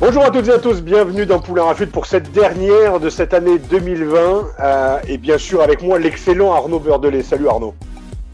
Bonjour 0.00 0.24
à 0.24 0.30
toutes 0.30 0.48
et 0.48 0.52
à 0.52 0.58
tous, 0.58 0.80
bienvenue 0.82 1.26
dans 1.26 1.40
Poulain 1.40 1.64
Rafut 1.64 1.86
pour 1.86 2.06
cette 2.06 2.32
dernière 2.32 3.00
de 3.00 3.10
cette 3.10 3.34
année 3.34 3.58
2020. 3.58 4.44
euh, 4.60 4.98
et 5.06 5.18
bien 5.18 5.36
sûr, 5.36 5.60
avec 5.60 5.82
moi, 5.82 5.98
l'excellent 5.98 6.52
Arnaud 6.54 6.78
Beurdelet. 6.80 7.22
Salut 7.22 7.48
Arnaud. 7.48 7.74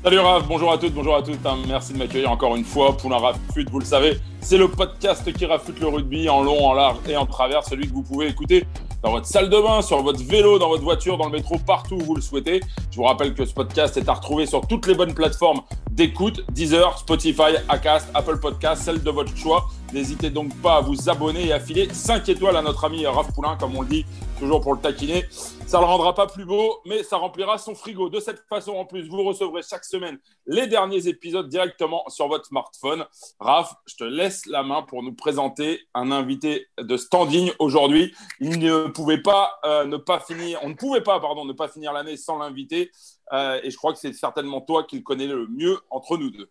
Salut 0.04 0.20
Raph, 0.20 0.44
bonjour 0.46 0.72
à 0.72 0.78
toutes, 0.78 0.94
bonjour 0.94 1.16
à 1.16 1.22
toutes. 1.22 1.44
hein. 1.44 1.56
Merci 1.66 1.92
de 1.92 1.98
m'accueillir 1.98 2.30
encore 2.30 2.54
une 2.54 2.64
fois. 2.64 2.96
Poulain 2.96 3.18
Rafut, 3.18 3.66
vous 3.72 3.80
le 3.80 3.84
savez, 3.84 4.20
c'est 4.40 4.56
le 4.58 4.68
podcast 4.68 5.32
qui 5.32 5.44
rafute 5.44 5.80
le 5.80 5.88
rugby 5.88 6.28
en 6.28 6.44
long, 6.44 6.64
en 6.64 6.74
large 6.74 6.98
et 7.08 7.16
en 7.16 7.26
travers. 7.26 7.64
Celui 7.64 7.88
que 7.88 7.92
vous 7.94 8.02
pouvez 8.04 8.28
écouter 8.28 8.64
dans 9.02 9.10
votre 9.10 9.26
salle 9.26 9.48
de 9.48 9.60
bain, 9.60 9.82
sur 9.82 10.02
votre 10.02 10.22
vélo, 10.22 10.58
dans 10.58 10.68
votre 10.68 10.82
voiture, 10.82 11.18
dans 11.18 11.26
le 11.26 11.32
métro, 11.32 11.58
partout 11.58 11.96
où 11.96 12.04
vous 12.04 12.14
le 12.14 12.22
souhaitez. 12.22 12.60
Je 12.90 12.96
vous 12.96 13.04
rappelle 13.04 13.34
que 13.34 13.44
ce 13.44 13.54
podcast 13.54 13.96
est 13.96 14.08
à 14.08 14.14
retrouver 14.14 14.46
sur 14.46 14.66
toutes 14.66 14.86
les 14.86 14.94
bonnes 14.94 15.14
plateformes 15.14 15.60
d'écoute 15.90 16.44
Deezer, 16.50 16.98
Spotify, 16.98 17.56
Acast, 17.68 18.08
Apple 18.14 18.38
Podcast, 18.38 18.82
celle 18.82 19.02
de 19.02 19.10
votre 19.10 19.36
choix. 19.36 19.66
N'hésitez 19.92 20.30
donc 20.30 20.54
pas 20.56 20.76
à 20.76 20.80
vous 20.80 21.08
abonner 21.08 21.46
et 21.46 21.52
à 21.52 21.60
filer 21.60 21.88
5 21.92 22.28
étoiles 22.28 22.56
à 22.56 22.62
notre 22.62 22.84
ami 22.84 23.06
Raph 23.06 23.32
Poulain, 23.32 23.56
comme 23.58 23.76
on 23.76 23.82
le 23.82 23.88
dit, 23.88 24.04
toujours 24.38 24.60
pour 24.60 24.74
le 24.74 24.80
taquiner. 24.80 25.24
Ça 25.66 25.78
ne 25.78 25.82
le 25.82 25.88
rendra 25.88 26.14
pas 26.14 26.28
plus 26.28 26.44
beau, 26.44 26.80
mais 26.84 27.02
ça 27.02 27.16
remplira 27.16 27.58
son 27.58 27.74
frigo. 27.74 28.08
De 28.08 28.20
cette 28.20 28.38
façon, 28.48 28.74
en 28.74 28.84
plus, 28.84 29.08
vous 29.08 29.24
recevrez 29.24 29.62
chaque 29.68 29.84
semaine 29.84 30.16
les 30.46 30.68
derniers 30.68 31.08
épisodes 31.08 31.48
directement 31.48 32.04
sur 32.06 32.28
votre 32.28 32.46
smartphone. 32.46 33.04
Raph, 33.40 33.74
je 33.84 33.96
te 33.96 34.04
laisse 34.04 34.46
la 34.46 34.62
main 34.62 34.82
pour 34.82 35.02
nous 35.02 35.12
présenter 35.12 35.80
un 35.92 36.12
invité 36.12 36.68
de 36.78 36.96
standing 36.96 37.50
aujourd'hui. 37.58 38.14
Il 38.38 38.60
ne 38.60 38.86
pouvait 38.86 39.20
pas 39.20 39.58
euh, 39.64 39.98
finir, 40.24 40.60
on 40.62 40.68
ne 40.68 40.74
pouvait 40.74 41.00
pas, 41.00 41.20
ne 41.20 41.52
pas 41.52 41.66
finir 41.66 41.92
l'année 41.92 42.16
sans 42.16 42.38
l'inviter. 42.38 42.92
Euh, 43.32 43.58
et 43.64 43.70
je 43.72 43.76
crois 43.76 43.92
que 43.92 43.98
c'est 43.98 44.12
certainement 44.12 44.60
toi 44.60 44.84
qui 44.84 44.96
le 44.96 45.02
connais 45.02 45.26
le 45.26 45.48
mieux 45.48 45.80
entre 45.90 46.16
nous 46.16 46.30
deux. 46.30 46.48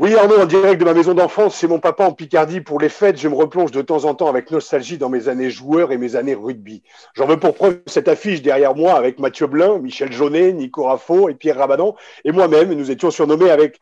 Oui, 0.00 0.14
Arnaud, 0.14 0.40
en 0.40 0.46
direct 0.46 0.80
de 0.80 0.86
ma 0.86 0.94
maison 0.94 1.12
d'enfance, 1.12 1.54
c'est 1.54 1.66
mon 1.66 1.78
papa 1.78 2.04
en 2.04 2.12
Picardie 2.12 2.62
pour 2.62 2.80
les 2.80 2.88
fêtes. 2.88 3.20
Je 3.20 3.28
me 3.28 3.34
replonge 3.34 3.70
de 3.70 3.82
temps 3.82 4.06
en 4.06 4.14
temps 4.14 4.30
avec 4.30 4.50
nostalgie 4.50 4.96
dans 4.96 5.10
mes 5.10 5.28
années 5.28 5.50
joueurs 5.50 5.92
et 5.92 5.98
mes 5.98 6.16
années 6.16 6.32
rugby. 6.32 6.82
J'en 7.12 7.26
veux 7.26 7.38
pour 7.38 7.52
preuve 7.52 7.80
cette 7.84 8.08
affiche 8.08 8.40
derrière 8.40 8.74
moi 8.74 8.94
avec 8.94 9.18
Mathieu 9.18 9.46
Blin, 9.46 9.78
Michel 9.78 10.10
Jaunet, 10.10 10.54
Nico 10.54 10.84
Raffo 10.84 11.28
et 11.28 11.34
Pierre 11.34 11.58
Rabadan. 11.58 11.96
Et 12.24 12.32
moi-même, 12.32 12.72
nous 12.72 12.90
étions 12.90 13.10
surnommés 13.10 13.50
avec, 13.50 13.78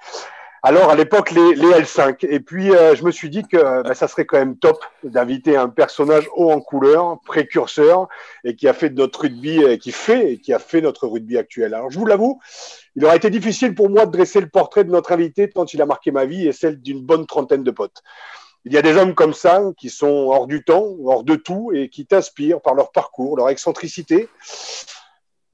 alors 0.62 0.91
à 0.91 0.97
l'époque, 0.97 1.31
les, 1.31 1.55
les 1.55 1.69
L5. 1.69 2.27
Et 2.28 2.41
puis, 2.41 2.73
euh, 2.73 2.95
je 2.97 3.05
me 3.05 3.11
suis 3.11 3.31
dit 3.31 3.45
que 3.45 3.83
bah, 3.83 3.95
ça 3.95 4.09
serait 4.09 4.25
quand 4.25 4.39
même 4.39 4.56
top 4.56 4.84
d'inviter 5.05 5.56
un 5.56 5.69
personnage 5.69 6.28
haut 6.34 6.50
en 6.50 6.61
couleur, 6.61 7.20
précurseur, 7.25 8.09
et 8.45 8.56
qui 8.56 8.67
a 8.67 8.73
fait 8.73 8.91
notre 8.91 9.20
rugby, 9.20 9.62
euh, 9.62 9.77
qui 9.77 9.92
fait 9.92 10.33
et 10.33 10.39
qui 10.39 10.53
a 10.53 10.59
fait 10.59 10.81
notre 10.81 11.06
rugby 11.06 11.39
actuel. 11.39 11.75
Alors, 11.75 11.91
je 11.91 11.98
vous 11.98 12.06
l'avoue, 12.06 12.41
il 12.97 13.05
aurait 13.05 13.17
été 13.17 13.31
difficile 13.31 13.75
pour 13.75 13.89
moi 13.89 14.06
de 14.06 14.11
dresser 14.11 14.41
le 14.41 14.48
portrait 14.48 14.84
de 14.84 14.91
notre 14.91 15.12
invité 15.12 15.48
tant 15.48 15.65
il 15.65 15.81
a 15.81 15.87
marqué 15.87 16.11
ma 16.11 16.25
vie 16.25 16.48
et 16.48 16.53
celle 16.53 16.81
d'une 16.81 17.00
bonne 17.00 17.27
trentaine 17.27 17.62
de 17.62 17.70
potes. 17.70 18.03
Il 18.65 18.72
y 18.72 18.77
a 18.78 18.83
des 18.83 18.97
hommes 18.97 19.15
comme 19.15 19.34
ça 19.34 19.62
qui 19.77 19.89
sont 19.89 20.28
hors 20.31 20.47
du 20.47 20.65
temps, 20.65 20.97
hors 21.05 21.22
de 21.22 21.37
tout 21.37 21.71
et 21.72 21.88
qui 21.88 22.06
t'inspirent 22.06 22.61
par 22.61 22.75
leur 22.75 22.91
parcours, 22.91 23.37
leur 23.37 23.49
excentricité, 23.49 24.28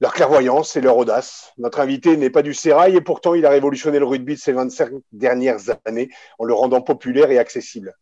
leur 0.01 0.13
clairvoyance 0.13 0.75
et 0.75 0.81
leur 0.81 0.97
audace. 0.97 1.53
Notre 1.57 1.79
invité 1.79 2.17
n'est 2.17 2.29
pas 2.29 2.41
du 2.41 2.53
sérail 2.53 2.95
et 2.95 3.01
pourtant 3.01 3.33
il 3.33 3.45
a 3.45 3.49
révolutionné 3.49 3.99
le 3.99 4.05
rugby 4.05 4.35
de 4.35 4.39
ces 4.39 4.51
25 4.51 4.91
dernières 5.11 5.61
années 5.85 6.09
en 6.37 6.45
le 6.45 6.53
rendant 6.53 6.81
populaire 6.81 7.31
et 7.31 7.39
accessible. 7.39 7.95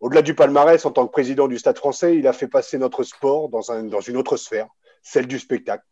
Au-delà 0.00 0.22
du 0.22 0.34
palmarès, 0.34 0.84
en 0.86 0.90
tant 0.90 1.06
que 1.06 1.12
président 1.12 1.46
du 1.46 1.58
Stade 1.58 1.76
français, 1.76 2.16
il 2.16 2.26
a 2.26 2.32
fait 2.32 2.48
passer 2.48 2.78
notre 2.78 3.02
sport 3.02 3.48
dans, 3.48 3.70
un, 3.70 3.84
dans 3.84 4.00
une 4.00 4.16
autre 4.16 4.36
sphère, 4.36 4.68
celle 5.02 5.26
du 5.26 5.38
spectacle. 5.38 5.84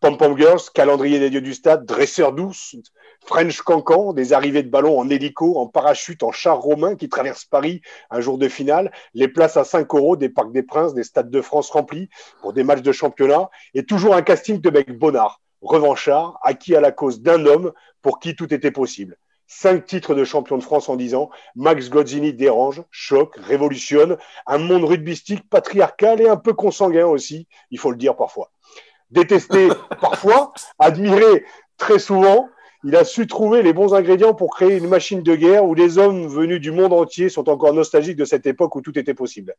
Pom 0.00 0.18
Pom 0.18 0.36
Girls, 0.36 0.60
calendrier 0.74 1.18
des 1.18 1.30
dieux 1.30 1.40
du 1.40 1.54
stade, 1.54 1.86
dresseur 1.86 2.32
douce, 2.32 2.76
French 3.24 3.62
Cancan, 3.62 4.12
des 4.12 4.34
arrivées 4.34 4.62
de 4.62 4.68
ballons 4.68 4.98
en 4.98 5.08
hélico, 5.08 5.58
en 5.58 5.68
parachute, 5.68 6.22
en 6.22 6.32
char 6.32 6.60
romain 6.60 6.96
qui 6.96 7.08
traversent 7.08 7.46
Paris 7.46 7.80
un 8.10 8.20
jour 8.20 8.36
de 8.36 8.46
finale, 8.46 8.92
les 9.14 9.26
places 9.26 9.56
à 9.56 9.64
5 9.64 9.94
euros 9.94 10.16
des 10.16 10.28
Parcs 10.28 10.52
des 10.52 10.62
Princes, 10.62 10.92
des 10.92 11.02
Stades 11.02 11.30
de 11.30 11.40
France 11.40 11.70
remplis 11.70 12.10
pour 12.42 12.52
des 12.52 12.62
matchs 12.62 12.82
de 12.82 12.92
championnat, 12.92 13.48
et 13.72 13.86
toujours 13.86 14.14
un 14.14 14.20
casting 14.20 14.60
de 14.60 14.68
mecs 14.68 14.98
bonnards, 14.98 15.40
revanchards, 15.62 16.38
acquis 16.42 16.76
à 16.76 16.82
la 16.82 16.92
cause 16.92 17.22
d'un 17.22 17.46
homme 17.46 17.72
pour 18.02 18.18
qui 18.18 18.36
tout 18.36 18.52
était 18.52 18.70
possible. 18.70 19.16
Cinq 19.46 19.86
titres 19.86 20.14
de 20.14 20.24
champion 20.24 20.58
de 20.58 20.62
France 20.62 20.90
en 20.90 20.96
dix 20.96 21.14
ans, 21.14 21.30
Max 21.54 21.88
Gozzini 21.88 22.34
dérange, 22.34 22.82
choque, 22.90 23.36
révolutionne, 23.36 24.18
un 24.46 24.58
monde 24.58 24.84
rugbystique 24.84 25.48
patriarcal 25.48 26.20
et 26.20 26.28
un 26.28 26.36
peu 26.36 26.52
consanguin 26.52 27.06
aussi, 27.06 27.48
il 27.70 27.78
faut 27.78 27.92
le 27.92 27.96
dire 27.96 28.14
parfois 28.14 28.50
détesté 29.10 29.68
parfois, 30.00 30.52
admiré 30.78 31.44
très 31.76 31.98
souvent. 31.98 32.48
Il 32.84 32.94
a 32.94 33.04
su 33.04 33.26
trouver 33.26 33.62
les 33.62 33.72
bons 33.72 33.94
ingrédients 33.94 34.34
pour 34.34 34.54
créer 34.54 34.76
une 34.76 34.88
machine 34.88 35.22
de 35.22 35.34
guerre 35.34 35.64
où 35.64 35.74
les 35.74 35.98
hommes 35.98 36.28
venus 36.28 36.60
du 36.60 36.70
monde 36.70 36.92
entier 36.92 37.28
sont 37.28 37.48
encore 37.48 37.72
nostalgiques 37.72 38.16
de 38.16 38.24
cette 38.24 38.46
époque 38.46 38.76
où 38.76 38.80
tout 38.80 38.96
était 38.98 39.14
possible. 39.14 39.56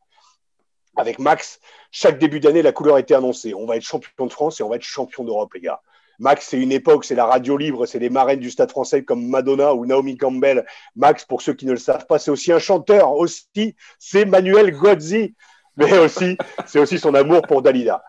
Avec 0.96 1.18
Max, 1.18 1.60
chaque 1.90 2.18
début 2.18 2.40
d'année, 2.40 2.62
la 2.62 2.72
couleur 2.72 2.98
était 2.98 3.14
annoncée. 3.14 3.54
On 3.54 3.66
va 3.66 3.76
être 3.76 3.82
champion 3.82 4.26
de 4.26 4.32
France 4.32 4.60
et 4.60 4.62
on 4.62 4.68
va 4.68 4.76
être 4.76 4.82
champion 4.82 5.24
d'Europe, 5.24 5.52
les 5.54 5.60
gars. 5.60 5.80
Max, 6.18 6.48
c'est 6.48 6.58
une 6.58 6.72
époque, 6.72 7.04
c'est 7.04 7.14
la 7.14 7.26
radio 7.26 7.56
libre, 7.56 7.86
c'est 7.86 8.00
les 8.00 8.10
marraines 8.10 8.40
du 8.40 8.50
stade 8.50 8.70
français 8.70 9.04
comme 9.04 9.28
Madonna 9.28 9.74
ou 9.74 9.86
Naomi 9.86 10.16
Campbell. 10.16 10.66
Max, 10.96 11.24
pour 11.24 11.42
ceux 11.42 11.54
qui 11.54 11.66
ne 11.66 11.72
le 11.72 11.78
savent 11.78 12.06
pas, 12.06 12.18
c'est 12.18 12.32
aussi 12.32 12.50
un 12.50 12.58
chanteur. 12.58 13.12
Aussi, 13.12 13.76
c'est 14.00 14.24
Manuel 14.24 14.72
Gozzi. 14.72 15.34
Mais 15.76 15.96
aussi, 15.98 16.36
c'est 16.66 16.80
aussi 16.80 16.98
son 16.98 17.14
amour 17.14 17.42
pour 17.42 17.62
Dalida. 17.62 18.02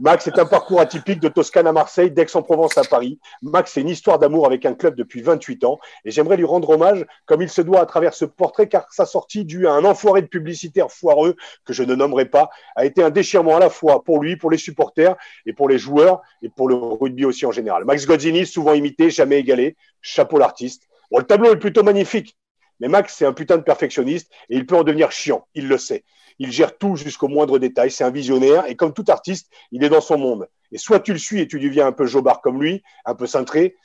Max 0.00 0.26
est 0.26 0.38
un 0.38 0.46
parcours 0.46 0.80
atypique 0.80 1.20
de 1.20 1.28
Toscane 1.28 1.66
à 1.66 1.72
Marseille, 1.72 2.10
d'Aix-en-Provence 2.10 2.76
à 2.78 2.82
Paris. 2.82 3.18
Max, 3.42 3.72
c'est 3.72 3.80
une 3.80 3.88
histoire 3.88 4.18
d'amour 4.18 4.46
avec 4.46 4.66
un 4.66 4.74
club 4.74 4.96
depuis 4.96 5.22
28 5.22 5.64
ans 5.64 5.78
et 6.04 6.10
j'aimerais 6.10 6.36
lui 6.36 6.44
rendre 6.44 6.70
hommage 6.70 7.04
comme 7.26 7.42
il 7.42 7.48
se 7.48 7.60
doit 7.62 7.80
à 7.80 7.86
travers 7.86 8.14
ce 8.14 8.24
portrait 8.24 8.68
car 8.68 8.86
sa 8.92 9.06
sortie 9.06 9.44
due 9.44 9.66
à 9.66 9.72
un 9.72 9.84
enfoiré 9.84 10.22
de 10.22 10.26
publicitaire 10.26 10.90
foireux 10.90 11.36
que 11.64 11.72
je 11.72 11.82
ne 11.82 11.94
nommerai 11.94 12.24
pas 12.24 12.50
a 12.76 12.84
été 12.84 13.02
un 13.02 13.10
déchirement 13.10 13.56
à 13.56 13.60
la 13.60 13.70
fois 13.70 14.02
pour 14.02 14.22
lui, 14.22 14.36
pour 14.36 14.50
les 14.50 14.58
supporters 14.58 15.16
et 15.46 15.52
pour 15.52 15.68
les 15.68 15.78
joueurs 15.78 16.22
et 16.42 16.48
pour 16.48 16.68
le 16.68 16.74
rugby 16.74 17.24
aussi 17.24 17.46
en 17.46 17.52
général. 17.52 17.84
Max 17.84 18.06
Gozzini, 18.06 18.46
souvent 18.46 18.74
imité, 18.74 19.10
jamais 19.10 19.38
égalé. 19.38 19.76
Chapeau 20.00 20.38
l'artiste. 20.38 20.88
Bon, 21.10 21.18
le 21.18 21.24
tableau 21.24 21.52
est 21.52 21.58
plutôt 21.58 21.82
magnifique, 21.82 22.36
mais 22.80 22.88
Max, 22.88 23.14
c'est 23.16 23.26
un 23.26 23.32
putain 23.32 23.56
de 23.56 23.62
perfectionniste 23.62 24.30
et 24.48 24.56
il 24.56 24.66
peut 24.66 24.76
en 24.76 24.82
devenir 24.84 25.12
chiant. 25.12 25.46
Il 25.54 25.68
le 25.68 25.78
sait. 25.78 26.04
Il 26.38 26.50
gère 26.50 26.76
tout 26.76 26.96
jusqu'au 26.96 27.28
moindre 27.28 27.58
détail. 27.58 27.90
C'est 27.90 28.04
un 28.04 28.10
visionnaire 28.10 28.64
et 28.66 28.74
comme 28.74 28.92
tout 28.92 29.04
artiste, 29.08 29.50
il 29.70 29.84
est 29.84 29.88
dans 29.88 30.00
son 30.00 30.18
monde. 30.18 30.48
Et 30.72 30.78
soit 30.78 31.00
tu 31.00 31.12
le 31.12 31.18
suis 31.18 31.40
et 31.40 31.46
tu 31.46 31.60
deviens 31.60 31.86
un 31.86 31.92
peu 31.92 32.06
jobard 32.06 32.40
comme 32.40 32.60
lui, 32.60 32.82
un 33.04 33.14
peu 33.14 33.26
cintré, 33.26 33.76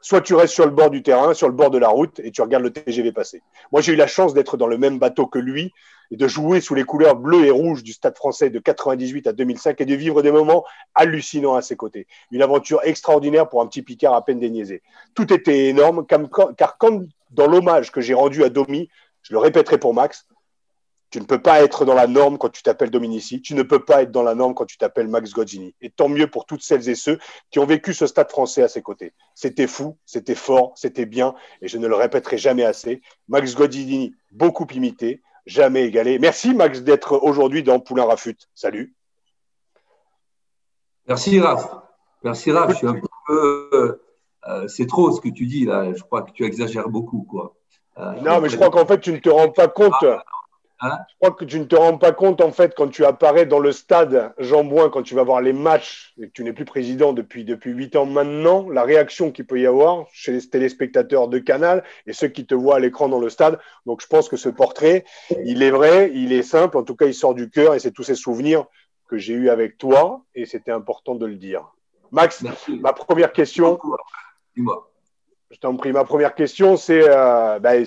soit 0.00 0.22
tu 0.22 0.34
restes 0.34 0.54
sur 0.54 0.64
le 0.64 0.70
bord 0.70 0.90
du 0.90 1.02
terrain, 1.02 1.34
sur 1.34 1.48
le 1.48 1.54
bord 1.54 1.70
de 1.70 1.78
la 1.78 1.88
route 1.88 2.20
et 2.20 2.30
tu 2.30 2.40
regardes 2.40 2.64
le 2.64 2.72
TGV 2.72 3.12
passer. 3.12 3.42
Moi, 3.72 3.82
j'ai 3.82 3.92
eu 3.92 3.96
la 3.96 4.06
chance 4.06 4.32
d'être 4.32 4.56
dans 4.56 4.66
le 4.66 4.78
même 4.78 4.98
bateau 4.98 5.26
que 5.26 5.38
lui 5.38 5.72
et 6.10 6.16
de 6.16 6.26
jouer 6.26 6.60
sous 6.60 6.74
les 6.74 6.84
couleurs 6.84 7.16
bleues 7.16 7.44
et 7.44 7.50
rouges 7.50 7.84
du 7.84 7.92
Stade 7.92 8.16
français 8.16 8.50
de 8.50 8.58
98 8.58 9.26
à 9.26 9.32
2005 9.32 9.80
et 9.80 9.84
de 9.84 9.94
vivre 9.94 10.22
des 10.22 10.32
moments 10.32 10.64
hallucinants 10.94 11.54
à 11.54 11.62
ses 11.62 11.76
côtés. 11.76 12.06
Une 12.32 12.42
aventure 12.42 12.80
extraordinaire 12.82 13.48
pour 13.48 13.62
un 13.62 13.66
petit 13.66 13.82
Picard 13.82 14.14
à 14.14 14.24
peine 14.24 14.40
déniaisé. 14.40 14.82
Tout 15.14 15.32
était 15.32 15.68
énorme, 15.68 16.06
car 16.56 16.78
comme 16.78 17.08
dans 17.30 17.46
l'hommage 17.46 17.92
que 17.92 18.00
j'ai 18.00 18.14
rendu 18.14 18.44
à 18.44 18.48
Domi, 18.48 18.88
je 19.22 19.32
le 19.32 19.38
répéterai 19.38 19.78
pour 19.78 19.94
Max, 19.94 20.26
tu 21.10 21.20
ne 21.20 21.24
peux 21.24 21.42
pas 21.42 21.62
être 21.62 21.84
dans 21.84 21.94
la 21.94 22.06
norme 22.06 22.38
quand 22.38 22.50
tu 22.50 22.62
t'appelles 22.62 22.90
Dominici. 22.90 23.42
Tu 23.42 23.54
ne 23.54 23.64
peux 23.64 23.84
pas 23.84 24.02
être 24.02 24.12
dans 24.12 24.22
la 24.22 24.36
norme 24.36 24.54
quand 24.54 24.64
tu 24.64 24.78
t'appelles 24.78 25.08
Max 25.08 25.32
Gozzini. 25.32 25.74
Et 25.80 25.90
tant 25.90 26.08
mieux 26.08 26.28
pour 26.28 26.46
toutes 26.46 26.62
celles 26.62 26.88
et 26.88 26.94
ceux 26.94 27.18
qui 27.50 27.58
ont 27.58 27.66
vécu 27.66 27.92
ce 27.92 28.06
stade 28.06 28.30
français 28.30 28.62
à 28.62 28.68
ses 28.68 28.80
côtés. 28.80 29.12
C'était 29.34 29.66
fou, 29.66 29.98
c'était 30.06 30.36
fort, 30.36 30.72
c'était 30.76 31.06
bien, 31.06 31.34
et 31.62 31.68
je 31.68 31.78
ne 31.78 31.88
le 31.88 31.96
répéterai 31.96 32.38
jamais 32.38 32.64
assez. 32.64 33.02
Max 33.26 33.56
Gozzini, 33.56 34.14
beaucoup 34.30 34.66
imité, 34.72 35.20
jamais 35.46 35.84
égalé. 35.84 36.20
Merci 36.20 36.54
Max 36.54 36.82
d'être 36.82 37.20
aujourd'hui 37.24 37.64
dans 37.64 37.80
Poulain 37.80 38.04
Rafut. 38.04 38.38
Salut. 38.54 38.94
Merci 41.08 41.40
Raph. 41.40 41.74
Merci 42.22 42.52
Raph. 42.52 42.70
Je 42.70 42.76
suis 42.76 42.86
un 42.86 43.00
peu. 43.26 43.99
Euh, 44.48 44.68
c'est 44.68 44.86
trop 44.86 45.10
ce 45.12 45.20
que 45.20 45.28
tu 45.28 45.46
dis 45.46 45.66
là. 45.66 45.92
Je 45.92 46.02
crois 46.02 46.22
que 46.22 46.32
tu 46.32 46.44
exagères 46.44 46.88
beaucoup, 46.88 47.26
quoi. 47.28 47.54
Euh, 47.98 48.12
non, 48.22 48.40
mais 48.40 48.48
je 48.48 48.56
crois 48.56 48.70
qu'en 48.70 48.86
fait, 48.86 49.00
tu 49.00 49.12
ne 49.12 49.18
te 49.18 49.28
rends 49.28 49.50
pas 49.50 49.68
compte. 49.68 49.92
Ah, 50.02 50.22
Hein? 50.82 50.98
Je 51.10 51.14
crois 51.20 51.36
que 51.36 51.44
tu 51.44 51.60
ne 51.60 51.64
te 51.64 51.76
rends 51.76 51.98
pas 51.98 52.12
compte, 52.12 52.40
en 52.40 52.52
fait, 52.52 52.74
quand 52.74 52.88
tu 52.88 53.04
apparais 53.04 53.44
dans 53.44 53.58
le 53.58 53.70
stade 53.70 54.32
Jean 54.38 54.64
Bouin, 54.64 54.88
quand 54.88 55.02
tu 55.02 55.14
vas 55.14 55.22
voir 55.22 55.42
les 55.42 55.52
matchs 55.52 56.14
et 56.18 56.28
que 56.28 56.32
tu 56.32 56.42
n'es 56.42 56.54
plus 56.54 56.64
président 56.64 57.12
depuis 57.12 57.44
depuis 57.44 57.70
huit 57.72 57.96
ans 57.96 58.06
maintenant, 58.06 58.66
la 58.70 58.82
réaction 58.82 59.30
qu'il 59.30 59.46
peut 59.46 59.60
y 59.60 59.66
avoir 59.66 60.06
chez 60.12 60.32
les 60.32 60.48
téléspectateurs 60.48 61.28
de 61.28 61.38
Canal 61.38 61.84
et 62.06 62.14
ceux 62.14 62.28
qui 62.28 62.46
te 62.46 62.54
voient 62.54 62.76
à 62.76 62.78
l'écran 62.78 63.10
dans 63.10 63.18
le 63.18 63.28
stade. 63.28 63.58
Donc, 63.84 64.00
je 64.00 64.06
pense 64.06 64.30
que 64.30 64.38
ce 64.38 64.48
portrait, 64.48 65.04
il 65.44 65.62
est 65.62 65.70
vrai, 65.70 66.12
il 66.14 66.32
est 66.32 66.42
simple. 66.42 66.78
En 66.78 66.82
tout 66.82 66.96
cas, 66.96 67.06
il 67.06 67.14
sort 67.14 67.34
du 67.34 67.50
cœur 67.50 67.74
et 67.74 67.78
c'est 67.78 67.92
tous 67.92 68.04
ces 68.04 68.14
souvenirs 68.14 68.64
que 69.06 69.18
j'ai 69.18 69.34
eu 69.34 69.50
avec 69.50 69.76
toi 69.76 70.22
et 70.34 70.46
c'était 70.46 70.72
important 70.72 71.14
de 71.14 71.26
le 71.26 71.36
dire. 71.36 71.70
Max, 72.10 72.42
ma 72.68 72.94
première 72.94 73.32
question. 73.32 73.78
Dis-moi. 74.56 74.90
Je 75.50 75.58
t'en 75.58 75.76
prie. 75.76 75.92
Ma 75.92 76.04
première 76.04 76.34
question, 76.34 76.76
c'est 76.76 77.02
euh, 77.08 77.58
ben, 77.58 77.84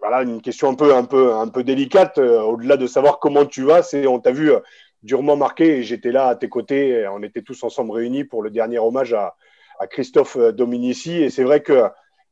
voilà, 0.00 0.22
une 0.22 0.42
question 0.42 0.68
un 0.68 0.74
peu, 0.74 0.94
un 0.94 1.04
peu, 1.04 1.32
un 1.34 1.48
peu 1.48 1.64
délicate. 1.64 2.18
Euh, 2.18 2.42
au-delà 2.42 2.76
de 2.76 2.86
savoir 2.86 3.18
comment 3.18 3.46
tu 3.46 3.62
vas, 3.62 3.80
on 4.06 4.20
t'a 4.20 4.32
vu 4.32 4.52
euh, 4.52 4.60
durement 5.02 5.36
marqué 5.36 5.78
et 5.78 5.82
j'étais 5.82 6.12
là 6.12 6.28
à 6.28 6.36
tes 6.36 6.48
côtés. 6.48 7.06
On 7.08 7.22
était 7.22 7.42
tous 7.42 7.62
ensemble 7.64 7.92
réunis 7.92 8.24
pour 8.24 8.42
le 8.42 8.50
dernier 8.50 8.78
hommage 8.78 9.14
à, 9.14 9.34
à 9.78 9.86
Christophe 9.86 10.36
Dominici. 10.36 11.14
Et 11.22 11.30
c'est 11.30 11.44
vrai 11.44 11.62
que 11.62 11.84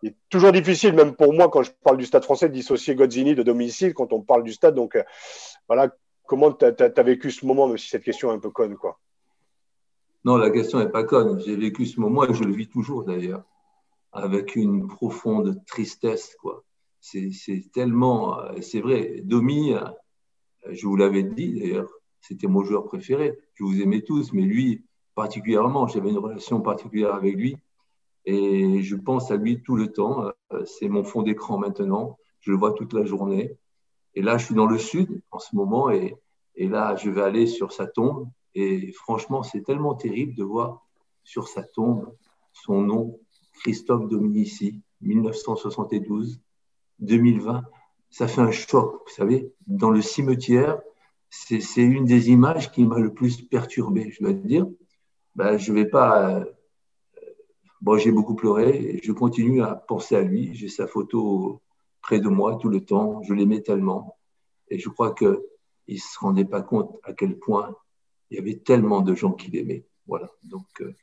il 0.03 0.11
est 0.11 0.17
toujours 0.29 0.53
difficile, 0.53 0.93
même 0.93 1.15
pour 1.15 1.33
moi, 1.33 1.49
quand 1.49 1.63
je 1.63 1.71
parle 1.83 1.97
du 1.97 2.05
stade 2.05 2.25
français, 2.25 2.51
de 2.51 2.55
dissocier 2.55 2.95
Godzini 2.95 3.35
de 3.35 3.43
Dominici 3.43 3.95
quand 3.95 4.13
on 4.13 4.21
parle 4.21 4.45
du 4.45 4.53
stade. 4.53 4.75
Donc 4.75 5.03
voilà, 5.67 5.89
comment 6.27 6.53
tu 6.53 6.67
as, 6.67 7.03
vécu 7.03 7.31
ce 7.31 7.47
moment, 7.47 7.69
même 7.69 7.79
si 7.79 7.89
cette 7.89 8.03
question 8.03 8.31
est 8.31 8.35
un 8.35 8.39
peu 8.39 8.51
conne, 8.51 8.77
quoi 8.77 8.99
Non, 10.25 10.37
la 10.37 10.51
question 10.51 10.79
n'est 10.79 10.89
pas 10.89 11.05
conne. 11.05 11.39
J'ai 11.41 11.57
vécu 11.57 11.87
ce 11.87 12.01
moment 12.01 12.25
et 12.25 12.33
je 12.33 12.45
le 12.45 12.53
vis 12.55 12.69
toujours 12.69 13.05
d'ailleurs 13.05 13.45
avec 14.13 14.57
une 14.57 14.87
profonde 14.87 15.61
tristesse. 15.67 16.37
quoi. 16.41 16.65
C'est 17.01 17.71
tellement, 17.73 18.39
c'est 18.63 18.81
vrai, 18.81 19.21
Domi, 19.25 19.75
je 20.71 20.87
vous 20.87 20.97
l'avais 20.97 21.25
dit 21.25 21.61
d'ailleurs, 21.61 21.91
c'était 22.21 22.47
mon 22.47 22.63
joueur 22.63 22.85
préféré. 22.85 23.39
Je 23.55 23.65
vous 23.65 23.83
aimais 23.83 24.01
tous, 24.01 24.33
mais 24.33 24.43
lui 24.43 24.85
particulièrement, 25.15 25.87
j'avais 25.87 26.11
une 26.11 26.19
relation 26.19 26.61
particulière 26.61 27.15
avec 27.15 27.37
lui. 27.37 27.57
Et 28.25 28.83
je 28.83 28.97
pense 28.97 29.31
à 29.31 29.37
lui 29.37 29.63
tout 29.63 29.77
le 29.77 29.93
temps. 29.93 30.31
C'est 30.65 30.89
mon 30.89 31.05
fond 31.05 31.23
d'écran 31.23 31.59
maintenant. 31.59 32.19
Je 32.41 32.51
le 32.51 32.57
vois 32.57 32.73
toute 32.73 32.95
la 32.95 33.05
journée. 33.05 33.57
Et 34.15 34.23
là, 34.23 34.39
je 34.39 34.47
suis 34.47 34.55
dans 34.55 34.67
le 34.67 34.79
sud 34.79 35.21
en 35.31 35.39
ce 35.39 35.55
moment 35.55 35.91
et 35.91 36.17
là, 36.57 36.97
je 36.97 37.11
vais 37.11 37.23
aller 37.23 37.47
sur 37.47 37.73
sa 37.73 37.87
tombe. 37.87 38.29
Et 38.55 38.93
franchement, 38.93 39.43
c'est 39.43 39.63
tellement 39.63 39.95
terrible 39.95 40.35
de 40.35 40.45
voir 40.45 40.85
sur 41.25 41.49
sa 41.49 41.63
tombe 41.63 42.15
son 42.53 42.81
nom 42.81 43.19
Christophe 43.61 44.09
Dominici, 44.09 44.81
1972-2020. 45.03 47.63
Ça 48.11 48.29
fait 48.29 48.41
un 48.41 48.51
choc, 48.51 49.03
vous 49.07 49.13
savez. 49.13 49.53
Dans 49.67 49.91
le 49.91 50.03
cimetière, 50.03 50.81
c'est 51.31 51.83
une 51.83 52.05
des 52.05 52.31
images 52.31 52.71
qui 52.71 52.85
m'a 52.85 53.01
le 53.01 53.13
plus 53.13 53.43
perturbé, 53.43 54.13
je 54.13 54.23
dois 54.23 54.33
dire. 54.33 54.67
Ben, 55.35 55.59
je 55.59 55.73
vais 55.73 55.87
pas. 55.87 56.39
Euh, 56.39 56.45
bon, 57.81 57.99
j'ai 57.99 58.13
beaucoup 58.13 58.37
pleuré 58.37 58.71
et 58.71 59.01
je 59.03 59.11
continue 59.11 59.63
à 59.63 59.75
penser 59.75 60.15
à 60.15 60.23
lui. 60.23 60.55
J'ai 60.55 60.69
sa 60.69 60.87
photo 60.87 61.61
près 62.03 62.21
de 62.21 62.29
moi 62.29 62.57
tout 62.61 62.69
le 62.69 62.85
temps. 62.85 63.21
Je 63.23 63.35
l'aimais 63.35 63.63
tellement. 63.63 64.17
Et 64.69 64.79
je 64.79 64.89
crois 64.89 65.13
qu'il 65.13 65.41
ne 65.89 65.97
se 65.97 66.19
rendait 66.21 66.45
pas 66.45 66.63
compte 66.63 66.97
à 67.03 67.13
quel 67.13 67.37
point 67.37 67.75
il 68.35 68.39
y 68.39 68.41
avait 68.41 68.57
tellement 68.59 69.01
de 69.01 69.15
gens 69.15 69.33
qui 69.33 69.51
l'aimaient. 69.51 69.85
Voilà. 70.07 70.29
Donc, 70.43 70.67
euh, 70.81 70.95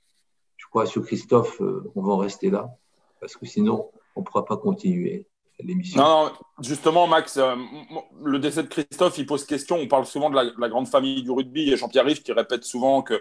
crois, 0.72 0.86
sur 0.86 1.06
Christophe, 1.06 1.62
euh, 1.62 1.92
on 1.96 2.02
va 2.02 2.14
en 2.14 2.18
rester 2.18 2.50
là, 2.50 2.74
parce 3.20 3.36
que 3.36 3.46
sinon, 3.46 3.92
on 4.16 4.22
ne 4.22 4.26
pourra 4.26 4.46
pas 4.46 4.58
continuer 4.58 5.28
l'émission. 5.60 6.02
Non, 6.02 6.32
justement, 6.62 7.06
Max, 7.06 7.38
euh, 7.38 7.56
le 8.24 8.40
décès 8.40 8.64
de 8.64 8.68
Christophe, 8.68 9.18
il 9.20 9.28
pose 9.28 9.46
question. 9.46 9.76
On 9.76 9.88
parle 9.88 10.06
souvent 10.06 10.30
de 10.32 10.36
la, 10.36 10.70
grande 10.70 10.88
famille 10.88 11.22
du 11.22 11.30
rugby. 11.30 11.72
Et 11.72 11.78
Jean-Pierre 11.78 12.06
Riff 12.06 12.24
qui 12.24 12.32
répète 12.32 12.64
souvent 12.64 13.04
que, 13.04 13.20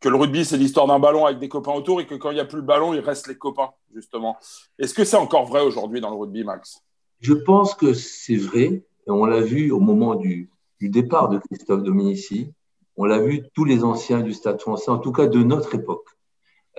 que 0.00 0.08
le 0.08 0.16
rugby, 0.16 0.44
c'est 0.44 0.56
l'histoire 0.56 0.88
d'un 0.88 0.98
ballon 0.98 1.26
avec 1.26 1.38
des 1.38 1.48
copains 1.48 1.74
autour 1.74 2.00
et 2.00 2.06
que 2.06 2.16
quand 2.16 2.30
il 2.30 2.34
n'y 2.34 2.40
a 2.40 2.44
plus 2.44 2.56
le 2.56 2.64
ballon, 2.64 2.92
il 2.92 3.00
reste 3.00 3.28
les 3.28 3.36
copains, 3.36 3.70
justement. 3.94 4.36
Est-ce 4.78 4.94
que 4.94 5.04
c'est 5.04 5.16
encore 5.16 5.44
vrai 5.44 5.60
aujourd'hui 5.60 6.00
dans 6.00 6.10
le 6.10 6.16
rugby, 6.16 6.42
Max? 6.42 6.80
Je 7.20 7.34
pense 7.34 7.74
que 7.74 7.92
c'est 7.92 8.36
vrai. 8.36 8.84
Et 9.06 9.10
on 9.10 9.26
l'a 9.26 9.40
vu 9.40 9.70
au 9.70 9.78
moment 9.78 10.16
du, 10.16 10.50
du 10.80 10.88
départ 10.88 11.28
de 11.28 11.38
Christophe 11.38 11.84
Dominici. 11.84 12.52
On 12.96 13.04
l'a 13.04 13.18
vu 13.18 13.42
tous 13.54 13.64
les 13.64 13.84
anciens 13.84 14.20
du 14.20 14.32
Stade 14.32 14.60
français, 14.60 14.90
en 14.90 14.98
tout 14.98 15.12
cas 15.12 15.26
de 15.26 15.42
notre 15.42 15.74
époque. 15.74 16.08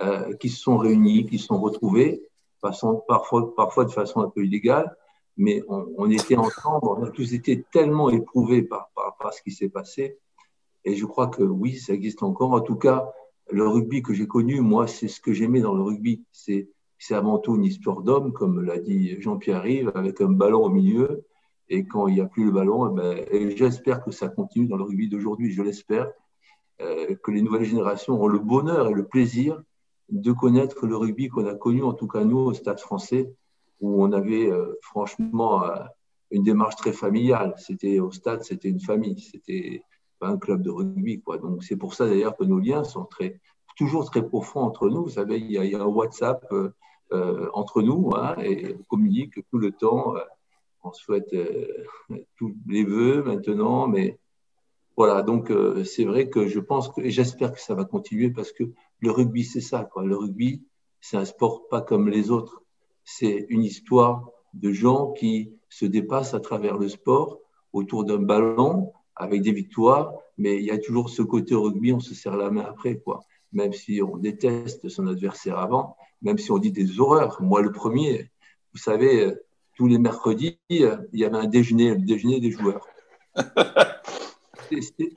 Euh, 0.00 0.32
qui 0.34 0.48
se 0.48 0.60
sont 0.60 0.76
réunis, 0.76 1.26
qui 1.26 1.40
se 1.40 1.46
sont 1.46 1.60
retrouvés, 1.60 2.22
parfois, 2.60 3.84
de 3.84 3.90
façon 3.90 4.20
un 4.20 4.28
peu 4.28 4.44
illégale, 4.44 4.96
mais 5.36 5.60
on, 5.66 6.08
était 6.08 6.36
ensemble, 6.36 6.86
on 6.86 7.02
a 7.02 7.10
tous 7.10 7.32
été 7.32 7.64
tellement 7.72 8.08
éprouvés 8.08 8.62
par 8.62 8.88
ce 9.32 9.42
qui 9.42 9.50
s'est 9.50 9.68
passé. 9.68 10.16
Et 10.84 10.94
je 10.94 11.04
crois 11.04 11.26
que 11.26 11.42
oui, 11.42 11.76
ça 11.78 11.94
existe 11.94 12.22
encore. 12.22 12.52
En 12.52 12.60
tout 12.60 12.76
cas, 12.76 13.10
le 13.50 13.66
rugby 13.66 14.00
que 14.00 14.14
j'ai 14.14 14.28
connu, 14.28 14.60
moi, 14.60 14.86
c'est 14.86 15.08
ce 15.08 15.20
que 15.20 15.32
j'aimais 15.32 15.60
dans 15.60 15.74
le 15.74 15.82
rugby. 15.82 16.22
C'est 16.30 16.68
c'est 16.98 17.14
avant 17.14 17.38
tout 17.38 17.54
une 17.56 17.64
histoire 17.64 18.02
d'homme, 18.02 18.32
comme 18.32 18.60
l'a 18.64 18.78
dit 18.78 19.20
Jean-Pierre 19.20 19.62
Rive, 19.62 19.92
avec 19.94 20.20
un 20.20 20.30
ballon 20.30 20.64
au 20.64 20.68
milieu. 20.68 21.24
Et 21.70 21.84
quand 21.84 22.08
il 22.08 22.14
n'y 22.14 22.20
a 22.20 22.26
plus 22.26 22.44
le 22.44 22.50
ballon, 22.50 22.96
eh 22.96 22.96
ben, 22.96 23.56
j'espère 23.56 24.02
que 24.02 24.10
ça 24.10 24.28
continue 24.28 24.66
dans 24.66 24.76
le 24.76 24.84
rugby 24.84 25.08
d'aujourd'hui, 25.08 25.52
je 25.52 25.62
l'espère, 25.62 26.10
euh, 26.80 27.16
que 27.22 27.30
les 27.30 27.42
nouvelles 27.42 27.64
générations 27.64 28.22
ont 28.22 28.28
le 28.28 28.38
bonheur 28.38 28.88
et 28.88 28.94
le 28.94 29.06
plaisir 29.06 29.60
de 30.10 30.32
connaître 30.32 30.86
le 30.86 30.96
rugby 30.96 31.28
qu'on 31.28 31.46
a 31.46 31.54
connu, 31.54 31.82
en 31.82 31.92
tout 31.92 32.06
cas 32.06 32.24
nous, 32.24 32.38
au 32.38 32.54
Stade 32.54 32.78
français, 32.78 33.32
où 33.80 34.02
on 34.02 34.12
avait 34.12 34.48
euh, 34.48 34.78
franchement 34.80 35.64
euh, 35.64 35.76
une 36.30 36.44
démarche 36.44 36.76
très 36.76 36.92
familiale. 36.92 37.54
C'était 37.58 37.98
au 37.98 38.10
stade, 38.10 38.42
c'était 38.42 38.68
une 38.68 38.80
famille, 38.80 39.20
c'était 39.20 39.82
un 40.20 40.36
club 40.38 40.62
de 40.62 40.70
rugby. 40.70 41.20
Quoi. 41.20 41.38
Donc 41.38 41.64
c'est 41.64 41.76
pour 41.76 41.94
ça 41.94 42.06
d'ailleurs 42.06 42.36
que 42.36 42.44
nos 42.44 42.58
liens 42.58 42.84
sont 42.84 43.04
très, 43.04 43.40
toujours 43.76 44.04
très 44.04 44.26
profonds 44.26 44.60
entre 44.60 44.88
nous. 44.88 45.04
Vous 45.04 45.10
savez, 45.10 45.38
il 45.38 45.50
y 45.50 45.74
a, 45.74 45.82
un 45.82 45.86
WhatsApp 45.86 46.46
entre 47.52 47.82
nous 47.82 48.10
hein, 48.14 48.36
et 48.38 48.74
on 48.78 48.82
communique 48.84 49.34
tout 49.50 49.58
le 49.58 49.72
temps. 49.72 50.14
On 50.88 50.92
souhaite 50.92 51.34
tous 52.36 52.54
les 52.66 52.84
vœux 52.84 53.22
maintenant, 53.22 53.86
mais 53.86 54.18
voilà, 54.96 55.22
donc 55.22 55.52
c'est 55.84 56.04
vrai 56.04 56.28
que 56.28 56.48
je 56.48 56.58
pense 56.58 56.88
que, 56.88 57.00
et 57.02 57.10
j'espère 57.10 57.52
que 57.52 57.60
ça 57.60 57.74
va 57.74 57.84
continuer 57.84 58.30
parce 58.30 58.52
que 58.52 58.64
le 59.00 59.10
rugby, 59.10 59.44
c'est 59.44 59.60
ça. 59.60 59.84
Quoi. 59.84 60.04
Le 60.04 60.16
rugby, 60.16 60.62
c'est 61.00 61.16
un 61.16 61.24
sport 61.24 61.68
pas 61.68 61.80
comme 61.80 62.08
les 62.08 62.30
autres. 62.30 62.62
C'est 63.04 63.46
une 63.48 63.62
histoire 63.62 64.28
de 64.54 64.72
gens 64.72 65.12
qui 65.12 65.52
se 65.68 65.86
dépassent 65.86 66.34
à 66.34 66.40
travers 66.40 66.78
le 66.78 66.88
sport 66.88 67.38
autour 67.72 68.04
d'un 68.04 68.18
ballon 68.18 68.92
avec 69.14 69.42
des 69.42 69.52
victoires, 69.52 70.14
mais 70.36 70.56
il 70.56 70.64
y 70.64 70.70
a 70.70 70.78
toujours 70.78 71.10
ce 71.10 71.22
côté 71.22 71.54
rugby, 71.54 71.92
on 71.92 72.00
se 72.00 72.14
serre 72.14 72.36
la 72.36 72.50
main 72.50 72.64
après, 72.68 72.98
quoi. 72.98 73.20
Même 73.52 73.72
si 73.72 74.00
on 74.02 74.16
déteste 74.16 74.88
son 74.88 75.06
adversaire 75.06 75.58
avant, 75.58 75.96
même 76.22 76.38
si 76.38 76.50
on 76.50 76.58
dit 76.58 76.72
des 76.72 77.00
horreurs. 77.00 77.40
Moi, 77.40 77.62
le 77.62 77.72
premier, 77.72 78.30
vous 78.72 78.78
savez, 78.78 79.32
tous 79.78 79.86
les 79.86 79.98
mercredis, 79.98 80.58
il 80.68 80.98
y 81.12 81.24
avait 81.24 81.36
un 81.36 81.46
déjeuner, 81.46 81.90
le 81.90 82.00
déjeuner 82.00 82.40
des 82.40 82.50
joueurs. 82.50 82.84
C'était 84.70 85.14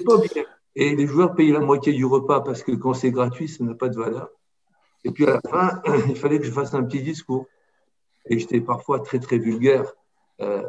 pas 0.00 0.14
obligatoire. 0.14 0.56
Et 0.74 0.96
les 0.96 1.06
joueurs 1.06 1.34
payaient 1.34 1.52
la 1.52 1.60
moitié 1.60 1.92
du 1.92 2.06
repas 2.06 2.40
parce 2.40 2.62
que 2.62 2.72
quand 2.72 2.94
c'est 2.94 3.10
gratuit, 3.10 3.48
ça 3.48 3.62
n'a 3.64 3.74
pas 3.74 3.90
de 3.90 3.96
valeur. 3.96 4.30
Et 5.04 5.10
puis 5.10 5.26
à 5.26 5.32
la 5.32 5.42
fin, 5.42 5.82
il 6.08 6.16
fallait 6.16 6.38
que 6.38 6.46
je 6.46 6.50
fasse 6.50 6.72
un 6.72 6.82
petit 6.82 7.02
discours. 7.02 7.44
Et 8.24 8.38
j'étais 8.38 8.62
parfois 8.62 9.00
très, 9.00 9.18
très 9.18 9.36
vulgaire 9.36 9.92
euh, 10.40 10.62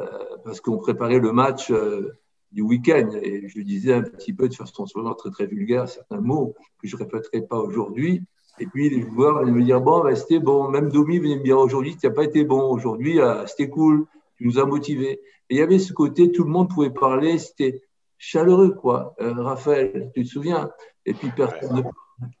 parce 0.44 0.60
qu'on 0.60 0.76
préparait 0.76 1.18
le 1.18 1.32
match 1.32 1.70
euh, 1.70 2.18
du 2.50 2.60
week-end. 2.60 3.08
Et 3.22 3.48
je 3.48 3.58
disais 3.62 3.94
un 3.94 4.02
petit 4.02 4.34
peu 4.34 4.50
de 4.50 4.54
façon 4.54 4.84
souvent 4.84 5.14
très, 5.14 5.30
très 5.30 5.46
vulgaire 5.46 5.88
certains 5.88 6.20
mots 6.20 6.54
que 6.78 6.86
je 6.86 6.94
ne 6.94 7.04
répéterai 7.04 7.40
pas 7.40 7.58
aujourd'hui. 7.58 8.22
Et 8.58 8.66
puis 8.66 8.90
les 8.90 9.02
joueurs 9.02 9.38
allaient 9.38 9.50
me 9.50 9.62
dire 9.62 9.80
Bon, 9.80 10.02
ben, 10.02 10.14
c'était 10.14 10.38
bon. 10.38 10.68
Même 10.68 10.90
Domi 10.90 11.18
venait 11.18 11.36
me 11.36 11.42
dire 11.42 11.58
Aujourd'hui, 11.58 11.96
tu 11.96 12.06
n'as 12.06 12.12
pas 12.12 12.24
été 12.24 12.44
bon. 12.44 12.62
Aujourd'hui, 12.70 13.20
euh, 13.20 13.46
c'était 13.46 13.68
cool. 13.68 14.06
Tu 14.36 14.46
nous 14.46 14.58
as 14.58 14.64
motivés. 14.64 15.20
Et 15.50 15.56
il 15.56 15.58
y 15.58 15.62
avait 15.62 15.78
ce 15.78 15.92
côté, 15.92 16.32
tout 16.32 16.44
le 16.44 16.50
monde 16.50 16.68
pouvait 16.68 16.90
parler. 16.90 17.38
C'était 17.38 17.82
chaleureux, 18.18 18.70
quoi. 18.70 19.14
Euh, 19.20 19.32
Raphaël, 19.34 20.10
tu 20.14 20.24
te 20.24 20.28
souviens? 20.28 20.70
Et 21.04 21.14
puis 21.14 21.30
personne, 21.34 21.76
ne, 21.76 21.82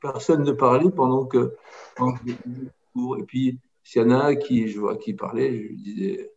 personne 0.00 0.42
ne 0.44 0.52
parlait 0.52 0.90
pendant 0.90 1.24
que. 1.24 1.54
et 1.98 3.22
puis, 3.26 3.58
s'il 3.82 4.02
y 4.02 4.04
en 4.04 4.10
a 4.10 4.24
un 4.26 4.36
qui, 4.36 4.68
je 4.68 4.78
vois, 4.78 4.96
qui 4.96 5.14
parlait, 5.14 5.50
je 5.50 5.68
lui 5.68 5.76
disais, 5.76 6.30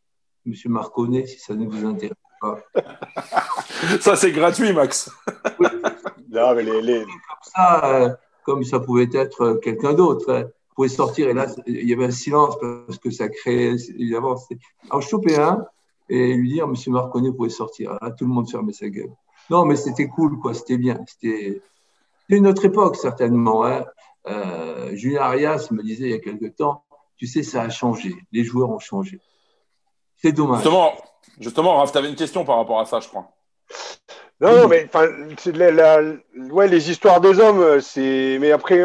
Monsieur 0.45 0.69
Marconnet, 0.69 1.25
si 1.25 1.39
ça 1.39 1.53
ne 1.53 1.67
vous 1.67 1.85
intéresse 1.85 2.17
pas. 2.41 2.59
ça, 3.99 4.15
c'est 4.15 4.31
gratuit, 4.31 4.73
Max. 4.73 5.11
Non, 6.29 6.53
mais 6.53 6.63
les, 6.63 6.99
Comme 7.03 7.15
ça, 7.43 7.85
euh, 7.85 8.09
comme 8.45 8.63
ça 8.63 8.79
pouvait 8.79 9.09
être 9.13 9.59
quelqu'un 9.61 9.93
d'autre. 9.93 10.31
Hein. 10.31 10.43
Vous 10.43 10.75
pouvez 10.75 10.89
sortir, 10.89 11.29
et 11.29 11.33
là, 11.33 11.47
il 11.67 11.87
y 11.87 11.93
avait 11.93 12.05
un 12.05 12.11
silence 12.11 12.57
parce 12.59 12.99
que 12.99 13.09
ça 13.09 13.29
créait, 13.29 13.75
évidemment. 13.97 14.35
Alors, 14.89 15.01
je 15.01 15.07
chopais 15.07 15.39
un 15.39 15.65
et 16.09 16.33
lui 16.33 16.53
dire, 16.53 16.67
Monsieur 16.67 16.91
Marconnet, 16.91 17.29
vous 17.29 17.35
pouvez 17.35 17.49
sortir. 17.49 17.97
Là, 18.01 18.11
tout 18.11 18.25
le 18.25 18.31
monde 18.31 18.49
fermait 18.49 18.73
sa 18.73 18.89
gueule. 18.89 19.11
Non, 19.49 19.65
mais 19.65 19.75
c'était 19.75 20.07
cool, 20.07 20.37
quoi. 20.39 20.53
C'était 20.53 20.77
bien. 20.77 20.99
C'était 21.07 21.61
une 22.29 22.47
autre 22.47 22.65
époque, 22.65 22.97
certainement. 22.97 23.65
Hein. 23.65 23.85
Euh, 24.27 24.95
Julien 24.95 25.21
Arias 25.21 25.69
me 25.71 25.81
disait 25.81 26.05
il 26.05 26.11
y 26.11 26.15
a 26.15 26.19
quelque 26.19 26.47
temps, 26.47 26.83
tu 27.17 27.27
sais, 27.27 27.43
ça 27.43 27.61
a 27.61 27.69
changé. 27.69 28.13
Les 28.31 28.43
joueurs 28.43 28.69
ont 28.69 28.79
changé. 28.79 29.19
C'est 30.17 30.31
dommage. 30.31 30.63
Justement, 30.63 30.93
Justement, 31.39 31.77
Raph, 31.77 31.91
tu 31.91 31.97
avais 31.97 32.09
une 32.09 32.15
question 32.15 32.45
par 32.45 32.57
rapport 32.57 32.79
à 32.79 32.85
ça, 32.85 32.99
je 32.99 33.07
crois. 33.07 33.29
Non, 34.41 34.67
mais 34.67 34.85
enfin, 34.85 35.07
ouais, 36.51 36.67
les 36.67 36.91
histoires 36.91 37.21
des 37.21 37.39
hommes, 37.39 37.79
c'est. 37.81 38.37
Mais 38.39 38.51
après, 38.51 38.83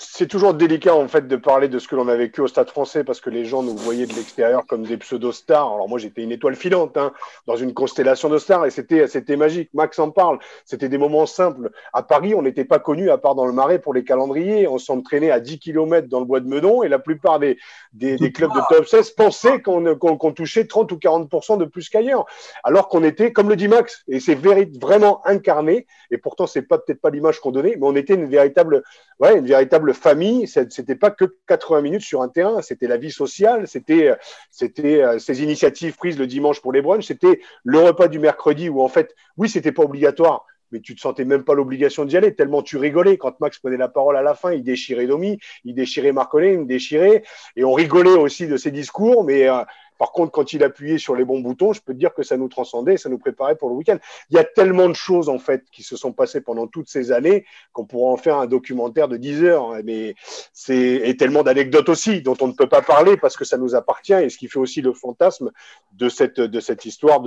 c'est 0.00 0.28
toujours 0.28 0.54
délicat 0.54 0.94
en 0.94 1.08
fait 1.08 1.26
de 1.26 1.36
parler 1.36 1.68
de 1.68 1.78
ce 1.80 1.88
que 1.88 1.96
l'on 1.96 2.06
a 2.08 2.14
vécu 2.14 2.40
au 2.40 2.46
Stade 2.46 2.70
Français 2.70 3.02
parce 3.02 3.20
que 3.20 3.30
les 3.30 3.44
gens 3.44 3.64
nous 3.64 3.76
voyaient 3.76 4.06
de 4.06 4.14
l'extérieur 4.14 4.64
comme 4.66 4.84
des 4.84 4.96
pseudo-stars. 4.96 5.72
Alors 5.74 5.88
moi 5.88 5.98
j'étais 5.98 6.22
une 6.22 6.30
étoile 6.30 6.54
filante 6.54 6.96
hein, 6.96 7.12
dans 7.46 7.56
une 7.56 7.74
constellation 7.74 8.28
de 8.28 8.38
stars 8.38 8.66
et 8.66 8.70
c'était 8.70 9.08
c'était 9.08 9.36
magique. 9.36 9.70
Max 9.74 9.98
en 9.98 10.10
parle. 10.10 10.38
C'était 10.64 10.88
des 10.88 10.98
moments 10.98 11.26
simples. 11.26 11.70
À 11.92 12.04
Paris, 12.04 12.34
on 12.34 12.42
n'était 12.42 12.64
pas 12.64 12.78
connus 12.78 13.10
à 13.10 13.18
part 13.18 13.34
dans 13.34 13.44
le 13.44 13.52
Marais 13.52 13.80
pour 13.80 13.92
les 13.92 14.04
calendriers. 14.04 14.68
On 14.68 14.78
s'entraînait 14.78 15.32
à 15.32 15.40
10 15.40 15.58
km 15.58 16.08
dans 16.08 16.20
le 16.20 16.26
bois 16.26 16.40
de 16.40 16.46
Meudon 16.46 16.84
et 16.84 16.88
la 16.88 17.00
plupart 17.00 17.40
des 17.40 17.58
des, 17.92 18.16
des 18.16 18.30
clubs 18.30 18.52
de 18.52 18.60
top 18.68 18.86
16 18.86 19.10
pensaient 19.10 19.60
qu'on 19.62 19.96
qu'on 19.96 20.32
touchait 20.32 20.66
30 20.66 20.92
ou 20.92 20.98
40 20.98 21.58
de 21.58 21.64
plus 21.64 21.88
qu'ailleurs, 21.88 22.24
alors 22.62 22.88
qu'on 22.88 23.02
était 23.02 23.32
comme 23.32 23.48
le 23.48 23.56
dit 23.56 23.68
Max 23.68 24.04
et 24.06 24.20
c'est 24.20 24.36
vraiment 24.36 25.26
incarné. 25.26 25.86
Et 26.12 26.18
pourtant 26.18 26.46
c'est 26.46 26.62
pas 26.62 26.78
peut-être 26.78 27.00
pas 27.00 27.10
l'image 27.10 27.40
qu'on 27.40 27.50
donnait, 27.50 27.74
mais 27.76 27.86
on 27.86 27.96
était 27.96 28.14
une 28.14 28.26
véritable 28.26 28.84
ouais 29.18 29.38
une 29.38 29.46
véritable 29.46 29.87
famille, 29.92 30.46
c'était 30.46 30.94
pas 30.94 31.10
que 31.10 31.24
80 31.46 31.80
minutes 31.82 32.02
sur 32.02 32.22
un 32.22 32.28
terrain, 32.28 32.62
c'était 32.62 32.86
la 32.86 32.96
vie 32.96 33.10
sociale, 33.10 33.66
c'était 33.66 34.14
c'était 34.50 35.02
euh, 35.02 35.18
ces 35.18 35.42
initiatives 35.42 35.96
prises 35.96 36.18
le 36.18 36.26
dimanche 36.26 36.60
pour 36.60 36.72
les 36.72 36.82
brunchs, 36.82 37.06
c'était 37.06 37.40
le 37.64 37.78
repas 37.78 38.08
du 38.08 38.18
mercredi 38.18 38.68
où 38.68 38.82
en 38.82 38.88
fait, 38.88 39.14
oui, 39.36 39.48
c'était 39.48 39.72
pas 39.72 39.82
obligatoire, 39.82 40.46
mais 40.72 40.80
tu 40.80 40.94
te 40.94 41.00
sentais 41.00 41.24
même 41.24 41.44
pas 41.44 41.54
l'obligation 41.54 42.04
d'y 42.04 42.16
aller, 42.16 42.34
tellement 42.34 42.62
tu 42.62 42.76
rigolais. 42.76 43.16
Quand 43.16 43.38
Max 43.40 43.58
prenait 43.58 43.76
la 43.76 43.88
parole 43.88 44.16
à 44.16 44.22
la 44.22 44.34
fin, 44.34 44.52
il 44.52 44.62
déchirait 44.62 45.06
Domi, 45.06 45.38
il 45.64 45.74
déchirait 45.74 46.12
Marcolin, 46.12 46.60
il 46.60 46.66
déchirait, 46.66 47.22
et 47.56 47.64
on 47.64 47.72
rigolait 47.72 48.10
aussi 48.10 48.46
de 48.46 48.56
ses 48.56 48.70
discours, 48.70 49.24
mais 49.24 49.48
euh, 49.48 49.62
par 49.98 50.12
contre, 50.12 50.30
quand 50.32 50.52
il 50.52 50.62
appuyait 50.62 50.98
sur 50.98 51.16
les 51.16 51.24
bons 51.24 51.40
boutons, 51.40 51.72
je 51.72 51.82
peux 51.82 51.92
te 51.92 51.98
dire 51.98 52.14
que 52.14 52.22
ça 52.22 52.36
nous 52.36 52.48
transcendait, 52.48 52.96
ça 52.96 53.08
nous 53.08 53.18
préparait 53.18 53.56
pour 53.56 53.68
le 53.68 53.74
week-end. 53.74 53.98
Il 54.30 54.36
y 54.36 54.38
a 54.38 54.44
tellement 54.44 54.88
de 54.88 54.94
choses 54.94 55.28
en 55.28 55.38
fait 55.38 55.64
qui 55.72 55.82
se 55.82 55.96
sont 55.96 56.12
passées 56.12 56.40
pendant 56.40 56.66
toutes 56.66 56.88
ces 56.88 57.12
années 57.12 57.44
qu'on 57.72 57.84
pourrait 57.84 58.12
en 58.12 58.16
faire 58.16 58.38
un 58.38 58.46
documentaire 58.46 59.08
de 59.08 59.16
10 59.16 59.44
heures. 59.44 59.74
Mais 59.84 60.14
c'est 60.52 61.08
et 61.08 61.16
tellement 61.16 61.42
d'anecdotes 61.42 61.88
aussi 61.88 62.22
dont 62.22 62.36
on 62.40 62.46
ne 62.46 62.52
peut 62.52 62.68
pas 62.68 62.82
parler 62.82 63.16
parce 63.16 63.36
que 63.36 63.44
ça 63.44 63.58
nous 63.58 63.74
appartient 63.74 64.14
et 64.14 64.28
ce 64.28 64.38
qui 64.38 64.48
fait 64.48 64.60
aussi 64.60 64.80
le 64.80 64.92
fantasme 64.92 65.50
de 65.92 66.08
cette 66.08 66.84
histoire 66.84 67.20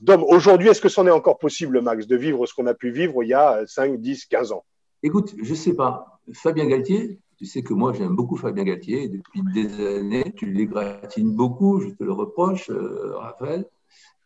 d'homme. 0.00 0.24
Aujourd'hui, 0.24 0.68
est-ce 0.68 0.80
que 0.80 0.88
c'en 0.88 1.06
est 1.06 1.10
encore 1.10 1.38
possible, 1.38 1.80
Max, 1.82 2.06
de 2.06 2.16
vivre 2.16 2.46
ce 2.46 2.54
qu'on 2.54 2.66
a 2.66 2.74
pu 2.74 2.90
vivre 2.90 3.22
il 3.22 3.28
y 3.28 3.34
a 3.34 3.62
5, 3.66 4.00
10, 4.00 4.24
15 4.26 4.52
ans? 4.52 4.64
Écoute, 5.02 5.34
je 5.42 5.54
sais 5.54 5.74
pas. 5.74 6.20
Fabien 6.32 6.66
Galtier, 6.66 7.20
tu 7.36 7.44
sais 7.44 7.62
que 7.62 7.74
moi, 7.74 7.92
j'aime 7.92 8.16
beaucoup 8.16 8.36
Fabien 8.36 8.64
Galtier. 8.64 9.08
Depuis 9.08 9.42
des 9.52 9.98
années, 9.98 10.32
tu 10.36 10.50
l'égratines 10.50 11.36
beaucoup, 11.36 11.80
je 11.80 11.90
te 11.90 12.02
le 12.02 12.12
reproche, 12.12 12.70
euh, 12.70 13.16
Raphaël. 13.16 13.66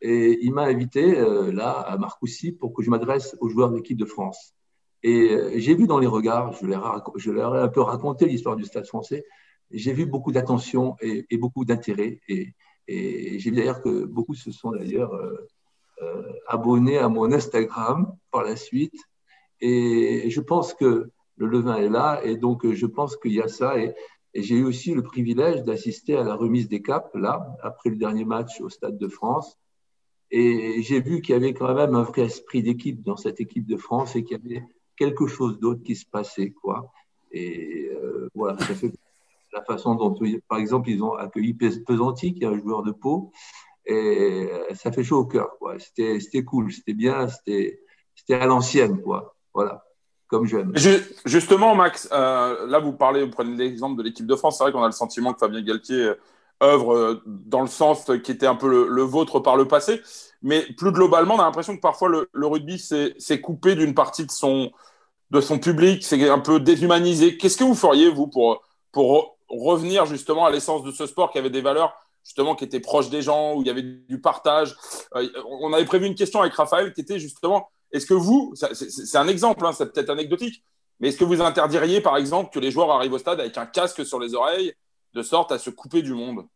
Et 0.00 0.38
il 0.42 0.52
m'a 0.54 0.62
invité 0.62 1.18
euh, 1.18 1.52
là 1.52 1.72
à 1.72 1.98
Marcoussis 1.98 2.52
pour 2.52 2.72
que 2.72 2.82
je 2.82 2.90
m'adresse 2.90 3.36
aux 3.40 3.48
joueurs 3.48 3.70
de 3.70 3.76
l'équipe 3.76 3.98
de 3.98 4.04
France. 4.04 4.54
Et 5.02 5.32
euh, 5.32 5.50
j'ai 5.56 5.74
vu 5.74 5.88
dans 5.88 5.98
les 5.98 6.06
regards, 6.06 6.52
je 6.52 6.66
leur, 6.66 7.56
ai 7.56 7.60
un 7.60 7.68
peu 7.68 7.80
raconté 7.80 8.26
l'histoire 8.26 8.54
du 8.54 8.64
Stade 8.64 8.86
français, 8.86 9.24
j'ai 9.72 9.92
vu 9.92 10.06
beaucoup 10.06 10.32
d'attention 10.32 10.96
et, 11.00 11.36
beaucoup 11.36 11.64
d'intérêt. 11.64 12.20
Et 12.28 12.54
j'ai 13.38 13.50
vu 13.50 13.56
d'ailleurs 13.56 13.82
que 13.82 14.04
beaucoup 14.04 14.34
se 14.34 14.50
sont 14.50 14.72
d'ailleurs 14.72 15.12
abonnés 16.48 16.98
à 16.98 17.08
mon 17.08 17.30
Instagram 17.30 18.16
par 18.32 18.42
la 18.42 18.56
suite. 18.56 18.96
Et 19.60 20.28
je 20.28 20.40
pense 20.40 20.74
que 20.74 21.12
le 21.40 21.46
levain 21.46 21.76
est 21.76 21.88
là. 21.88 22.20
Et 22.22 22.36
donc, 22.36 22.70
je 22.70 22.86
pense 22.86 23.16
qu'il 23.16 23.32
y 23.32 23.40
a 23.40 23.48
ça. 23.48 23.78
Et, 23.78 23.94
j'ai 24.32 24.54
eu 24.54 24.64
aussi 24.64 24.94
le 24.94 25.02
privilège 25.02 25.64
d'assister 25.64 26.16
à 26.16 26.22
la 26.22 26.36
remise 26.36 26.68
des 26.68 26.82
caps, 26.82 27.10
là, 27.14 27.56
après 27.62 27.90
le 27.90 27.96
dernier 27.96 28.24
match 28.24 28.60
au 28.60 28.68
Stade 28.68 28.96
de 28.96 29.08
France. 29.08 29.58
Et 30.30 30.82
j'ai 30.82 31.00
vu 31.00 31.20
qu'il 31.20 31.32
y 31.32 31.36
avait 31.36 31.52
quand 31.52 31.74
même 31.74 31.96
un 31.96 32.04
vrai 32.04 32.22
esprit 32.22 32.62
d'équipe 32.62 33.02
dans 33.02 33.16
cette 33.16 33.40
équipe 33.40 33.66
de 33.66 33.76
France 33.76 34.14
et 34.14 34.22
qu'il 34.22 34.38
y 34.38 34.40
avait 34.40 34.64
quelque 34.94 35.26
chose 35.26 35.58
d'autre 35.58 35.82
qui 35.82 35.96
se 35.96 36.06
passait, 36.06 36.50
quoi. 36.50 36.92
Et 37.32 37.90
euh, 37.92 38.28
voilà, 38.36 38.56
ça 38.58 38.72
fait 38.76 38.92
la 39.52 39.64
façon 39.64 39.96
dont, 39.96 40.16
par 40.46 40.58
exemple, 40.58 40.90
ils 40.90 41.02
ont 41.02 41.14
accueilli 41.14 41.54
Pesanti, 41.54 42.32
qui 42.32 42.44
est 42.44 42.46
un 42.46 42.56
joueur 42.56 42.84
de 42.84 42.92
peau, 42.92 43.32
et 43.84 44.48
ça 44.74 44.92
fait 44.92 45.02
chaud 45.02 45.18
au 45.18 45.26
cœur, 45.26 45.58
quoi. 45.58 45.76
C'était 45.80 46.44
cool, 46.44 46.70
c'était 46.70 46.94
bien, 46.94 47.26
c'était 47.26 47.80
à 48.28 48.46
l'ancienne, 48.46 49.02
quoi. 49.02 49.34
Voilà 49.52 49.82
comme 50.30 50.46
jeune. 50.46 50.72
Justement, 51.26 51.74
Max, 51.74 52.08
euh, 52.12 52.66
là, 52.68 52.78
vous 52.78 52.92
parlez, 52.92 53.24
vous 53.24 53.30
prenez 53.30 53.56
l'exemple 53.56 53.98
de 53.98 54.04
l'équipe 54.04 54.26
de 54.26 54.36
France. 54.36 54.56
C'est 54.56 54.64
vrai 54.64 54.72
qu'on 54.72 54.82
a 54.82 54.86
le 54.86 54.92
sentiment 54.92 55.32
que 55.32 55.38
Fabien 55.38 55.60
Galtier 55.60 55.96
euh, 55.96 56.14
œuvre 56.62 56.94
euh, 56.94 57.22
dans 57.26 57.62
le 57.62 57.66
sens 57.66 58.10
qui 58.22 58.30
était 58.30 58.46
un 58.46 58.54
peu 58.54 58.88
le, 58.88 59.02
vôtre 59.02 59.40
par 59.40 59.56
le 59.56 59.66
passé. 59.66 60.00
Mais 60.42 60.62
plus 60.78 60.92
globalement, 60.92 61.34
on 61.34 61.40
a 61.40 61.44
l'impression 61.44 61.74
que 61.74 61.80
parfois 61.80 62.08
le, 62.08 62.46
rugby 62.46 62.78
s'est 62.78 63.40
coupé 63.40 63.74
d'une 63.74 63.92
partie 63.92 64.24
de 64.24 64.30
son, 64.30 64.70
de 65.32 65.40
son 65.40 65.58
public, 65.58 66.04
c'est 66.04 66.30
un 66.30 66.38
peu 66.38 66.60
déshumanisé. 66.60 67.36
Qu'est-ce 67.36 67.56
que 67.56 67.64
vous 67.64 67.74
feriez, 67.74 68.08
vous, 68.08 68.28
pour, 68.28 68.62
pour 68.92 69.36
revenir 69.48 70.06
justement 70.06 70.46
à 70.46 70.50
l'essence 70.50 70.84
de 70.84 70.92
ce 70.92 71.06
sport 71.06 71.32
qui 71.32 71.38
avait 71.38 71.50
des 71.50 71.60
valeurs 71.60 71.94
justement 72.22 72.54
qui 72.54 72.64
étaient 72.64 72.80
proches 72.80 73.10
des 73.10 73.22
gens, 73.22 73.54
où 73.56 73.62
il 73.62 73.66
y 73.66 73.70
avait 73.70 73.82
du 73.82 74.20
partage? 74.20 74.76
On 75.12 75.72
avait 75.72 75.84
prévu 75.84 76.06
une 76.06 76.14
question 76.14 76.40
avec 76.40 76.54
Raphaël 76.54 76.92
qui 76.92 77.00
était 77.00 77.18
justement 77.18 77.68
est-ce 77.92 78.06
que 78.06 78.14
vous, 78.14 78.54
c'est 78.54 79.18
un 79.18 79.28
exemple, 79.28 79.64
hein, 79.66 79.72
c'est 79.72 79.92
peut-être 79.92 80.10
anecdotique, 80.10 80.64
mais 81.00 81.08
est-ce 81.08 81.16
que 81.16 81.24
vous 81.24 81.40
interdiriez, 81.40 82.00
par 82.00 82.16
exemple, 82.16 82.50
que 82.52 82.60
les 82.60 82.70
joueurs 82.70 82.90
arrivent 82.90 83.14
au 83.14 83.18
stade 83.18 83.40
avec 83.40 83.56
un 83.58 83.66
casque 83.66 84.04
sur 84.04 84.20
les 84.20 84.34
oreilles, 84.34 84.74
de 85.14 85.22
sorte 85.22 85.50
à 85.50 85.58
se 85.58 85.70
couper 85.70 86.02
du 86.02 86.14
monde? 86.14 86.46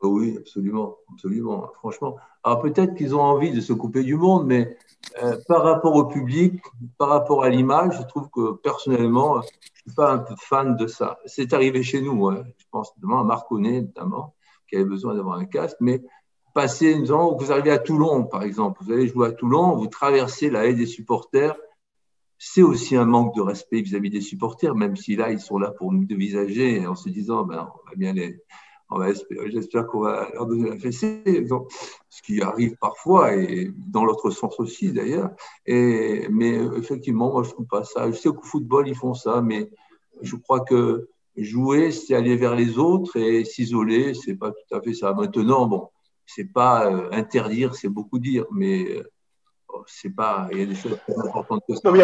Oh 0.00 0.08
Oui, 0.08 0.36
absolument, 0.36 0.96
absolument, 1.12 1.70
franchement. 1.78 2.16
Alors 2.42 2.60
peut-être 2.60 2.94
qu'ils 2.94 3.14
ont 3.14 3.22
envie 3.22 3.52
de 3.52 3.60
se 3.60 3.72
couper 3.72 4.02
du 4.02 4.16
monde, 4.16 4.46
mais 4.46 4.76
euh, 5.22 5.38
par 5.48 5.62
rapport 5.62 5.94
au 5.94 6.04
public, 6.04 6.60
par 6.98 7.08
rapport 7.08 7.44
à 7.44 7.48
l'image, 7.48 7.96
je 7.98 8.02
trouve 8.02 8.28
que 8.30 8.52
personnellement, 8.52 9.40
je 9.40 9.46
ne 9.46 9.70
suis 9.86 9.94
pas 9.96 10.12
un 10.12 10.18
peu 10.18 10.34
fan 10.38 10.76
de 10.76 10.86
ça. 10.86 11.18
C'est 11.24 11.54
arrivé 11.54 11.82
chez 11.82 12.02
nous, 12.02 12.26
hein. 12.28 12.44
je 12.58 12.64
pense 12.70 12.94
notamment 12.96 13.20
à 13.20 13.24
Marconnet, 13.24 13.80
notamment, 13.80 14.34
qui 14.68 14.76
avait 14.76 14.84
besoin 14.84 15.14
d'avoir 15.14 15.38
un 15.38 15.46
casque, 15.46 15.76
mais 15.80 16.02
passer, 16.54 16.94
disons, 16.98 17.36
vous 17.36 17.52
arrivez 17.52 17.72
à 17.72 17.78
Toulon, 17.78 18.24
par 18.24 18.42
exemple, 18.42 18.80
vous 18.82 18.92
allez 18.92 19.08
jouer 19.08 19.28
à 19.28 19.32
Toulon, 19.32 19.76
vous 19.76 19.88
traversez 19.88 20.48
la 20.48 20.66
haie 20.66 20.74
des 20.74 20.86
supporters, 20.86 21.56
c'est 22.38 22.62
aussi 22.62 22.96
un 22.96 23.04
manque 23.04 23.34
de 23.34 23.42
respect 23.42 23.82
vis-à-vis 23.82 24.10
des 24.10 24.20
supporters, 24.20 24.74
même 24.74 24.96
si 24.96 25.16
là, 25.16 25.30
ils 25.30 25.40
sont 25.40 25.58
là 25.58 25.70
pour 25.70 25.92
nous 25.92 26.04
dévisager 26.04 26.86
en 26.86 26.94
se 26.94 27.08
disant, 27.08 27.44
ben, 27.44 27.68
on 27.74 27.88
va 27.90 27.96
bien 27.96 28.12
les, 28.12 28.40
j'espère 29.46 29.86
qu'on 29.86 30.00
va 30.00 30.28
leur 30.32 30.46
donner 30.46 30.70
la 30.70 30.76
fessée, 30.76 31.22
ce 32.08 32.22
qui 32.22 32.40
arrive 32.42 32.76
parfois, 32.76 33.34
et 33.34 33.70
dans 33.88 34.04
l'autre 34.04 34.30
sens 34.30 34.58
aussi 34.60 34.92
d'ailleurs. 34.92 35.30
Mais 35.66 36.60
effectivement, 36.76 37.32
moi, 37.32 37.42
je 37.42 37.50
trouve 37.50 37.66
pas 37.66 37.84
ça. 37.84 38.10
Je 38.10 38.16
sais 38.16 38.28
qu'au 38.28 38.42
football, 38.42 38.88
ils 38.88 38.94
font 38.94 39.14
ça, 39.14 39.40
mais 39.42 39.70
je 40.22 40.36
crois 40.36 40.60
que 40.60 41.08
jouer, 41.36 41.90
c'est 41.90 42.14
aller 42.14 42.36
vers 42.36 42.54
les 42.54 42.78
autres 42.78 43.16
et 43.16 43.44
s'isoler, 43.44 44.14
c'est 44.14 44.36
pas 44.36 44.52
tout 44.52 44.74
à 44.74 44.80
fait 44.80 44.94
ça. 44.94 45.12
Maintenant, 45.12 45.66
bon, 45.66 45.88
c'est 46.26 46.44
pas 46.52 46.90
euh, 46.90 47.10
interdire, 47.12 47.74
c'est 47.74 47.88
beaucoup 47.88 48.18
dire, 48.18 48.44
mais 48.52 48.84
euh, 48.90 49.12
Il 50.52 50.58
y 50.58 50.62
a 50.62 50.66
des 50.66 50.74
choses 50.74 50.98
plus 51.04 51.14
importantes 51.18 51.62
que 51.68 51.74
ça. 51.74 51.80
Non, 51.84 51.92
mais 51.92 51.98
il 51.98 52.02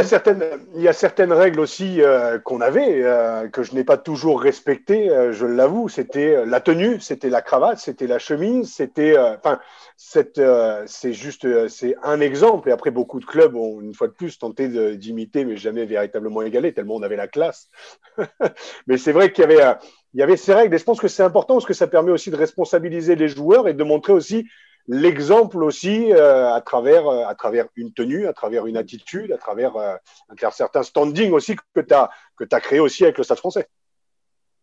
y 0.82 0.88
a 0.88 0.92
certaines, 0.92 1.32
règles 1.32 1.60
aussi 1.60 2.02
euh, 2.02 2.38
qu'on 2.38 2.60
avait 2.60 3.02
que 3.52 3.62
je 3.62 3.74
n'ai 3.74 3.84
pas 3.84 3.96
toujours 3.96 4.40
respectées. 4.40 5.08
je 5.32 5.46
l'avoue. 5.46 5.88
C'était 5.88 6.44
la 6.44 6.60
tenue, 6.60 7.00
c'était 7.00 7.30
la 7.30 7.42
cravate, 7.42 7.78
c'était 7.78 8.06
la 8.06 8.18
chemise, 8.18 8.72
c'était. 8.72 9.16
Enfin, 9.18 9.60
c'est 9.96 11.12
juste, 11.12 11.68
c'est 11.68 11.96
un 12.02 12.20
exemple. 12.20 12.68
Et 12.68 12.72
après, 12.72 12.90
beaucoup 12.90 13.20
de 13.20 13.26
clubs 13.26 13.54
ont 13.54 13.80
une 13.80 13.94
fois 13.94 14.08
de 14.08 14.12
plus 14.12 14.38
tenté 14.38 14.96
d'imiter, 14.96 15.44
mais 15.44 15.56
jamais 15.56 15.84
véritablement 15.84 16.42
égalé, 16.42 16.72
tellement 16.72 16.96
on 16.96 17.02
avait 17.02 17.16
la 17.16 17.28
classe. 17.28 17.68
mais 18.86 18.98
c'est 18.98 19.12
vrai 19.12 19.32
qu'il 19.32 19.42
y 19.42 19.52
avait 19.52 19.76
il 20.14 20.20
y 20.20 20.22
avait 20.22 20.36
ces 20.36 20.54
règles. 20.54 20.74
Et 20.74 20.78
je 20.78 20.84
pense 20.84 21.00
que 21.00 21.08
c'est 21.08 21.22
important 21.22 21.54
parce 21.54 21.66
que 21.66 21.74
ça 21.74 21.86
permet 21.86 22.10
aussi 22.10 22.30
de 22.30 22.36
responsabiliser 22.36 23.16
les 23.16 23.28
joueurs 23.28 23.68
et 23.68 23.74
de 23.74 23.84
montrer 23.84 24.12
aussi 24.12 24.46
l'exemple 24.86 25.62
aussi 25.62 26.12
euh, 26.12 26.52
à 26.52 26.60
travers 26.60 27.06
euh, 27.06 27.24
à 27.26 27.34
travers 27.34 27.66
une 27.76 27.92
tenue, 27.92 28.26
à 28.26 28.32
travers 28.32 28.66
une 28.66 28.76
attitude, 28.76 29.32
à 29.32 29.38
travers 29.38 29.76
euh, 29.76 29.94
un 30.28 30.50
certain 30.50 30.82
standing 30.82 31.32
aussi 31.32 31.56
que 31.74 31.80
tu 31.80 31.94
as 31.94 32.10
que 32.36 32.44
as 32.50 32.60
créé 32.60 32.80
aussi 32.80 33.04
avec 33.04 33.18
le 33.18 33.24
Stade 33.24 33.38
Français. 33.38 33.68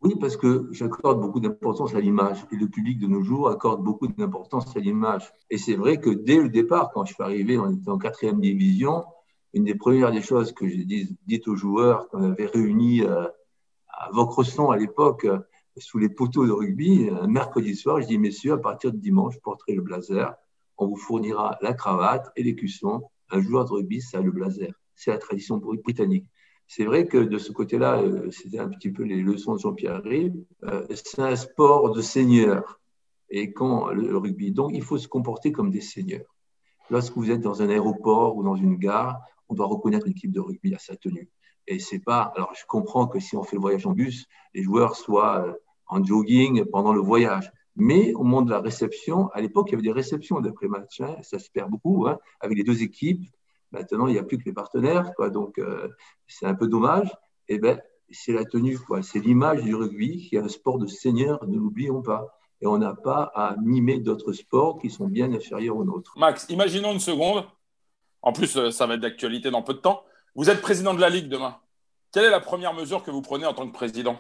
Oui, 0.01 0.13
parce 0.19 0.37
que 0.37 0.67
j'accorde 0.71 1.19
beaucoup 1.19 1.39
d'importance 1.39 1.95
à 1.95 1.99
l'image 1.99 2.45
et 2.51 2.55
le 2.55 2.67
public 2.67 2.99
de 2.99 3.07
nos 3.07 3.23
jours 3.23 3.49
accorde 3.49 3.83
beaucoup 3.83 4.07
d'importance 4.07 4.75
à 4.77 4.79
l'image. 4.79 5.33
Et 5.49 5.57
c'est 5.57 5.75
vrai 5.75 5.97
que 5.97 6.11
dès 6.11 6.37
le 6.37 6.49
départ, 6.49 6.91
quand 6.93 7.03
je 7.05 7.15
suis 7.15 7.23
arrivé, 7.23 7.57
on 7.57 7.71
était 7.71 7.89
en 7.89 7.97
quatrième 7.97 8.39
division. 8.39 9.05
Une 9.53 9.63
des 9.63 9.73
premières 9.73 10.11
des 10.11 10.21
choses 10.21 10.51
que 10.51 10.67
j'ai 10.67 10.85
dites 11.25 11.47
aux 11.47 11.55
joueurs 11.55 12.09
qu'on 12.09 12.31
avait 12.31 12.45
réunis 12.45 13.03
à 13.97 14.09
Vaucresson 14.11 14.69
à 14.69 14.77
l'époque, 14.77 15.25
euh, 15.25 15.39
sous 15.79 15.97
les 15.97 16.09
poteaux 16.09 16.45
de 16.45 16.51
rugby, 16.51 17.09
un 17.09 17.27
mercredi 17.27 17.75
soir, 17.75 18.01
je 18.01 18.07
dis, 18.07 18.17
messieurs, 18.17 18.53
à 18.53 18.57
partir 18.57 18.91
de 18.91 18.97
dimanche, 18.97 19.35
je 19.35 19.39
porterai 19.39 19.73
le 19.73 19.81
blazer. 19.81 20.33
On 20.77 20.87
vous 20.87 20.95
fournira 20.95 21.57
la 21.61 21.73
cravate 21.73 22.31
et 22.35 22.43
les 22.43 22.55
cuissons. 22.55 23.03
Un 23.29 23.41
joueur 23.41 23.65
de 23.65 23.71
rugby, 23.71 24.01
ça 24.01 24.19
a 24.19 24.21
le 24.21 24.31
blazer. 24.31 24.73
C'est 24.95 25.11
la 25.11 25.17
tradition 25.17 25.57
britannique. 25.57 26.25
C'est 26.67 26.85
vrai 26.85 27.07
que 27.07 27.17
de 27.17 27.37
ce 27.37 27.51
côté-là, 27.51 28.01
euh, 28.01 28.29
c'était 28.31 28.59
un 28.59 28.67
petit 28.69 28.91
peu 28.91 29.03
les 29.03 29.21
leçons 29.21 29.55
de 29.55 29.59
Jean-Pierre 29.59 30.03
Rive. 30.03 30.35
Euh, 30.63 30.85
c'est 30.89 31.21
un 31.21 31.35
sport 31.35 31.91
de 31.91 32.01
seigneur. 32.01 32.79
et 33.29 33.51
quand 33.51 33.89
le 33.91 34.17
rugby. 34.17 34.51
Donc, 34.51 34.71
il 34.73 34.81
faut 34.81 34.97
se 34.97 35.07
comporter 35.07 35.51
comme 35.51 35.69
des 35.69 35.81
seigneurs. 35.81 36.33
Lorsque 36.89 37.15
vous 37.17 37.29
êtes 37.29 37.41
dans 37.41 37.61
un 37.61 37.69
aéroport 37.69 38.37
ou 38.37 38.43
dans 38.43 38.55
une 38.55 38.77
gare, 38.77 39.19
on 39.49 39.55
doit 39.55 39.67
reconnaître 39.67 40.05
une 40.05 40.13
équipe 40.13 40.31
de 40.31 40.39
rugby 40.39 40.73
à 40.73 40.79
sa 40.79 40.95
tenue. 40.95 41.29
Et 41.67 41.79
c'est 41.79 41.99
pas. 41.99 42.31
Alors, 42.35 42.53
je 42.55 42.65
comprends 42.65 43.07
que 43.07 43.19
si 43.19 43.35
on 43.35 43.43
fait 43.43 43.57
le 43.57 43.61
voyage 43.61 43.85
en 43.85 43.91
bus, 43.91 44.25
les 44.53 44.63
joueurs 44.63 44.95
soient 44.95 45.45
euh, 45.45 45.53
en 45.87 46.03
jogging 46.03 46.65
pendant 46.65 46.93
le 46.93 47.01
voyage. 47.01 47.51
Mais 47.75 48.13
au 48.15 48.23
moment 48.23 48.41
de 48.41 48.49
la 48.49 48.59
réception, 48.59 49.29
à 49.29 49.41
l'époque, 49.41 49.67
il 49.69 49.73
y 49.73 49.75
avait 49.75 49.83
des 49.83 49.91
réceptions 49.91 50.41
d'après-match. 50.41 51.01
Hein, 51.01 51.15
ça 51.21 51.37
se 51.37 51.49
perd 51.49 51.69
beaucoup 51.69 52.07
hein, 52.07 52.17
avec 52.39 52.57
les 52.57 52.63
deux 52.63 52.81
équipes. 52.81 53.23
Maintenant, 53.71 54.07
il 54.07 54.13
n'y 54.13 54.19
a 54.19 54.23
plus 54.23 54.37
que 54.37 54.45
les 54.45 54.53
partenaires, 54.53 55.11
donc 55.31 55.59
euh, 55.59 55.89
c'est 56.25 56.45
un 56.45 56.55
peu 56.55 56.67
dommage. 56.67 57.09
Et 57.49 57.55
eh 57.55 57.59
ben, 57.59 57.79
c'est 58.09 58.33
la 58.33 58.45
tenue, 58.45 58.79
quoi. 58.79 59.03
C'est 59.03 59.19
l'image 59.19 59.63
du 59.63 59.75
rugby 59.75 60.17
qui 60.17 60.35
est 60.35 60.39
un 60.39 60.47
sport 60.47 60.77
de 60.77 60.87
seigneur, 60.87 61.45
ne 61.47 61.57
l'oublions 61.57 62.01
pas. 62.01 62.37
Et 62.61 62.67
on 62.67 62.77
n'a 62.77 62.95
pas 62.95 63.31
à 63.35 63.55
mimer 63.61 63.99
d'autres 63.99 64.33
sports 64.33 64.79
qui 64.79 64.89
sont 64.89 65.07
bien 65.07 65.31
inférieurs 65.31 65.77
aux 65.77 65.85
nôtres. 65.85 66.13
Max, 66.17 66.47
imaginons 66.49 66.93
une 66.93 66.99
seconde. 66.99 67.45
En 68.21 68.33
plus, 68.33 68.57
euh, 68.57 68.71
ça 68.71 68.87
va 68.87 68.95
être 68.95 69.01
d'actualité 69.01 69.51
dans 69.51 69.61
peu 69.61 69.73
de 69.73 69.79
temps. 69.79 70.03
Vous 70.35 70.49
êtes 70.49 70.61
président 70.61 70.93
de 70.93 70.99
la 70.99 71.09
Ligue 71.09 71.29
demain. 71.29 71.57
Quelle 72.11 72.25
est 72.25 72.31
la 72.31 72.39
première 72.39 72.73
mesure 72.73 73.03
que 73.03 73.11
vous 73.11 73.21
prenez 73.21 73.45
en 73.45 73.53
tant 73.53 73.67
que 73.67 73.73
président? 73.73 74.19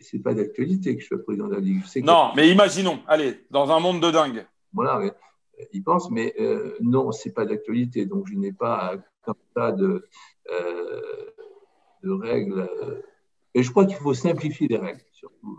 Ce 0.00 0.16
n'est 0.16 0.22
pas 0.22 0.34
d'actualité 0.34 0.96
que 0.96 1.02
je 1.02 1.08
sois 1.08 1.22
président 1.22 1.48
de 1.48 1.54
la 1.54 1.60
Ligue. 1.60 1.82
non, 2.04 2.30
mais 2.34 2.50
imaginons, 2.50 3.00
allez, 3.06 3.44
dans 3.50 3.70
un 3.70 3.78
monde 3.80 4.00
de 4.00 4.10
dingue. 4.10 4.46
Voilà, 4.72 4.98
mais, 4.98 5.12
euh, 5.60 5.64
il 5.72 5.82
pense, 5.82 6.10
mais 6.10 6.34
euh, 6.40 6.76
non, 6.80 7.12
ce 7.12 7.28
n'est 7.28 7.34
pas 7.34 7.44
d'actualité. 7.44 8.06
Donc, 8.06 8.26
je 8.26 8.34
n'ai 8.34 8.52
pas 8.52 8.96
comme 9.22 9.34
ça 9.54 9.70
de, 9.72 10.04
de 12.02 12.10
règles. 12.10 12.68
Et 13.54 13.62
je 13.62 13.70
crois 13.70 13.84
qu'il 13.84 13.96
faut 13.96 14.14
simplifier 14.14 14.66
les 14.66 14.78
règles, 14.78 15.04
surtout 15.12 15.58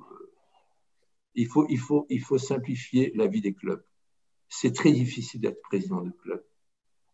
il 1.35 1.47
faut, 1.47 1.65
il, 1.69 1.79
faut, 1.79 2.05
il 2.09 2.21
faut 2.21 2.37
simplifier 2.37 3.11
la 3.15 3.27
vie 3.27 3.41
des 3.41 3.53
clubs. 3.53 3.83
C'est 4.49 4.73
très 4.73 4.91
difficile 4.91 5.41
d'être 5.41 5.61
président 5.61 6.01
de 6.01 6.11
club. 6.11 6.43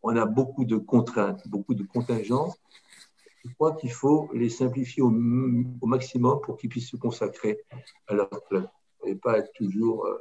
On 0.04 0.16
a 0.16 0.26
beaucoup 0.26 0.66
de 0.66 0.78
contraintes, 0.78 1.48
beaucoup 1.48 1.74
de 1.74 1.84
contingences. 1.84 2.58
Je 3.46 3.54
crois 3.54 3.76
qu'il 3.76 3.92
faut 3.92 4.30
les 4.34 4.50
simplifier 4.50 5.02
au, 5.02 5.10
maximum 5.10 6.42
pour 6.42 6.58
qu'ils 6.58 6.70
puissent 6.70 6.90
se 6.90 6.98
consacrer 6.98 7.62
à 8.08 8.14
leur 8.14 8.30
club 8.48 8.68
et 9.06 9.16
pas 9.16 9.40
être 9.40 9.52
toujours. 9.54 10.06
Euh, 10.06 10.18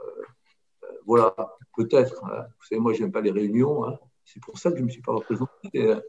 euh, 0.85 0.87
voilà, 1.07 1.35
peut-être. 1.77 2.25
Hein. 2.25 2.45
Vous 2.59 2.67
savez, 2.67 2.81
moi, 2.81 2.93
je 2.93 3.03
n'aime 3.03 3.13
pas 3.13 3.21
les 3.21 3.31
réunions. 3.31 3.85
Hein. 3.85 3.99
C'est 4.25 4.43
pour 4.43 4.59
ça 4.59 4.71
que 4.71 4.77
je 4.77 4.83
ne 4.83 4.87
me 4.87 4.91
suis 4.91 5.03
pas 5.03 5.13
représenté. 5.13 5.51
Euh, 5.75 6.01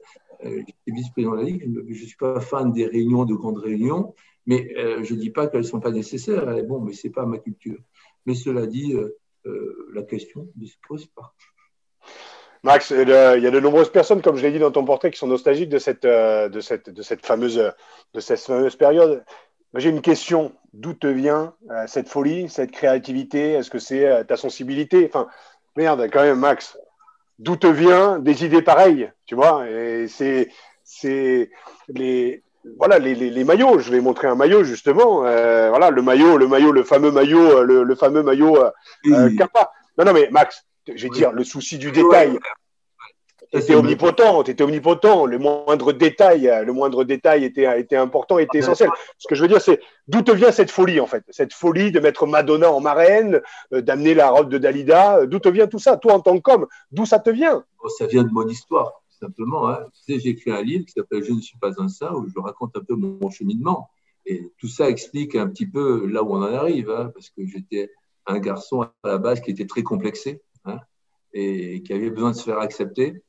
J'étais 0.41 0.73
vice-président 0.87 1.33
de 1.33 1.37
la 1.37 1.43
Ligue. 1.43 1.63
Je 1.89 2.01
ne 2.01 2.07
suis 2.07 2.17
pas 2.17 2.39
fan 2.39 2.71
des 2.71 2.85
réunions, 2.85 3.25
de 3.25 3.33
grandes 3.33 3.57
réunions. 3.57 4.15
Mais 4.45 4.73
je 5.03 5.13
ne 5.13 5.19
dis 5.19 5.31
pas 5.31 5.47
qu'elles 5.47 5.61
ne 5.61 5.65
sont 5.65 5.81
pas 5.81 5.91
nécessaires. 5.91 6.47
Hein. 6.47 6.63
Bon, 6.63 6.79
mais 6.79 6.93
ce 6.93 7.07
n'est 7.07 7.13
pas 7.13 7.25
ma 7.25 7.39
culture. 7.39 7.79
Mais 8.25 8.35
cela 8.35 8.65
dit, 8.65 8.95
la 9.43 10.03
question 10.03 10.47
ne 10.55 10.65
se 10.65 10.77
pose 10.87 11.07
pas. 11.07 11.35
Max, 12.63 12.91
il 12.91 13.07
y 13.07 13.13
a 13.13 13.51
de 13.51 13.59
nombreuses 13.59 13.91
personnes, 13.91 14.21
comme 14.21 14.35
je 14.35 14.43
l'ai 14.43 14.51
dit 14.51 14.59
dans 14.59 14.71
ton 14.71 14.83
portrait, 14.83 15.11
qui 15.11 15.17
sont 15.17 15.27
nostalgiques 15.27 15.69
de 15.69 15.79
cette, 15.79 16.03
de 16.03 16.59
cette, 16.59 16.89
de 16.89 17.01
cette, 17.01 17.25
fameuse, 17.25 17.73
de 18.13 18.19
cette 18.19 18.39
fameuse 18.39 18.75
période. 18.75 19.23
J'ai 19.75 19.89
une 19.89 20.01
question. 20.01 20.51
D'où 20.73 20.93
te 20.93 21.07
vient 21.07 21.53
cette 21.87 22.09
folie, 22.09 22.49
cette 22.49 22.71
créativité? 22.71 23.53
Est-ce 23.53 23.69
que 23.69 23.79
c'est 23.79 24.25
ta 24.25 24.37
sensibilité? 24.37 25.09
Enfin, 25.11 25.27
merde, 25.75 26.09
quand 26.11 26.21
même, 26.21 26.39
Max. 26.39 26.77
D'où 27.39 27.55
te 27.55 27.67
vient 27.67 28.19
des 28.19 28.43
idées 28.45 28.61
pareilles 28.61 29.11
Tu 29.25 29.35
vois? 29.35 29.67
Et 29.69 30.07
c'est, 30.09 30.49
c'est 30.83 31.49
les, 31.87 32.43
voilà 32.77 32.99
les, 32.99 33.15
les, 33.15 33.29
les, 33.29 33.43
maillots. 33.43 33.79
Je 33.79 33.91
vais 33.91 34.01
montrer 34.01 34.27
un 34.27 34.35
maillot 34.35 34.63
justement. 34.63 35.25
Euh, 35.25 35.69
voilà 35.69 35.89
le 35.89 36.01
maillot, 36.01 36.37
le 36.37 36.47
maillot, 36.47 36.71
le 36.71 36.83
fameux 36.83 37.11
maillot, 37.11 37.59
euh, 37.59 37.63
le, 37.63 37.83
le 37.83 37.95
fameux 37.95 38.23
maillot 38.23 38.57
euh, 38.57 38.71
euh 39.07 39.29
Kappa. 39.37 39.71
Non, 39.97 40.05
non, 40.05 40.13
mais 40.13 40.29
Max, 40.31 40.65
je 40.87 41.03
vais 41.03 41.09
dire 41.09 41.31
le 41.31 41.43
souci 41.43 41.77
du 41.77 41.91
détail. 41.91 42.37
Était 43.51 43.73
omnipotent, 43.73 44.43
était 44.43 44.61
omnipotent. 44.61 45.25
Le 45.25 45.39
moindre 45.39 45.91
détail, 45.91 46.51
le 46.63 46.71
moindre 46.71 47.03
détail 47.03 47.45
était, 47.45 47.79
était 47.79 47.95
important, 47.95 48.37
était 48.37 48.59
essentiel. 48.59 48.89
Ce 49.17 49.27
que 49.27 49.33
je 49.33 49.41
veux 49.41 49.47
dire, 49.47 49.59
c'est 49.59 49.79
d'où 50.07 50.21
te 50.21 50.31
vient 50.31 50.51
cette 50.51 50.69
folie 50.69 50.99
en 50.99 51.07
fait, 51.07 51.23
cette 51.29 51.53
folie 51.53 51.91
de 51.91 51.99
mettre 51.99 52.27
Madonna 52.27 52.71
en 52.71 52.79
marraine, 52.79 53.41
d'amener 53.71 54.13
la 54.13 54.29
robe 54.29 54.49
de 54.49 54.59
Dalida. 54.59 55.25
D'où 55.25 55.39
te 55.39 55.49
vient 55.49 55.65
tout 55.65 55.79
ça, 55.79 55.97
toi 55.97 56.13
en 56.13 56.19
tant 56.19 56.39
qu'homme 56.39 56.67
D'où 56.91 57.07
ça 57.07 57.17
te 57.17 57.31
vient? 57.31 57.63
Oh, 57.83 57.89
Ça 57.89 58.05
vient 58.05 58.23
de 58.23 58.31
mon 58.31 58.47
histoire 58.47 59.01
simplement. 59.19 59.69
Hein. 59.69 59.85
j'ai 60.07 60.29
écrit 60.29 60.51
un 60.51 60.61
livre 60.61 60.85
qui 60.85 60.93
s'appelle 60.93 61.23
Je 61.23 61.33
ne 61.33 61.41
suis 61.41 61.57
pas 61.57 61.81
un 61.81 61.87
saint, 61.87 62.13
où 62.13 62.27
je 62.27 62.39
raconte 62.39 62.75
un 62.75 62.83
peu 62.83 62.95
mon 62.95 63.29
cheminement. 63.29 63.89
Et 64.25 64.51
tout 64.57 64.67
ça 64.67 64.89
explique 64.89 65.35
un 65.35 65.47
petit 65.47 65.65
peu 65.65 66.07
là 66.07 66.23
où 66.23 66.33
on 66.33 66.41
en 66.41 66.53
arrive, 66.53 66.89
hein, 66.89 67.11
parce 67.13 67.29
que 67.29 67.45
j'étais 67.45 67.91
un 68.25 68.39
garçon 68.39 68.81
à 68.81 68.91
la 69.03 69.17
base 69.17 69.41
qui 69.41 69.51
était 69.51 69.65
très 69.65 69.83
complexé 69.83 70.41
hein, 70.65 70.79
et 71.33 71.81
qui 71.83 71.93
avait 71.93 72.09
besoin 72.09 72.31
de 72.31 72.35
se 72.35 72.43
faire 72.43 72.59
accepter. 72.59 73.23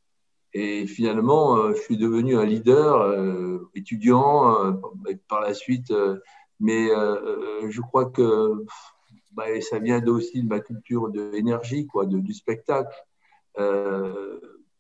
Et 0.53 0.87
finalement, 0.87 1.57
euh, 1.57 1.75
je 1.75 1.81
suis 1.83 1.97
devenu 1.97 2.37
un 2.37 2.45
leader 2.45 3.03
euh, 3.03 3.71
étudiant 3.75 4.65
euh, 4.65 4.73
par 5.29 5.41
la 5.41 5.55
suite. 5.55 5.93
mais 6.59 6.89
je 7.69 7.81
crois 7.81 8.07
que 8.07 8.65
bah, 9.33 9.61
ça 9.61 9.79
vient 9.79 10.05
aussi 10.07 10.43
de 10.43 10.49
ma 10.49 10.61
culture 10.61 11.09
de 11.11 11.23
l'énergie, 11.31 11.87
de, 11.87 12.19
du 12.19 12.35
spectacle 12.35 12.95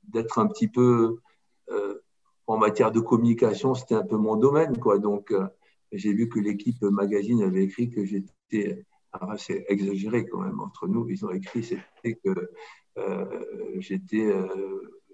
d'être 0.08 0.38
un 0.38 0.46
petit 0.48 0.68
peu 0.68 1.18
en 2.46 2.56
matière 2.56 2.90
de 2.90 3.00
communication, 3.00 3.74
c'était 3.74 3.94
un 3.94 4.02
peu 4.02 4.16
mon 4.16 4.36
domaine, 4.36 4.78
quoi. 4.78 4.98
Donc, 4.98 5.32
j'ai 5.92 6.12
vu 6.12 6.28
que 6.28 6.40
l'équipe 6.40 6.82
magazine 6.82 7.42
avait 7.42 7.64
écrit 7.64 7.90
que 7.90 8.04
j'étais, 8.04 8.84
c'est 9.38 9.64
exagéré 9.68 10.26
quand 10.26 10.40
même 10.40 10.60
entre 10.60 10.88
nous, 10.88 11.08
ils 11.08 11.24
ont 11.24 11.30
écrit 11.30 11.62
c'était 11.62 12.18
que 12.24 12.50
euh, 12.98 13.24
j'étais 13.78 14.32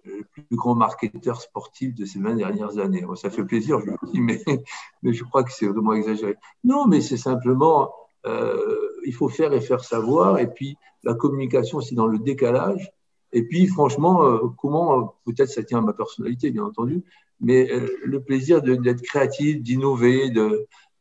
le 0.05 0.25
plus 0.33 0.45
grand 0.53 0.75
marketeur 0.75 1.41
sportif 1.41 1.95
de 1.95 2.05
ces 2.05 2.21
20 2.21 2.37
dernières 2.37 2.79
années. 2.79 3.05
ça 3.17 3.31
fait 3.31 3.45
plaisir, 3.45 3.81
je 3.81 3.87
le 3.87 3.97
dis, 4.13 4.21
mais, 5.03 5.13
je 5.13 5.25
crois 5.25 5.45
que 5.45 5.53
c'est 5.53 5.67
vraiment 5.67 5.95
exagéré. 5.95 6.37
Non, 6.65 6.87
mais 6.87 7.01
c'est 7.01 7.17
simplement, 7.17 7.93
il 8.25 9.15
faut 9.15 9.29
faire 9.29 9.53
et 9.53 9.61
faire 9.61 9.85
savoir, 9.85 10.39
et 10.39 10.53
puis 10.53 10.77
la 11.07 11.15
communication, 11.15 11.81
c'est 11.81 11.95
dans 11.95 12.07
le 12.07 12.19
décalage. 12.19 12.93
Et 13.33 13.43
puis, 13.43 13.67
franchement, 13.67 14.25
euh, 14.25 14.49
comment, 14.59 14.99
euh, 14.99 15.05
peut-être 15.25 15.51
ça 15.51 15.63
tient 15.63 15.79
à 15.79 15.83
ma 15.83 15.93
personnalité, 15.93 16.51
bien 16.51 16.65
entendu, 16.65 17.03
mais 17.41 17.71
euh, 17.71 17.89
le 18.05 18.23
plaisir 18.23 18.63
d'être 18.63 19.03
créatif, 19.03 19.63
d'innover, 19.63 20.31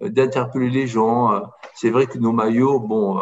d'interpeller 0.01 0.69
les 0.69 0.87
gens. 0.87 1.41
C'est 1.73 1.89
vrai 1.89 2.07
que 2.07 2.17
nos 2.17 2.31
maillots, 2.31 2.79
bon, 2.79 3.21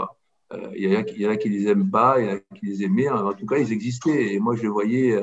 il 0.76 0.92
y, 0.92 1.28
en 1.28 1.32
a 1.32 1.38
qui 1.38 1.50
les 1.50 1.68
aiment 1.68 1.90
pas, 1.90 2.20
il 2.20 2.26
y 2.26 2.30
en 2.32 2.36
a 2.36 2.40
qui 2.56 2.66
les 2.66 2.84
aimaient. 2.84 3.10
En 3.10 3.34
tout 3.34 3.46
cas, 3.46 3.58
ils 3.58 3.72
existaient. 3.72 4.34
Et 4.34 4.40
moi, 4.40 4.56
je 4.56 4.68
voyais 4.68 5.18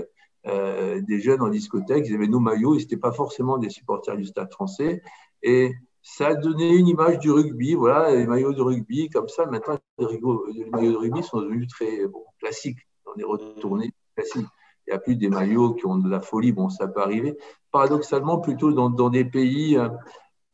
des 0.44 1.20
jeunes 1.20 1.42
en 1.42 1.48
discothèque, 1.48 2.06
ils 2.08 2.14
avaient 2.14 2.28
nos 2.28 2.40
maillots, 2.40 2.74
ils 2.74 2.80
n'étaient 2.80 2.96
pas 2.96 3.12
forcément 3.12 3.58
des 3.58 3.70
supporters 3.70 4.16
du 4.16 4.24
stade 4.24 4.52
français. 4.52 5.02
Et 5.42 5.72
ça 6.02 6.28
a 6.28 6.34
donné 6.34 6.74
une 6.76 6.88
image 6.88 7.18
du 7.18 7.30
rugby, 7.30 7.74
voilà, 7.74 8.14
les 8.14 8.26
maillots 8.26 8.54
de 8.54 8.62
rugby, 8.62 9.08
comme 9.10 9.28
ça. 9.28 9.46
Maintenant, 9.46 9.78
les, 9.98 10.64
maillots 10.70 10.92
de 10.92 10.96
rugby 10.96 11.22
sont 11.22 11.40
devenus 11.40 11.68
très 11.68 12.00
classiques 12.38 12.78
on 13.14 13.18
est 13.18 13.24
retourné 13.24 13.92
Il 14.36 14.46
n'y 14.88 14.92
a 14.92 14.98
plus 14.98 15.16
des 15.16 15.28
maillots 15.28 15.74
qui 15.74 15.86
ont 15.86 15.98
de 15.98 16.08
la 16.08 16.20
folie. 16.20 16.52
Bon, 16.52 16.68
ça 16.68 16.88
peut 16.88 17.00
arriver. 17.00 17.36
Paradoxalement, 17.70 18.38
plutôt 18.38 18.72
dans, 18.72 19.10
des 19.10 19.24
pays. 19.24 19.78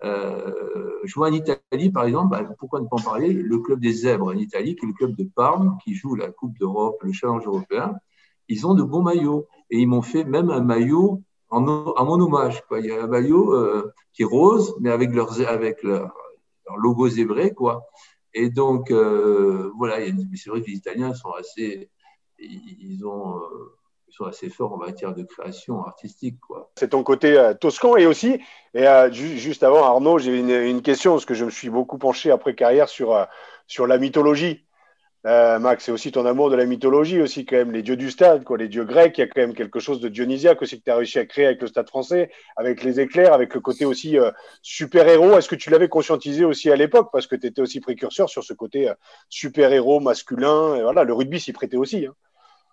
Euh, 0.05 0.53
euh, 0.77 1.01
je 1.05 1.15
vois 1.15 1.29
en 1.29 1.33
Italie, 1.33 1.91
par 1.91 2.05
exemple, 2.05 2.31
bah, 2.31 2.45
pourquoi 2.59 2.81
ne 2.81 2.87
pas 2.87 2.97
en 2.97 3.03
parler 3.03 3.33
Le 3.33 3.59
club 3.59 3.81
des 3.81 3.93
zèbres 3.93 4.27
en 4.27 4.37
Italie, 4.37 4.77
qui 4.77 4.85
est 4.85 4.89
le 4.89 4.95
club 4.95 5.17
de 5.17 5.25
Parme, 5.25 5.79
qui 5.83 5.95
joue 5.95 6.15
la 6.15 6.31
Coupe 6.31 6.59
d'Europe, 6.59 6.99
le 7.03 7.13
Challenge 7.13 7.47
européen. 7.47 7.95
Ils 8.49 8.67
ont 8.67 8.75
de 8.75 8.83
bons 8.83 9.03
maillots. 9.03 9.47
Et 9.71 9.81
ils 9.81 9.87
m'ont 9.87 10.03
fait 10.03 10.25
même 10.25 10.51
un 10.51 10.61
maillot 10.61 11.23
en, 11.51 11.61
mon 11.61 12.21
hommage. 12.21 12.63
Quoi. 12.69 12.81
Il 12.81 12.87
y 12.87 12.93
a 12.93 13.03
un 13.03 13.09
maillot 13.09 13.53
euh, 13.53 13.93
qui 14.13 14.23
est 14.23 14.27
rose, 14.27 14.77
mais 14.81 14.91
avec 14.91 15.13
leur, 15.13 15.41
avec 15.49 15.83
leur, 15.83 16.15
logo 16.77 17.09
zébré. 17.09 17.53
Quoi. 17.53 17.85
Et 18.35 18.51
donc, 18.51 18.93
voilà, 18.93 19.97
c'est 20.35 20.51
vrai 20.51 20.61
que 20.63 20.67
les 20.67 20.77
Italiens 20.77 21.15
sont 21.15 21.33
assez, 21.33 21.91
ils, 22.39 23.05
ont, 23.07 23.39
euh, 23.39 23.77
assez 24.25 24.49
forts 24.49 24.73
en 24.73 24.79
matière 24.79 25.15
de 25.15 25.23
création 25.23 25.85
artistique. 25.85 26.37
C'est 26.77 26.89
ton 26.89 27.03
côté 27.03 27.37
euh, 27.37 27.55
toscan 27.55 27.97
et 27.97 28.07
aussi, 28.07 28.41
et, 28.75 28.87
euh, 28.87 29.13
juste 29.13 29.63
avant 29.63 29.85
Arnaud, 29.85 30.19
j'ai 30.19 30.39
une, 30.39 30.83
question 30.83 31.13
parce 31.13 31.25
que 31.25 31.35
je 31.35 31.45
me 31.45 31.51
suis 31.51 31.71
beaucoup 31.71 31.99
penché 31.99 32.31
après 32.31 32.55
carrière 32.55 32.89
sur, 32.89 33.27
sur 33.67 33.87
la 33.87 33.99
mythologie. 33.99 34.63
Max, 35.25 35.87
c'est 35.87 35.91
aussi 35.91 36.13
ton 36.13 36.25
amour 36.25 36.51
de 36.51 36.55
la 36.55 36.67
mythologie 36.67 37.21
aussi 37.21 37.45
quand 37.45 37.57
même, 37.57 37.73
les 37.73 37.83
dieux 37.83 37.97
du 37.97 38.13
stade, 38.13 38.45
quoi, 38.45 38.57
les 38.57 38.69
dieux 38.69 38.85
grecs, 38.85 39.19
il 39.19 39.23
y 39.23 39.25
a 39.25 39.27
quand 39.27 39.41
même 39.41 39.55
quelque 39.55 39.81
chose 39.81 40.01
de 40.01 40.09
dionysiaque 40.09 40.63
aussi 40.63 40.79
que 40.79 40.85
tu 40.85 40.91
as 40.93 40.95
réussi 40.95 41.19
à 41.19 41.27
créer 41.27 41.47
avec 41.47 41.61
le 41.61 41.67
stade 41.67 41.89
français, 41.89 42.31
avec 42.55 42.85
les 42.85 43.01
éclairs, 43.01 43.33
avec 43.33 43.53
le 43.53 43.59
côté 43.59 43.85
aussi 43.85 44.17
super-héros. 44.63 45.37
Est-ce 45.37 45.49
que 45.49 45.57
tu 45.57 45.69
l'avais 45.69 45.89
conscientisé 45.89 46.45
aussi 46.45 46.71
à 46.71 46.77
l'époque 46.77 47.09
parce 47.11 47.27
que 47.27 47.35
tu 47.35 47.49
étais 47.49 47.61
aussi 47.61 47.81
précurseur 47.81 48.31
sur 48.31 48.45
ce 48.45 48.53
côté 48.53 48.89
super-héros 49.29 49.99
masculin 49.99 50.77
et 50.77 50.83
voilà, 50.83 51.03
Le 51.03 51.13
rugby 51.13 51.41
s'y 51.41 51.53
prêtait 51.53 51.77
aussi. 51.77 52.07
Hein. 52.07 52.15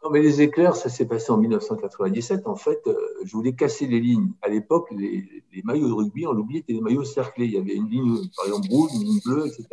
Non, 0.03 0.09
mais 0.09 0.21
les 0.21 0.41
éclairs, 0.41 0.75
ça 0.75 0.89
s'est 0.89 1.05
passé 1.05 1.31
en 1.31 1.37
1997. 1.37 2.45
En 2.47 2.55
fait, 2.55 2.81
euh, 2.87 2.97
je 3.23 3.31
voulais 3.31 3.53
casser 3.53 3.87
les 3.87 4.01
lignes. 4.01 4.33
À 4.41 4.49
l'époque, 4.49 4.89
les, 4.91 5.43
maillots 5.63 5.87
de 5.87 5.93
rugby, 5.93 6.27
on 6.27 6.33
l'oubliait, 6.33 6.59
étaient 6.59 6.73
des 6.73 6.81
maillots 6.81 7.05
cerclés. 7.05 7.45
Il 7.45 7.53
y 7.53 7.57
avait 7.57 7.75
une 7.75 7.89
ligne, 7.89 8.17
par 8.35 8.45
exemple, 8.45 8.67
rouge, 8.69 8.91
une 8.95 9.03
ligne 9.03 9.21
bleue, 9.25 9.47
etc. 9.47 9.67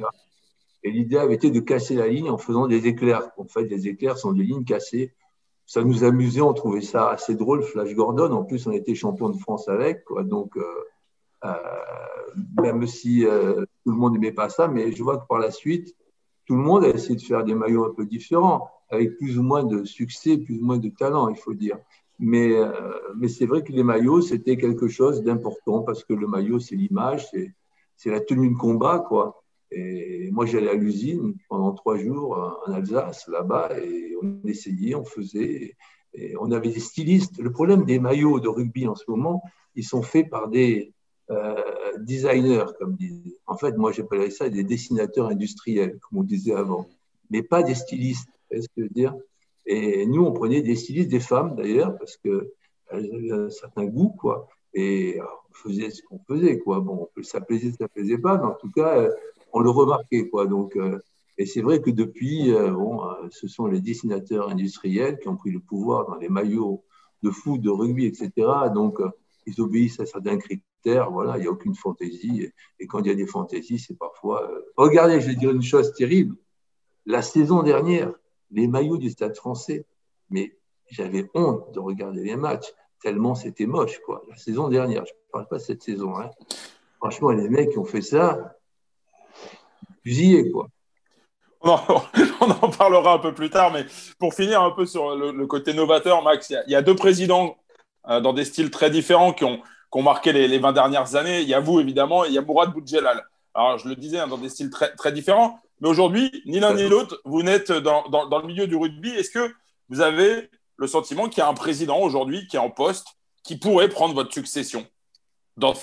Et 0.85 0.93
l'idée 0.93 1.19
avait 1.19 1.35
été 1.35 1.51
de 1.51 1.59
casser 1.59 1.97
la 1.97 2.07
ligne 2.07 2.31
en 2.31 2.39
faisant 2.39 2.69
des 2.69 2.87
éclairs. 2.87 3.33
En 3.39 3.45
fait, 3.45 3.65
les 3.65 3.89
éclairs 3.89 4.19
sont 4.19 4.33
des 4.33 4.45
lignes 4.45 4.65
cassées. 4.65 5.13
Ça 5.67 5.83
nous 5.83 6.05
amusait, 6.05 6.41
on 6.41 6.55
trouvait 6.55 6.81
ça 6.81 7.11
assez 7.11 7.35
drôle, 7.35 7.63
Flash 7.63 7.93
Gordon. 7.95 8.31
En 8.33 8.45
plus, 8.45 8.65
on 8.69 8.73
était 8.73 8.95
champion 8.95 9.31
de 9.31 9.37
France 9.37 9.69
avec. 9.69 10.05
Donc, 10.27 10.57
euh, 10.57 10.63
euh, 11.45 11.55
même 12.63 12.87
si 12.87 13.25
tout 13.85 13.91
le 13.91 13.97
monde 13.97 14.13
n'aimait 14.13 14.33
pas 14.33 14.49
ça, 14.49 14.69
mais 14.69 14.93
je 14.93 15.03
vois 15.03 15.19
que 15.19 15.27
par 15.27 15.41
la 15.41 15.51
suite, 15.51 15.97
tout 16.51 16.57
le 16.57 16.63
monde 16.63 16.85
a 16.85 16.89
essayé 16.89 17.15
de 17.15 17.23
faire 17.23 17.45
des 17.45 17.55
maillots 17.55 17.85
un 17.85 17.95
peu 17.95 18.05
différents, 18.05 18.69
avec 18.89 19.17
plus 19.19 19.39
ou 19.39 19.43
moins 19.45 19.63
de 19.63 19.85
succès, 19.85 20.37
plus 20.37 20.59
ou 20.59 20.65
moins 20.65 20.79
de 20.79 20.89
talent, 20.89 21.29
il 21.29 21.37
faut 21.37 21.55
dire. 21.55 21.79
Mais, 22.19 22.51
euh, 22.57 22.73
c'est 23.29 23.47
vrai 23.47 23.63
que 23.63 23.71
les 23.71 23.85
maillots, 23.85 24.21
c'était 24.21 24.57
quelque 24.57 24.89
chose 24.89 25.23
d'important 25.23 25.83
parce 25.83 26.03
que 26.03 26.13
le 26.13 26.27
maillot, 26.27 26.59
c'est 26.59 26.75
l'image, 26.75 27.29
c'est 27.97 28.11
la 28.11 28.19
tenue 28.19 28.51
de 28.51 28.57
combat, 28.57 28.99
quoi. 28.99 29.45
Et 29.71 30.29
moi, 30.33 30.45
j'allais 30.45 30.71
à 30.71 30.75
l'usine 30.75 31.37
pendant 31.49 31.73
trois 31.73 31.97
jours 31.97 32.37
en 32.67 32.73
Alsace, 32.73 33.29
là-bas, 33.29 33.79
et 33.81 34.17
on 34.21 34.41
essayait, 34.49 34.97
on 34.97 35.05
faisait, 35.05 35.77
et 36.15 36.35
on 36.41 36.51
avait 36.51 36.71
des 36.71 36.81
stylistes. 36.81 37.39
Le 37.39 37.53
problème 37.53 37.85
des 37.85 38.01
maillots 38.01 38.41
de 38.41 38.49
rugby 38.49 38.89
en 38.89 38.97
ce 38.97 39.05
moment, 39.07 39.41
ils 39.77 39.85
sont 39.85 40.03
faits 40.03 40.29
par 40.29 40.49
des 40.49 40.93
euh, 41.31 41.55
designers, 41.99 42.67
comme 42.79 42.97
disent. 42.97 43.37
En 43.47 43.57
fait, 43.57 43.77
moi, 43.77 43.93
j'appellerais 43.93 44.31
ça 44.31 44.49
des 44.49 44.65
dessinateurs 44.65 45.29
industriels, 45.29 45.99
comme 46.01 46.19
on 46.21 46.23
disait 46.23 46.55
avant, 46.55 46.89
mais 47.31 47.43
pas 47.43 47.63
des 47.63 47.75
stylistes. 47.75 48.29
Vous 48.51 48.63
ce 48.63 48.69
que 48.77 48.93
dire? 48.93 49.15
Et 49.67 50.07
nous, 50.07 50.25
on 50.25 50.33
prenait 50.33 50.63
des 50.63 50.77
stylistes, 50.77 51.11
des 51.11 51.21
femmes 51.21 51.55
d'ailleurs, 51.55 51.97
parce 51.99 52.17
qu'elles 52.17 52.49
avaient 52.91 53.31
un 53.31 53.51
certain 53.51 53.85
goût, 53.85 54.11
quoi. 54.11 54.49
Et 54.75 55.19
on 55.21 55.55
faisait 55.55 55.91
ce 55.91 56.03
qu'on 56.03 56.19
faisait, 56.27 56.59
quoi. 56.59 56.81
Bon, 56.81 57.09
ça 57.23 57.41
plaisait, 57.41 57.73
ça 57.73 57.89
plaisait 57.89 58.19
pas, 58.19 58.37
mais 58.39 58.47
en 58.47 58.55
tout 58.55 58.71
cas, 58.71 58.99
euh, 58.99 59.11
on 59.53 59.61
le 59.61 59.71
remarquait, 59.71 60.29
quoi. 60.29 60.47
Donc, 60.47 60.77
euh, 60.77 60.99
et 61.39 61.47
c'est 61.47 61.63
vrai 61.63 61.81
que 61.81 61.91
depuis, 61.91 62.53
euh, 62.53 62.71
bon, 62.71 63.01
ce 63.31 63.49
sont 63.49 63.67
les 63.67 63.81
dessinateurs 63.81 64.51
industriels 64.51 65.19
qui 65.19 65.29
ont 65.29 65.37
pris 65.37 65.51
le 65.51 65.61
pouvoir 65.61 66.07
dans 66.07 66.17
les 66.17 66.29
maillots 66.29 66.83
de 67.23 67.31
foot, 67.31 67.61
de 67.61 67.71
rugby, 67.71 68.07
etc. 68.07 68.31
Donc, 68.75 68.99
ils 69.47 69.61
obéissent 69.61 70.01
à 70.01 70.07
certains 70.07 70.39
critères. 70.39 70.70
Voilà, 70.85 71.37
il 71.37 71.43
n'y 71.43 71.47
a 71.47 71.51
aucune 71.51 71.75
fantaisie. 71.75 72.51
Et, 72.79 72.87
quand 72.87 73.01
il 73.01 73.09
y 73.09 73.11
a 73.11 73.15
des 73.15 73.27
fantaisies, 73.27 73.79
c'est 73.79 73.99
parfois. 73.99 74.51
Regardez, 74.77 75.21
je 75.21 75.29
vais 75.29 75.35
dire 75.35 75.51
une 75.51 75.63
chose 75.63 75.93
terrible. 75.95 76.37
La 77.07 77.23
saison 77.23 77.63
dernière, 77.63 78.13
les 78.51 78.67
maillots 78.67 78.99
du 78.99 79.11
Stade 79.11 79.37
français. 79.37 79.87
Mais 80.31 80.57
j'avais 80.91 81.29
honte 81.35 81.73
de 81.73 81.81
regarder 81.81 82.23
les 82.23 82.37
matchs, 82.37 82.73
tellement 83.03 83.35
c'était 83.35 83.67
moche, 83.67 84.01
quoi. 84.05 84.23
La 84.29 84.37
saison 84.37 84.69
dernière, 84.69 85.05
je 85.07 85.13
ne 85.13 85.33
parle 85.33 85.49
pas 85.49 85.57
de 85.57 85.63
cette 85.63 85.83
saison. 85.83 86.19
Hein. 86.19 86.31
Franchement, 86.99 87.31
les 87.31 87.49
mecs 87.49 87.71
qui 87.71 87.79
ont 87.79 87.85
fait 87.85 88.03
ça, 88.03 88.55
fusillés, 90.05 90.51
quoi. 90.51 90.69
On 91.63 91.71
en, 91.71 92.71
parlera 92.79 93.15
un 93.15 93.19
peu 93.19 93.35
plus 93.35 93.51
tard, 93.51 93.73
mais 93.73 93.85
pour 94.19 94.33
finir 94.35 94.63
un 94.63 94.71
peu 94.71 94.87
sur 94.87 95.15
le, 95.15 95.47
côté 95.47 95.75
novateur, 95.75 96.23
Max, 96.23 96.51
il 96.51 96.73
y, 96.73 96.75
a, 96.75 96.83
deux 96.83 96.95
présidents 96.95 97.59
euh, 98.09 98.21
dans 98.21 98.33
des 98.33 98.47
styles 98.47 98.71
très 98.71 98.91
différents 98.91 99.33
qui 99.33 99.45
ont, 99.45 99.61
marqué 99.97 100.33
les, 100.33 100.59
20 100.59 100.73
dernières 100.73 101.17
années. 101.17 101.43
Il 101.43 101.49
y 101.49 101.55
a 101.55 101.61
vous, 101.61 101.81
évidemment, 101.81 102.25
et 102.25 102.29
il 102.29 102.35
y 102.35 102.39
a 102.39 102.43
Mourad 102.43 102.73
Boudjelal. 102.73 103.25
Alors, 103.55 103.79
je 103.79 103.89
le 103.89 103.97
disais, 103.97 104.19
hein, 104.19 104.29
dans 104.29 104.39
des 104.39 104.49
styles 104.49 104.71
très, 104.71 104.95
très 104.95 105.13
différents. 105.13 105.59
Mais 105.81 105.89
aujourd'hui, 105.89 106.31
ni 106.47 106.61
l'un 106.61 106.75
ni 106.75 106.89
l'autre, 106.89 107.21
vous 107.25 107.43
n'êtes 107.43 107.73
dans, 107.73 108.05
le 108.11 108.47
milieu 108.47 108.67
du 108.67 108.77
rugby. 108.77 109.11
Est-ce 109.11 109.31
que 109.31 109.53
vous 109.89 110.01
avez 110.01 110.51
le 110.77 110.87
sentiment 110.87 111.29
qu'il 111.29 111.39
y 111.39 111.45
a 111.45 111.49
un 111.49 111.55
président 111.55 111.99
aujourd'hui 112.01 112.47
qui 112.47 112.57
est 112.57 112.61
en 112.61 112.71
poste 112.71 113.07
qui 113.43 113.59
pourrait 113.59 113.89
prendre 113.89 114.15
votre 114.15 114.33
succession 114.33 114.87
dans, 115.57 115.75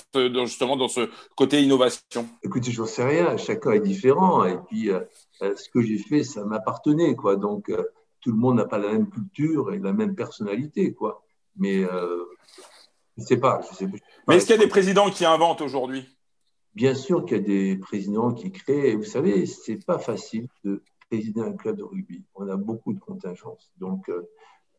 justement 0.46 0.76
dans 0.76 0.88
ce 0.88 1.10
côté 1.36 1.62
innovation? 1.62 2.28
Écoutez, 2.42 2.70
je 2.70 2.80
n'en 2.80 2.86
sais 2.86 3.04
rien. 3.04 3.36
Chacun 3.36 3.72
est 3.72 3.80
différent. 3.80 4.44
Et 4.44 4.56
puis, 4.68 4.90
euh, 4.90 5.00
euh, 5.42 5.54
ce 5.56 5.68
que 5.68 5.82
j'ai 5.82 5.98
fait, 5.98 6.22
ça 6.22 6.44
m'appartenait. 6.44 7.14
quoi. 7.14 7.36
Donc, 7.36 7.68
euh, 7.68 7.82
tout 8.20 8.30
le 8.30 8.38
monde 8.38 8.56
n'a 8.56 8.64
pas 8.64 8.78
la 8.78 8.92
même 8.92 9.10
culture 9.10 9.72
et 9.72 9.78
la 9.78 9.92
même 9.92 10.14
personnalité. 10.14 10.94
quoi. 10.94 11.22
Mais 11.56 11.84
je 13.18 13.22
ne 13.24 13.26
sais 13.26 13.36
pas. 13.36 13.60
Je 13.68 13.74
sais 13.74 13.88
pas. 13.88 13.96
Mais 14.28 14.36
est-ce 14.36 14.46
qu'il 14.46 14.54
y 14.54 14.58
a 14.58 14.62
des 14.62 14.68
présidents 14.68 15.10
qui 15.10 15.24
inventent 15.24 15.60
aujourd'hui? 15.60 16.08
Bien 16.74 16.94
sûr 16.94 17.24
qu'il 17.24 17.38
y 17.38 17.40
a 17.40 17.42
des 17.42 17.76
présidents 17.76 18.32
qui 18.32 18.52
créent. 18.52 18.90
Et 18.90 18.94
vous 18.94 19.04
savez, 19.04 19.44
ce 19.44 19.72
n'est 19.72 19.78
pas 19.78 19.98
facile 19.98 20.46
de 20.64 20.82
présider 21.10 21.40
un 21.40 21.52
club 21.52 21.76
de 21.76 21.82
rugby. 21.82 22.24
On 22.36 22.48
a 22.48 22.56
beaucoup 22.56 22.92
de 22.92 23.00
contingences. 23.00 23.72
Donc, 23.78 24.08
euh, 24.08 24.28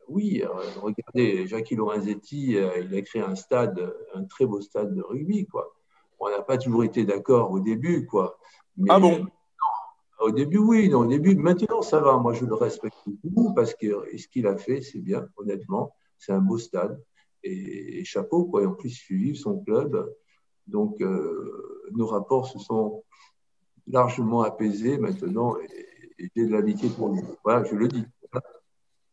oui, 0.08 0.42
euh, 0.42 0.48
regardez, 0.82 1.48
Jackie 1.48 1.76
Lorenzetti, 1.76 2.56
euh, 2.56 2.80
il 2.80 2.96
a 2.96 3.02
créé 3.02 3.22
un 3.22 3.36
stade, 3.36 3.94
un 4.14 4.24
très 4.24 4.46
beau 4.46 4.62
stade 4.62 4.96
de 4.96 5.02
rugby. 5.02 5.46
Quoi. 5.46 5.76
On 6.20 6.30
n'a 6.30 6.42
pas 6.42 6.58
toujours 6.58 6.86
été 6.86 7.04
d'accord 7.04 7.52
au 7.52 7.60
début. 7.60 8.06
Quoi. 8.06 8.40
ah 8.88 9.00
bon? 9.00 9.26
Au 10.22 10.32
début, 10.32 10.60
oui. 10.60 10.88
Non, 10.88 11.00
au 11.00 11.08
début, 11.08 11.36
maintenant, 11.36 11.82
ça 11.82 12.00
va. 12.00 12.16
Moi, 12.18 12.34
je 12.34 12.46
le 12.46 12.54
respecte 12.54 12.96
beaucoup 13.06 13.54
parce 13.54 13.74
que 13.74 14.06
ce 14.18 14.28
qu'il 14.30 14.48
a 14.48 14.56
fait, 14.56 14.82
c'est 14.82 15.00
bien, 15.00 15.28
honnêtement. 15.36 15.94
C'est 16.18 16.32
un 16.32 16.40
beau 16.40 16.58
stade. 16.58 17.02
Et, 17.44 18.04
chapeau, 18.04 18.46
quoi. 18.46 18.64
Et 18.64 18.66
en 18.66 18.74
plus, 18.74 18.92
son 19.36 19.60
club. 19.60 20.14
Donc, 20.68 21.02
euh, 21.02 21.90
nos 21.92 22.08
rapports 22.08 22.48
se 22.48 22.60
sont 22.60 23.04
largement 23.88 24.42
apaisés 24.42 24.98
maintenant 24.98 25.58
et, 25.58 26.30
j'ai 26.36 26.46
de 26.46 26.52
l'amitié 26.52 26.90
pour 26.90 27.10
lui. 27.10 27.22
Voilà, 27.46 27.64
je 27.64 27.76
le 27.76 27.88
dis. 27.88 28.06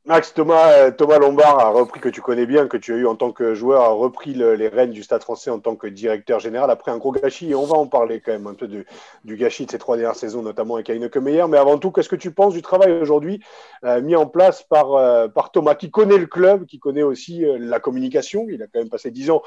Max, 0.09 0.33
Thomas, 0.33 0.71
euh, 0.71 0.92
Thomas 0.92 1.19
Lombard 1.19 1.59
a 1.59 1.71
repris, 1.71 1.99
que 1.99 2.09
tu 2.09 2.21
connais 2.21 2.47
bien, 2.47 2.69
que 2.69 2.77
tu 2.77 2.95
as 2.95 2.97
eu 2.97 3.07
en 3.09 3.16
tant 3.16 3.33
que 3.33 3.55
joueur, 3.55 3.83
a 3.83 3.88
repris 3.88 4.35
les 4.35 4.69
rênes 4.69 4.92
du 4.92 5.03
Stade 5.03 5.23
français 5.23 5.51
en 5.51 5.59
tant 5.59 5.75
que 5.75 5.88
directeur 5.88 6.38
général 6.38 6.71
après 6.71 6.92
un 6.92 6.97
gros 6.97 7.11
gâchis. 7.11 7.51
Et 7.51 7.57
on 7.57 7.64
va 7.64 7.77
en 7.77 7.88
parler 7.88 8.21
quand 8.21 8.31
même 8.31 8.47
un 8.47 8.55
peu 8.55 8.69
du 8.69 9.37
gâchis 9.37 9.66
de 9.66 9.73
ces 9.73 9.79
trois 9.79 9.97
dernières 9.97 10.14
saisons, 10.14 10.42
notamment 10.42 10.77
avec 10.77 10.90
Aïne 10.90 11.11
Meyer. 11.21 11.47
Mais 11.49 11.59
avant 11.59 11.79
tout, 11.79 11.90
qu'est-ce 11.90 12.09
que 12.09 12.14
tu 12.14 12.31
penses 12.31 12.55
du 12.55 12.62
travail 12.62 12.92
aujourd'hui 12.92 13.42
euh, 13.83 14.01
mis 14.01 14.14
en 14.14 14.27
place 14.27 14.62
par, 14.62 14.95
euh, 14.95 15.27
par 15.27 15.51
Thomas, 15.51 15.75
qui 15.75 15.90
connaît 15.90 16.19
le 16.19 16.27
club, 16.27 16.66
qui 16.66 16.79
connaît 16.79 17.03
aussi 17.03 17.45
la 17.59 17.81
communication? 17.81 18.47
Il 18.49 18.62
a 18.62 18.66
quand 18.66 18.79
même 18.79 18.88
passé 18.88 19.11
dix 19.11 19.29
ans 19.31 19.42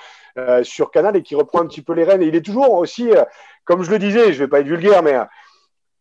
sur 0.64 0.92
Canal 0.92 1.16
et 1.16 1.24
qui 1.24 1.36
reprend 1.36 1.62
un 1.62 1.68
petit 1.68 1.82
peu 1.82 1.94
les 1.94 2.04
rênes. 2.04 2.22
Et 2.22 2.28
il 2.28 2.36
est 2.36 2.46
toujours 2.46 2.74
aussi, 2.74 3.12
comme 3.64 3.84
je 3.84 3.92
le 3.92 3.98
disais, 3.98 4.34
je 4.34 4.40
ne 4.40 4.44
vais 4.44 4.50
pas 4.50 4.60
être 4.60 4.68
vulgaire, 4.68 5.04
mais 5.04 5.16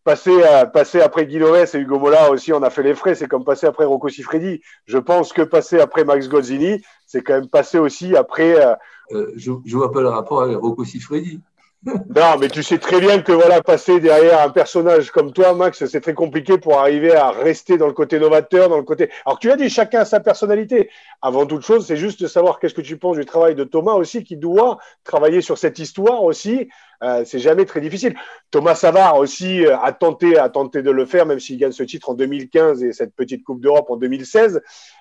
passer, 0.09 0.41
passer 0.73 1.03
après 1.03 1.27
Guy 1.27 1.37
et 1.37 1.79
Hugo 1.79 1.99
Mola 1.99 2.31
aussi, 2.31 2.51
on 2.55 2.63
a 2.63 2.71
fait 2.71 2.83
les 2.83 2.95
frais. 2.95 3.15
C'est 3.15 3.29
comme 3.29 3.45
passer 3.45 3.67
après 3.67 3.85
Rocco 3.85 4.09
Siffredi. 4.09 4.63
Je 4.87 4.97
pense 4.97 5.35
que 5.35 5.43
passer 5.43 5.81
après 5.81 6.05
Max 6.05 6.31
Gozzini, 6.31 6.83
c'est 7.05 7.21
quand 7.21 7.35
même 7.35 7.49
passer 7.49 7.79
aussi 7.79 8.17
après. 8.17 8.59
Euh, 8.59 8.75
euh, 9.13 9.33
je 9.37 9.53
ne 9.53 9.77
vois 9.77 9.93
pas 9.93 10.01
le 10.01 10.09
rapport 10.09 10.43
avec 10.43 10.57
Rocco 10.57 10.83
Siffredi. 10.83 11.43
Non, 11.85 12.37
mais 12.41 12.49
tu 12.49 12.63
sais 12.63 12.79
très 12.79 13.01
bien 13.01 13.23
que 13.23 13.31
voilà, 13.31 13.63
passer 13.63 14.01
derrière 14.01 14.43
un 14.43 14.51
personnage 14.51 15.11
comme 15.11 15.33
toi, 15.33 15.55
Max, 15.55 15.87
c'est 15.87 16.01
très 16.01 16.15
compliqué 16.15 16.59
pour 16.59 16.79
arriver 16.79 17.15
à 17.15 17.31
rester 17.31 17.79
dans 17.79 17.87
le 17.87 17.93
côté 17.93 18.19
novateur, 18.19 18.69
dans 18.69 18.79
le 18.79 18.83
côté. 18.83 19.11
Alors 19.25 19.39
tu 19.39 19.51
as 19.51 19.57
dit, 19.57 19.71
chacun 19.71 20.01
a 20.01 20.05
sa 20.05 20.19
personnalité. 20.19 20.91
Avant 21.23 21.47
toute 21.47 21.63
chose, 21.63 21.87
c'est 21.87 21.97
juste 21.97 22.21
de 22.21 22.27
savoir 22.27 22.59
qu'est-ce 22.59 22.75
que 22.75 22.81
tu 22.81 22.97
penses 22.97 23.17
du 23.17 23.25
travail 23.25 23.55
de 23.55 23.65
Thomas 23.65 23.93
aussi, 23.93 24.25
qui 24.25 24.37
doit 24.37 24.79
travailler 25.05 25.41
sur 25.41 25.57
cette 25.57 25.79
histoire 25.79 26.25
aussi 26.25 26.69
euh, 27.03 27.23
c'est 27.25 27.39
jamais 27.39 27.65
très 27.65 27.81
difficile. 27.81 28.17
Thomas 28.51 28.75
Savard 28.75 29.19
aussi 29.19 29.65
euh, 29.65 29.79
a 29.79 29.93
tenté, 29.93 30.37
a 30.37 30.49
tenté 30.49 30.83
de 30.83 30.91
le 30.91 31.07
faire, 31.07 31.27
même 31.27 31.39
s'il 31.39 31.59
gagne 31.59 31.73
ce 31.73 31.85
titre 31.85 32.11
en 32.11 32.15
2015 32.15 32.83
et 32.83 32.93
cette 32.93 33.15
petite 33.15 33.45
Coupe 33.45 33.61
d'Europe 33.61 33.89
en 33.91 33.97
2016. 33.97 34.61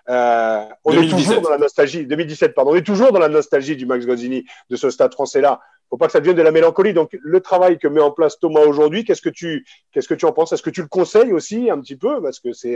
Euh, 0.10 0.66
on 0.86 0.92
est 0.92 1.10
toujours 1.10 1.42
dans 1.42 1.50
la 1.50 1.58
nostalgie, 1.58 2.06
2017, 2.06 2.54
pardon, 2.54 2.72
on 2.72 2.76
est 2.76 2.86
toujours 2.86 3.12
dans 3.12 3.20
la 3.20 3.30
nostalgie 3.30 3.76
du 3.76 3.86
Max 3.86 4.06
Gozzini, 4.06 4.46
de 4.70 4.76
ce 4.76 4.90
stade 4.90 5.14
français-là. 5.14 5.60
Faut 5.90 5.98
pas 5.98 6.08
que 6.08 6.12
ça 6.12 6.20
devienne 6.20 6.36
de 6.36 6.42
la 6.42 6.52
mélancolie. 6.52 6.94
Donc, 6.94 7.18
le 7.22 7.40
travail 7.40 7.80
que 7.80 7.88
met 7.88 8.02
en 8.02 8.12
place 8.12 8.40
Thomas 8.40 8.66
aujourd'hui, 8.66 9.06
qu'est-ce 9.06 9.22
que 9.22 9.30
tu, 9.30 9.66
qu'est-ce 9.92 10.08
que 10.08 10.14
tu 10.14 10.26
en 10.26 10.34
penses? 10.34 10.52
Est-ce 10.52 10.64
que 10.64 10.70
tu 10.70 10.82
le 10.82 10.88
conseilles 10.88 11.34
aussi 11.34 11.70
un 11.70 11.80
petit 11.80 11.96
peu? 11.96 12.22
Parce 12.22 12.40
que 12.40 12.52
c'est, 12.52 12.76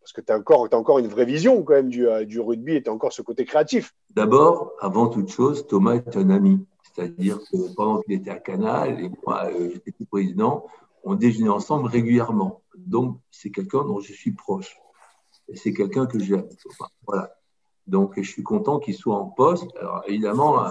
parce 0.00 0.12
que 0.12 0.20
tu 0.20 0.32
as 0.32 0.36
encore, 0.36 0.66
as 0.70 0.76
encore 0.76 0.98
une 0.98 1.06
vraie 1.06 1.24
vision 1.24 1.62
quand 1.62 1.74
même 1.74 1.88
du, 1.88 2.06
du 2.26 2.40
rugby 2.40 2.74
et 2.74 2.82
tu 2.82 2.90
as 2.90 2.92
encore 2.92 3.12
ce 3.12 3.22
côté 3.22 3.44
créatif. 3.44 3.94
D'abord, 4.10 4.72
avant 4.80 5.06
toute 5.08 5.30
chose, 5.30 5.66
Thomas 5.68 5.94
est 5.94 6.16
un 6.16 6.30
ami. 6.30 6.66
C'est-à-dire 6.94 7.38
que 7.38 7.74
pendant 7.74 8.00
qu'il 8.00 8.14
était 8.14 8.30
à 8.30 8.38
Canal 8.38 9.00
et 9.00 9.10
moi, 9.24 9.46
euh, 9.46 9.70
j'étais 9.72 10.04
président, 10.04 10.66
on 11.04 11.14
déjeunait 11.14 11.48
ensemble 11.48 11.88
régulièrement. 11.88 12.62
Donc, 12.76 13.18
c'est 13.30 13.50
quelqu'un 13.50 13.84
dont 13.84 14.00
je 14.00 14.12
suis 14.12 14.32
proche. 14.32 14.76
Et 15.48 15.56
c'est 15.56 15.72
quelqu'un 15.72 16.06
que 16.06 16.18
j'aime. 16.18 16.48
voilà. 17.06 17.34
Donc, 17.86 18.14
je 18.16 18.28
suis 18.28 18.42
content 18.42 18.78
qu'il 18.78 18.94
soit 18.94 19.16
en 19.16 19.26
poste. 19.26 19.66
Alors, 19.80 20.02
évidemment, 20.06 20.66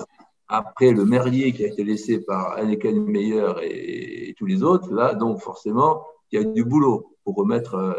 après 0.52 0.92
le 0.92 1.06
merlier 1.06 1.54
qui 1.54 1.64
a 1.64 1.68
été 1.68 1.84
laissé 1.86 2.20
par 2.20 2.58
Anneke 2.58 2.84
Meyer 2.86 3.54
et, 3.62 4.36
tous 4.38 4.46
les 4.46 4.64
autres, 4.64 4.94
là, 4.94 5.14
donc 5.14 5.40
forcément, 5.40 6.06
il 6.32 6.40
y 6.40 6.44
a 6.44 6.46
du 6.46 6.66
boulot 6.66 7.16
pour 7.24 7.36
remettre 7.36 7.76
euh, 7.76 7.94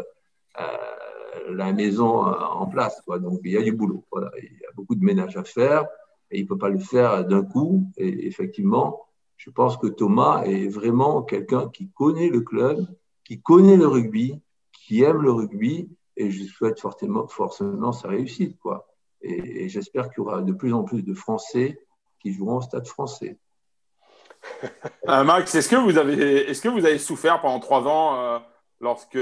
euh, 0.59 1.55
la 1.55 1.73
maison 1.73 2.25
en 2.25 2.67
place. 2.67 3.01
Donc, 3.07 3.39
il 3.43 3.51
y 3.51 3.57
a 3.57 3.61
du 3.61 3.71
boulot. 3.71 4.03
Voilà. 4.11 4.29
Il 4.37 4.51
y 4.51 4.65
a 4.65 4.71
beaucoup 4.75 4.93
de 4.93 5.03
ménage 5.03 5.35
à 5.35 5.43
faire 5.43 5.87
et 6.29 6.39
il 6.39 6.43
ne 6.43 6.47
peut 6.47 6.57
pas 6.57 6.69
le 6.69 6.77
faire 6.77 7.25
d'un 7.25 7.43
coup. 7.43 7.87
Et 7.97 8.27
effectivement, 8.27 9.01
je 9.37 9.49
pense 9.49 9.77
que 9.77 9.87
Thomas 9.87 10.43
est 10.43 10.67
vraiment 10.67 11.23
quelqu'un 11.23 11.69
qui 11.69 11.89
connaît 11.89 12.29
le 12.29 12.41
club, 12.41 12.85
qui 13.23 13.41
connaît 13.41 13.77
le 13.77 13.87
rugby, 13.87 14.41
qui 14.73 15.01
aime 15.01 15.21
le 15.21 15.31
rugby, 15.31 15.89
et 16.17 16.29
je 16.29 16.43
souhaite 16.43 16.79
forcément, 16.79 17.27
forcément 17.27 17.91
sa 17.93 18.09
réussite. 18.09 18.59
Et, 19.21 19.69
j'espère 19.69 20.09
qu'il 20.09 20.19
y 20.19 20.21
aura 20.21 20.41
de 20.41 20.53
plus 20.53 20.73
en 20.73 20.83
plus 20.83 21.01
de 21.01 21.13
Français 21.13 21.79
qui 22.23 22.33
joueront 22.33 22.57
au 22.57 22.61
stade 22.61 22.87
français. 22.87 23.37
Euh, 25.09 25.23
Max, 25.25 25.53
est-ce 25.55 25.67
que, 25.69 25.75
vous 25.75 25.97
avez, 25.97 26.49
est-ce 26.49 26.61
que 26.61 26.69
vous 26.69 26.85
avez 26.85 26.97
souffert 26.97 27.41
pendant 27.41 27.59
trois 27.59 27.81
ans 27.87 28.15
euh, 28.17 28.39
lorsque, 28.79 29.19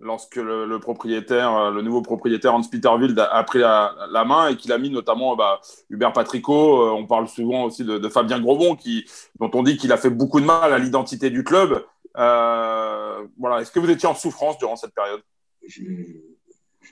lorsque 0.00 0.36
le, 0.36 0.78
propriétaire, 0.78 1.70
le 1.70 1.82
nouveau 1.82 2.00
propriétaire 2.00 2.54
Hans 2.54 2.62
Peterville 2.62 3.18
a, 3.18 3.44
pris 3.44 3.58
la, 3.58 4.24
main 4.26 4.48
et 4.48 4.56
qu'il 4.56 4.72
a 4.72 4.78
mis 4.78 4.88
notamment 4.88 5.36
bah, 5.36 5.60
Hubert 5.90 6.14
Patricot 6.14 6.94
On 6.94 7.06
parle 7.06 7.28
souvent 7.28 7.64
aussi 7.64 7.84
de, 7.84 8.08
Fabien 8.08 8.40
Grosbon, 8.40 8.74
qui, 8.74 9.04
dont 9.38 9.50
on 9.52 9.62
dit 9.62 9.76
qu'il 9.76 9.92
a 9.92 9.98
fait 9.98 10.10
beaucoup 10.10 10.40
de 10.40 10.46
mal 10.46 10.72
à 10.72 10.78
l'identité 10.78 11.28
du 11.28 11.44
club. 11.44 11.84
voilà, 12.14 13.60
est-ce 13.60 13.70
que 13.70 13.80
vous 13.80 13.90
étiez 13.90 14.08
en 14.08 14.14
souffrance 14.14 14.56
durant 14.58 14.76
cette 14.76 14.94
période? 14.94 15.22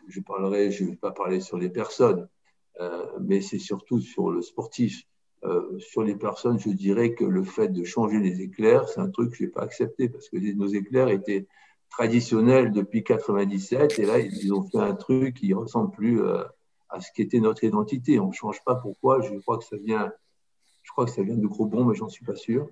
Je 0.09 0.20
parlerai, 0.20 0.70
je 0.70 0.85
ne 0.85 0.90
vais 0.90 0.96
pas 0.96 1.11
parler 1.11 1.40
sur 1.40 1.59
les 1.59 1.68
personnes, 1.70 2.20
euh, 2.22 2.26
mais 3.20 3.40
c'est 3.40 3.58
surtout 3.58 4.00
sur 4.00 4.30
le 4.30 4.42
sportif. 4.42 5.06
Euh, 5.44 5.76
sur 5.80 6.04
les 6.04 6.14
personnes, 6.14 6.58
je 6.61 6.70
dirais 6.70 7.14
que 7.14 7.24
le 7.24 7.42
fait 7.42 7.68
de 7.68 7.82
changer 7.82 8.20
les 8.20 8.42
éclairs, 8.42 8.88
c'est 8.88 9.00
un 9.00 9.11
truc 9.11 9.32
que 9.32 9.38
je 9.38 9.44
n'ai 9.44 9.50
pas 9.50 9.62
accepté 9.62 10.08
parce 10.08 10.28
que 10.28 10.37
nos 10.54 10.68
éclairs 10.68 11.08
étaient 11.08 11.48
traditionnels 11.90 12.70
depuis 12.70 13.02
97 13.02 13.98
et 13.98 14.06
là, 14.06 14.20
ils 14.20 14.54
ont 14.54 14.62
fait 14.62 14.78
un 14.78 14.94
truc 14.94 15.35
qui 15.38 15.52
ressemble 15.52 15.90
plus 15.90 16.22
euh, 16.22 16.44
à 16.90 17.00
ce 17.00 17.11
qu'était 17.12 17.40
notre 17.40 17.64
identité. 17.64 18.20
On 18.20 18.28
ne 18.28 18.32
change 18.32 18.62
pas 18.64 18.76
pourquoi, 18.76 19.20
je 19.20 19.35
crois 19.40 19.58
que 19.58 19.64
ça 19.64 19.76
vient, 19.76 20.12
je 20.85 20.92
crois 20.92 21.06
que 21.06 21.11
ça 21.11 21.22
vient 21.22 21.37
de 21.37 21.46
gros 21.46 21.66
bons, 21.66 21.87
mais 21.87 21.96
j'en 21.96 22.08
suis 22.08 22.24
pas 22.24 22.37
sûr. 22.37 22.68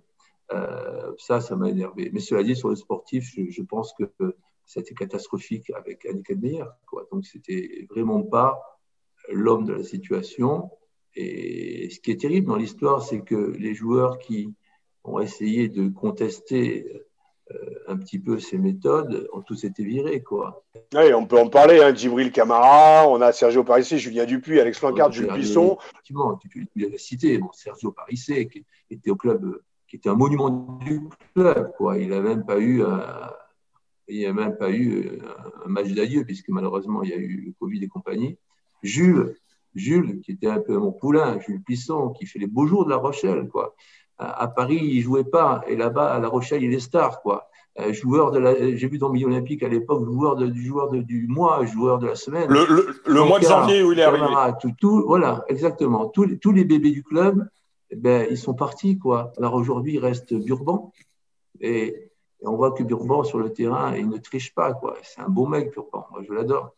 ça, 1.18 1.40
ça 1.40 1.56
m'a 1.56 1.70
énervé. 1.70 2.10
Mais 2.12 2.20
cela 2.20 2.44
dit, 2.44 2.54
sur 2.54 2.68
le 2.68 2.76
sportif, 2.76 3.34
je, 3.36 3.62
pense 3.62 3.94
que 3.94 4.36
c'était 4.64 4.94
catastrophique 4.94 5.70
avec 5.70 6.06
Annick 6.06 6.30
Meyer. 6.30 6.64
Quoi. 6.86 7.06
Donc, 7.10 7.26
c'était 7.26 7.86
vraiment 7.90 8.22
pas 8.22 8.79
l'homme 9.28 9.64
de 9.64 9.72
la 9.72 9.82
situation. 9.82 10.70
Et 11.14 11.90
ce 11.90 12.00
qui 12.00 12.10
est 12.10 12.20
terrible 12.20 12.46
dans 12.46 12.56
l'histoire, 12.56 13.02
c'est 13.02 13.20
que 13.20 13.52
les 13.58 13.74
joueurs 13.74 14.18
qui 14.18 14.54
ont 15.04 15.18
essayé 15.18 15.68
de 15.68 15.88
contester 15.88 16.86
euh, 17.52 17.56
un 17.88 17.96
petit 17.96 18.18
peu 18.18 18.38
ces 18.38 18.58
méthodes 18.58 19.28
ont 19.32 19.42
tous 19.42 19.64
été 19.64 19.82
virés. 19.82 20.22
Quoi. 20.22 20.64
Oui, 20.94 21.12
on 21.14 21.26
peut 21.26 21.38
en 21.38 21.48
parler. 21.48 21.80
Hein. 21.80 21.94
Djibril 21.94 22.30
Camara, 22.30 23.08
on 23.08 23.20
a 23.20 23.32
Sergio 23.32 23.64
Parissé, 23.64 23.98
Julien 23.98 24.24
Dupuis, 24.24 24.60
Alex 24.60 24.80
Lancard, 24.82 25.10
Jules 25.10 25.32
Buisson. 25.32 25.78
Effectivement, 25.90 26.38
tu, 26.38 26.68
l'as 26.76 26.98
cité. 26.98 27.38
Bon, 27.38 27.50
Sergio 27.52 27.90
Parissé, 27.90 28.46
qui 28.48 28.64
était 28.90 29.10
au 29.10 29.16
club, 29.16 29.60
qui 29.88 29.96
était 29.96 30.08
un 30.08 30.14
monument 30.14 30.78
du 30.84 31.08
club. 31.34 31.72
Quoi. 31.76 31.98
Il 31.98 32.10
n'a 32.10 32.20
même 32.20 32.44
pas 32.44 32.58
eu 32.58 32.84
un, 32.84 33.30
il 34.06 34.26
a 34.26 34.32
même 34.32 34.56
pas 34.56 34.70
eu 34.70 35.20
un 35.64 35.68
match 35.68 35.88
d'adieu, 35.88 36.24
puisque 36.24 36.50
malheureusement, 36.50 37.02
il 37.02 37.10
y 37.10 37.14
a 37.14 37.16
eu 37.16 37.46
le 37.46 37.52
Covid 37.58 37.82
et 37.82 37.88
compagnie. 37.88 38.38
Jules, 38.82 39.36
Jules, 39.74 40.20
qui 40.20 40.32
était 40.32 40.48
un 40.48 40.60
peu 40.60 40.76
mon 40.76 40.92
poulain, 40.92 41.38
Jules 41.40 41.62
Plisson, 41.62 42.10
qui 42.10 42.26
fait 42.26 42.38
les 42.38 42.46
beaux 42.46 42.66
jours 42.66 42.84
de 42.84 42.90
La 42.90 42.96
Rochelle, 42.96 43.48
quoi. 43.48 43.74
À, 44.18 44.48
Paris, 44.48 44.80
il 44.82 45.00
jouait 45.00 45.24
pas, 45.24 45.62
et 45.66 45.76
là-bas, 45.76 46.12
à 46.12 46.18
La 46.18 46.28
Rochelle, 46.28 46.62
il 46.62 46.74
est 46.74 46.80
star, 46.80 47.22
quoi. 47.22 47.48
Euh, 47.78 47.92
joueur 47.92 48.32
de 48.32 48.38
la, 48.38 48.76
j'ai 48.76 48.88
vu 48.88 48.98
dans 48.98 49.08
Milieu 49.08 49.28
Olympique 49.28 49.62
à 49.62 49.68
l'époque, 49.68 50.04
joueur 50.04 50.36
du 50.36 50.62
joueur 50.62 50.90
du 50.90 51.26
mois, 51.28 51.64
joueur 51.64 51.98
de 51.98 52.08
la 52.08 52.16
semaine. 52.16 52.50
Le, 52.50 53.24
mois 53.24 53.38
de 53.38 53.44
janvier 53.44 53.82
où 53.82 53.92
il 53.92 54.00
est 54.00 54.02
arrivé. 54.02 54.26
Tout, 54.78 55.04
voilà, 55.06 55.44
exactement. 55.48 56.08
Tous 56.08 56.24
les, 56.24 56.38
tous 56.38 56.52
les 56.52 56.64
bébés 56.64 56.90
du 56.90 57.02
club, 57.02 57.48
eh 57.90 57.96
ben, 57.96 58.26
ils 58.28 58.36
sont 58.36 58.54
partis, 58.54 58.98
quoi. 58.98 59.32
Alors 59.38 59.54
aujourd'hui, 59.54 59.94
il 59.94 59.98
reste 60.00 60.34
Burban. 60.34 60.92
Et, 61.60 61.86
et 62.42 62.46
on 62.46 62.56
voit 62.56 62.72
que 62.72 62.82
Burban, 62.82 63.22
sur 63.24 63.38
le 63.38 63.52
terrain, 63.52 63.96
il 63.96 64.08
ne 64.08 64.18
triche 64.18 64.52
pas. 64.54 64.72
quoi. 64.74 64.96
C'est 65.02 65.20
un 65.20 65.28
beau 65.28 65.46
mec, 65.46 65.72
Burban. 65.72 66.06
Moi, 66.10 66.22
je 66.26 66.32
l'adore. 66.32 66.74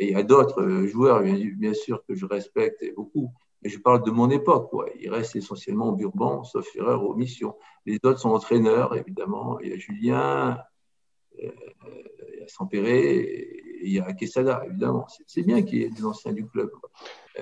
Et 0.00 0.06
il 0.06 0.12
y 0.12 0.14
a 0.14 0.22
d'autres 0.22 0.62
euh, 0.62 0.86
joueurs, 0.86 1.22
bien 1.22 1.74
sûr, 1.74 2.02
que 2.08 2.14
je 2.14 2.24
respecte 2.24 2.82
beaucoup. 2.96 3.30
Mais 3.62 3.68
je 3.68 3.78
parle 3.78 4.02
de 4.02 4.10
mon 4.10 4.30
époque. 4.30 4.70
Quoi. 4.70 4.86
Il 4.98 5.10
reste 5.10 5.36
essentiellement 5.36 5.92
Burban, 5.92 6.42
sauf 6.42 6.66
erreur 6.74 7.04
ou 7.04 7.12
omission. 7.12 7.54
Les 7.84 7.98
autres 8.02 8.18
sont 8.18 8.30
entraîneurs, 8.30 8.96
évidemment. 8.96 9.60
Il 9.60 9.68
y 9.68 9.72
a 9.74 9.76
Julien, 9.76 10.58
euh, 11.44 11.50
il 12.32 12.40
y 12.40 12.42
a 12.42 12.48
Sampéré, 12.48 13.46
il 13.82 13.92
y 13.92 14.00
a 14.00 14.10
Quesada, 14.14 14.62
évidemment. 14.66 15.06
C'est 15.26 15.42
bien 15.42 15.60
qu'il 15.60 15.80
y 15.80 15.82
ait 15.82 15.90
des 15.90 16.06
anciens 16.06 16.32
du 16.32 16.46
club. 16.46 16.70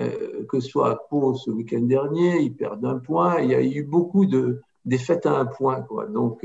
Euh, 0.01 0.44
que 0.47 0.59
ce 0.59 0.68
soit 0.68 0.90
à 0.90 0.97
Pau 0.97 1.35
ce 1.37 1.53
week-end 1.53 1.83
dernier, 1.83 2.40
ils 2.40 2.57
perdent 2.57 2.85
un 2.85 2.99
point. 2.99 3.40
Il 3.40 3.51
y 3.51 3.55
a 3.55 3.62
eu 3.62 3.85
beaucoup 3.85 4.27
de 4.27 4.62
défaites 4.85 5.27
à 5.27 5.38
un 5.38 5.47
point. 5.47 5.87
Donc, 6.09 6.44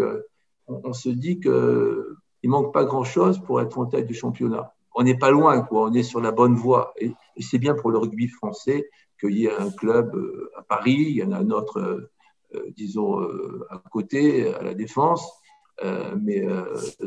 on, 0.67 0.93
se 0.93 1.09
dit 1.09 1.39
qu'il 1.39 2.49
manque 2.49 2.71
pas 2.71 2.85
grand-chose 2.85 3.39
pour 3.39 3.59
être 3.61 3.79
en 3.79 3.87
tête 3.87 4.05
du 4.05 4.13
championnat. 4.13 4.75
On 4.93 5.03
n'est 5.03 5.17
pas 5.17 5.31
loin, 5.31 5.61
quoi. 5.61 5.89
on 5.89 5.93
est 5.93 6.03
sur 6.03 6.21
la 6.21 6.31
bonne 6.31 6.55
voie. 6.55 6.93
Et, 6.97 7.13
c'est 7.39 7.57
bien 7.57 7.73
pour 7.73 7.91
le 7.91 7.97
rugby 7.97 8.27
français 8.27 8.89
qu'il 9.19 9.37
y 9.37 9.45
ait 9.45 9.55
un 9.55 9.71
club 9.71 10.15
euh, 10.15 10.51
à 10.55 10.61
Paris, 10.61 11.05
il 11.09 11.15
y 11.15 11.23
en 11.23 11.31
a 11.31 11.37
un 11.37 11.49
autre, 11.49 11.79
euh, 11.79 12.11
euh, 12.55 12.71
disons, 12.75 13.19
à 13.69 13.81
côté, 13.91 14.53
à 14.53 14.63
la 14.63 14.73
Défense. 14.73 15.27
mais 16.21 16.45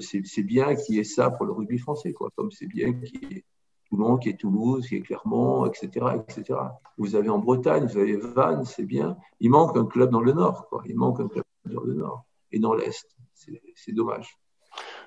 c'est 0.01 0.43
bien 0.43 0.75
qu'il 0.75 0.97
y 0.97 0.99
ait 0.99 1.05
ça 1.05 1.31
pour 1.31 1.47
le 1.47 1.53
rugby 1.53 1.79
français, 1.79 2.13
quoi. 2.13 2.31
comme 2.37 2.51
c'est 2.51 2.67
bien 2.67 2.93
qu'il 2.93 3.33
y 3.33 3.37
ait 3.37 3.45
Toulon, 3.89 4.17
qui 4.17 4.31
est 4.31 4.37
Toulouse, 4.37 4.85
qui 4.89 4.97
est 4.97 5.03
Clermont, 5.03 5.67
etc., 5.67 6.07
etc. 6.17 6.59
Vous 6.99 7.15
avez 7.15 7.29
en 7.29 7.39
Bretagne, 7.39 7.87
vous 7.87 7.99
avez 7.99 8.17
Vannes, 8.17 8.65
c'est 8.65 8.85
bien. 8.85 9.17
Il 9.39 9.51
manque 9.51 9.77
un 9.77 9.87
club 9.87 10.11
dans 10.11 10.21
le 10.21 10.33
Nord, 10.33 10.67
quoi. 10.69 10.83
Il 10.87 10.97
manque 10.97 11.21
un 11.21 11.29
club 11.29 11.45
dans 11.67 11.85
le 11.85 11.95
Nord 11.95 12.25
et 12.51 12.59
dans 12.59 12.75
l'Est 12.75 13.17
c'est 13.75 13.93
dommage. 13.93 14.39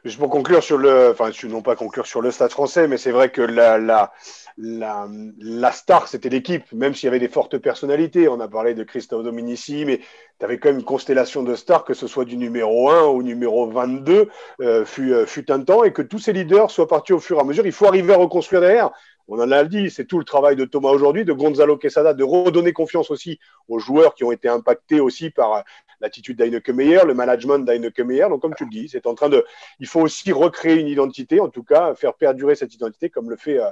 Juste 0.06 0.18
pour 0.18 0.30
conclure 0.30 0.64
sur 0.64 0.78
le, 0.78 1.10
enfin, 1.12 1.32
non 1.50 1.62
pas 1.62 1.76
conclure 1.76 2.06
sur 2.06 2.22
le 2.22 2.32
Stade 2.32 2.52
français, 2.52 2.88
mais 2.88 2.98
c'est 2.98 3.12
vrai 3.12 3.30
que 3.30 3.42
la, 3.42 3.78
la, 3.78 4.14
la, 4.58 5.72
star, 5.72 6.08
c'était 6.08 6.30
l'équipe, 6.30 6.72
même 6.72 6.94
s'il 6.94 7.08
y 7.08 7.10
avait 7.10 7.20
des 7.20 7.28
fortes 7.28 7.58
personnalités. 7.58 8.30
On 8.30 8.40
a 8.40 8.48
parlé 8.48 8.74
de 8.74 8.84
Christophe 8.84 9.24
Dominici, 9.24 9.84
mais 9.86 10.00
tu 10.40 10.46
avais 10.46 10.58
quand 10.58 10.70
même 10.70 10.80
une 10.80 10.86
constellation 10.86 11.44
de 11.44 11.54
stars, 11.56 11.84
que 11.84 11.94
ce 11.94 12.08
soit 12.08 12.26
du 12.26 12.38
numéro 12.38 12.90
1 12.90 13.04
au 13.04 13.24
numéro 13.24 13.68
22, 13.68 14.30
euh, 14.62 14.86
fut, 14.86 15.14
euh, 15.14 15.26
fut 15.26 15.52
un 15.52 15.62
temps, 15.62 15.84
et 15.84 15.92
que 15.92 16.02
tous 16.02 16.20
ces 16.20 16.32
leaders 16.32 16.72
soient 16.72 16.88
partis 16.88 17.14
au 17.14 17.20
fur 17.20 17.38
et 17.38 17.42
à 17.42 17.44
mesure. 17.44 17.66
Il 17.66 17.74
faut 17.74 17.86
arriver 17.86 18.14
à 18.14 18.18
reconstruire 18.18 18.62
derrière 18.62 18.92
on 19.32 19.40
en 19.40 19.52
a 19.52 19.64
dit, 19.64 19.92
c'est 19.92 20.06
tout 20.06 20.18
le 20.18 20.26
travail 20.26 20.56
de 20.56 20.66
Thomas 20.66 20.90
aujourd'hui, 20.90 21.24
de 21.24 21.34
Gonzalo 21.34 21.78
Quesada, 21.78 22.16
de 22.16 22.24
redonner 22.24 22.74
confiance 22.74 23.12
aussi 23.12 23.40
aux 23.68 23.78
joueurs 23.78 24.16
qui 24.16 24.24
ont 24.24 24.32
été 24.32 24.50
impactés 24.50 25.00
aussi 25.00 25.30
par 25.30 25.64
l'attitude 26.00 26.38
d'Heineke 26.38 26.70
Meyer, 26.70 27.02
le 27.06 27.14
management 27.14 27.60
d'Heineke 27.60 28.00
Meyer. 28.00 28.28
Donc, 28.30 28.42
comme 28.42 28.56
tu 28.56 28.66
le 28.66 28.70
dis, 28.70 28.90
c'est 28.90 29.08
en 29.08 29.16
train 29.16 29.30
de, 29.30 29.46
il 29.80 29.88
faut 29.88 30.02
aussi 30.02 30.32
recréer 30.32 30.80
une 30.80 30.88
identité, 30.88 31.40
en 31.40 31.50
tout 31.50 31.64
cas, 31.64 31.96
faire 31.96 32.14
perdurer 32.14 32.56
cette 32.56 32.74
identité 32.74 33.10
comme 33.10 33.30
le 33.30 33.38
fait, 33.38 33.60
euh, 33.60 33.70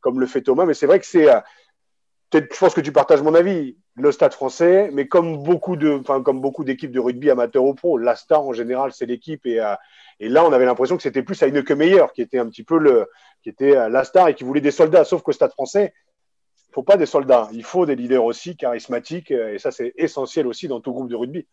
comme 0.00 0.20
le 0.20 0.26
fait 0.26 0.42
Thomas. 0.42 0.66
Mais 0.66 0.74
c'est 0.74 0.86
vrai 0.86 0.98
que 0.98 1.06
c'est, 1.06 1.30
euh, 1.30 1.40
je 2.32 2.58
pense 2.58 2.74
que 2.74 2.80
tu 2.80 2.92
partages 2.92 3.22
mon 3.22 3.34
avis, 3.34 3.76
le 3.94 4.12
Stade 4.12 4.34
français, 4.34 4.90
mais 4.92 5.08
comme 5.08 5.42
beaucoup 5.42 5.76
de, 5.76 5.98
enfin, 6.00 6.22
comme 6.22 6.40
beaucoup 6.40 6.64
d'équipes 6.64 6.92
de 6.92 7.00
rugby 7.00 7.30
amateurs 7.30 7.64
ou 7.64 7.74
pro, 7.74 7.98
la 7.98 8.14
star 8.14 8.42
en 8.42 8.52
général, 8.52 8.92
c'est 8.92 9.06
l'équipe 9.06 9.44
et, 9.46 9.60
euh, 9.60 9.74
et 10.20 10.28
là, 10.28 10.44
on 10.44 10.52
avait 10.52 10.64
l'impression 10.64 10.96
que 10.96 11.02
c'était 11.02 11.22
plus 11.22 11.40
Heineke 11.42 11.70
Meyer 11.70 12.06
qui 12.14 12.22
était 12.22 12.38
un 12.38 12.46
petit 12.46 12.64
peu 12.64 12.78
le, 12.78 13.08
qui 13.42 13.48
était 13.48 13.88
la 13.88 14.04
star 14.04 14.28
et 14.28 14.34
qui 14.34 14.44
voulait 14.44 14.60
des 14.60 14.72
soldats. 14.72 15.04
Sauf 15.04 15.22
qu'au 15.22 15.32
Stade 15.32 15.52
français, 15.52 15.94
il 16.68 16.74
faut 16.74 16.82
pas 16.82 16.96
des 16.96 17.06
soldats. 17.06 17.48
Il 17.52 17.64
faut 17.64 17.86
des 17.86 17.94
leaders 17.94 18.24
aussi 18.24 18.56
charismatiques. 18.56 19.30
Et 19.30 19.58
ça, 19.58 19.70
c'est 19.70 19.92
essentiel 19.96 20.46
aussi 20.46 20.68
dans 20.68 20.80
tout 20.80 20.92
groupe 20.92 21.08
de 21.08 21.16
rugby. 21.16 21.46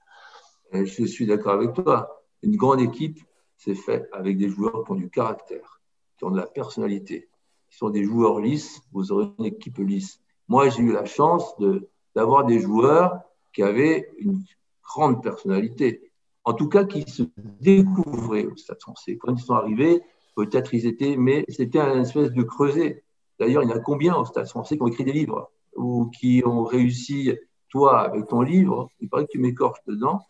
Euh, 0.76 0.86
je 0.86 1.06
suis 1.06 1.26
d'accord 1.26 1.54
avec 1.54 1.74
toi. 1.74 2.24
Une 2.44 2.56
grande 2.56 2.82
équipe, 2.82 3.20
c'est 3.58 3.76
fait 3.76 4.08
avec 4.12 4.38
des 4.38 4.50
joueurs 4.50 4.84
qui 4.84 4.92
ont 4.92 4.96
du 4.96 5.10
caractère, 5.10 5.82
qui 6.18 6.26
ont 6.26 6.32
de 6.32 6.38
la 6.38 6.48
personnalité, 6.48 7.30
qui 7.70 7.78
sont 7.78 7.90
des 7.90 8.04
joueurs 8.04 8.40
lisses. 8.40 8.82
Vous 8.92 9.12
aurez 9.12 9.28
une 9.40 9.46
équipe 9.46 9.78
lisse. 9.78 10.20
Moi, 10.48 10.70
j'ai 10.70 10.84
eu 10.84 10.92
la 10.92 11.06
chance 11.06 11.56
d'avoir 12.16 12.46
des 12.46 12.60
joueurs 12.60 13.20
qui 13.54 13.64
avaient 13.64 14.10
une 14.20 14.44
grande 14.84 15.24
personnalité. 15.24 16.12
En 16.44 16.54
tout 16.54 16.70
cas, 16.70 16.84
qui 16.84 17.10
se 17.10 17.24
découvraient 17.60 18.46
au 18.46 18.56
Stade 18.56 18.80
français. 18.80 19.18
Quand 19.18 19.34
ils 19.34 19.42
sont 19.42 19.56
arrivés, 19.56 20.04
Peut-être 20.36 20.74
ils 20.74 20.86
étaient, 20.86 21.16
mais 21.16 21.46
c'était 21.48 21.80
un 21.80 22.02
espèce 22.02 22.32
de 22.32 22.44
creuset. 22.44 23.04
D'ailleurs, 23.40 23.64
il 23.64 23.70
y 23.70 23.74
en 23.74 23.78
a 23.78 23.80
combien 23.80 24.16
au 24.16 24.26
Stade 24.26 24.48
français 24.48 24.76
qui 24.76 24.84
ont 24.84 24.88
écrit 24.88 25.06
des 25.06 25.14
livres 25.14 25.50
ou 25.76 26.10
qui 26.10 26.44
ont 26.46 26.64
réussi, 26.64 27.32
toi, 27.70 28.02
avec 28.02 28.28
ton 28.28 28.42
livre, 28.42 28.90
il 29.00 29.10
paraît 29.10 29.26
que 29.26 29.32
tu 29.32 29.40
m'écorches 29.40 29.80
dedans, 29.88 30.26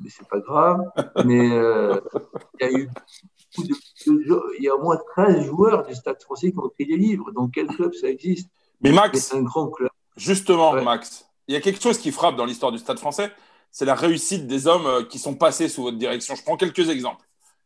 mais 0.00 0.10
c'est 0.10 0.28
pas 0.28 0.40
grave. 0.40 0.82
Mais 1.24 1.52
euh, 1.52 2.00
il 2.60 2.66
y 2.66 2.68
a 2.68 2.72
eu 2.78 2.88
il 3.56 4.64
y 4.64 4.68
a 4.68 4.74
au 4.74 4.82
moins 4.82 4.98
13 5.16 5.46
joueurs 5.46 5.86
du 5.86 5.94
Stade 5.94 6.22
français 6.22 6.52
qui 6.52 6.58
ont 6.58 6.68
écrit 6.68 6.86
des 6.86 6.96
livres. 6.96 7.30
Donc, 7.32 7.52
quel 7.54 7.66
club 7.66 7.92
ça 7.94 8.08
existe? 8.08 8.48
Mais 8.80 8.92
Max, 8.92 9.18
c'est 9.18 9.36
un 9.36 9.42
grand 9.42 9.68
club. 9.68 9.90
Justement, 10.16 10.72
Max, 10.82 11.26
il 11.46 11.54
y 11.54 11.56
a 11.56 11.60
quelque 11.60 11.82
chose 11.82 11.98
qui 11.98 12.12
frappe 12.12 12.36
dans 12.36 12.44
l'histoire 12.44 12.72
du 12.72 12.78
Stade 12.78 12.98
français, 12.98 13.32
c'est 13.70 13.84
la 13.84 13.94
réussite 13.94 14.46
des 14.46 14.66
hommes 14.66 14.86
euh, 14.86 15.02
qui 15.02 15.18
sont 15.18 15.34
passés 15.34 15.68
sous 15.68 15.82
votre 15.82 15.98
direction. 15.98 16.34
Je 16.34 16.42
prends 16.42 16.56
quelques 16.56 16.88
exemples. 16.88 17.24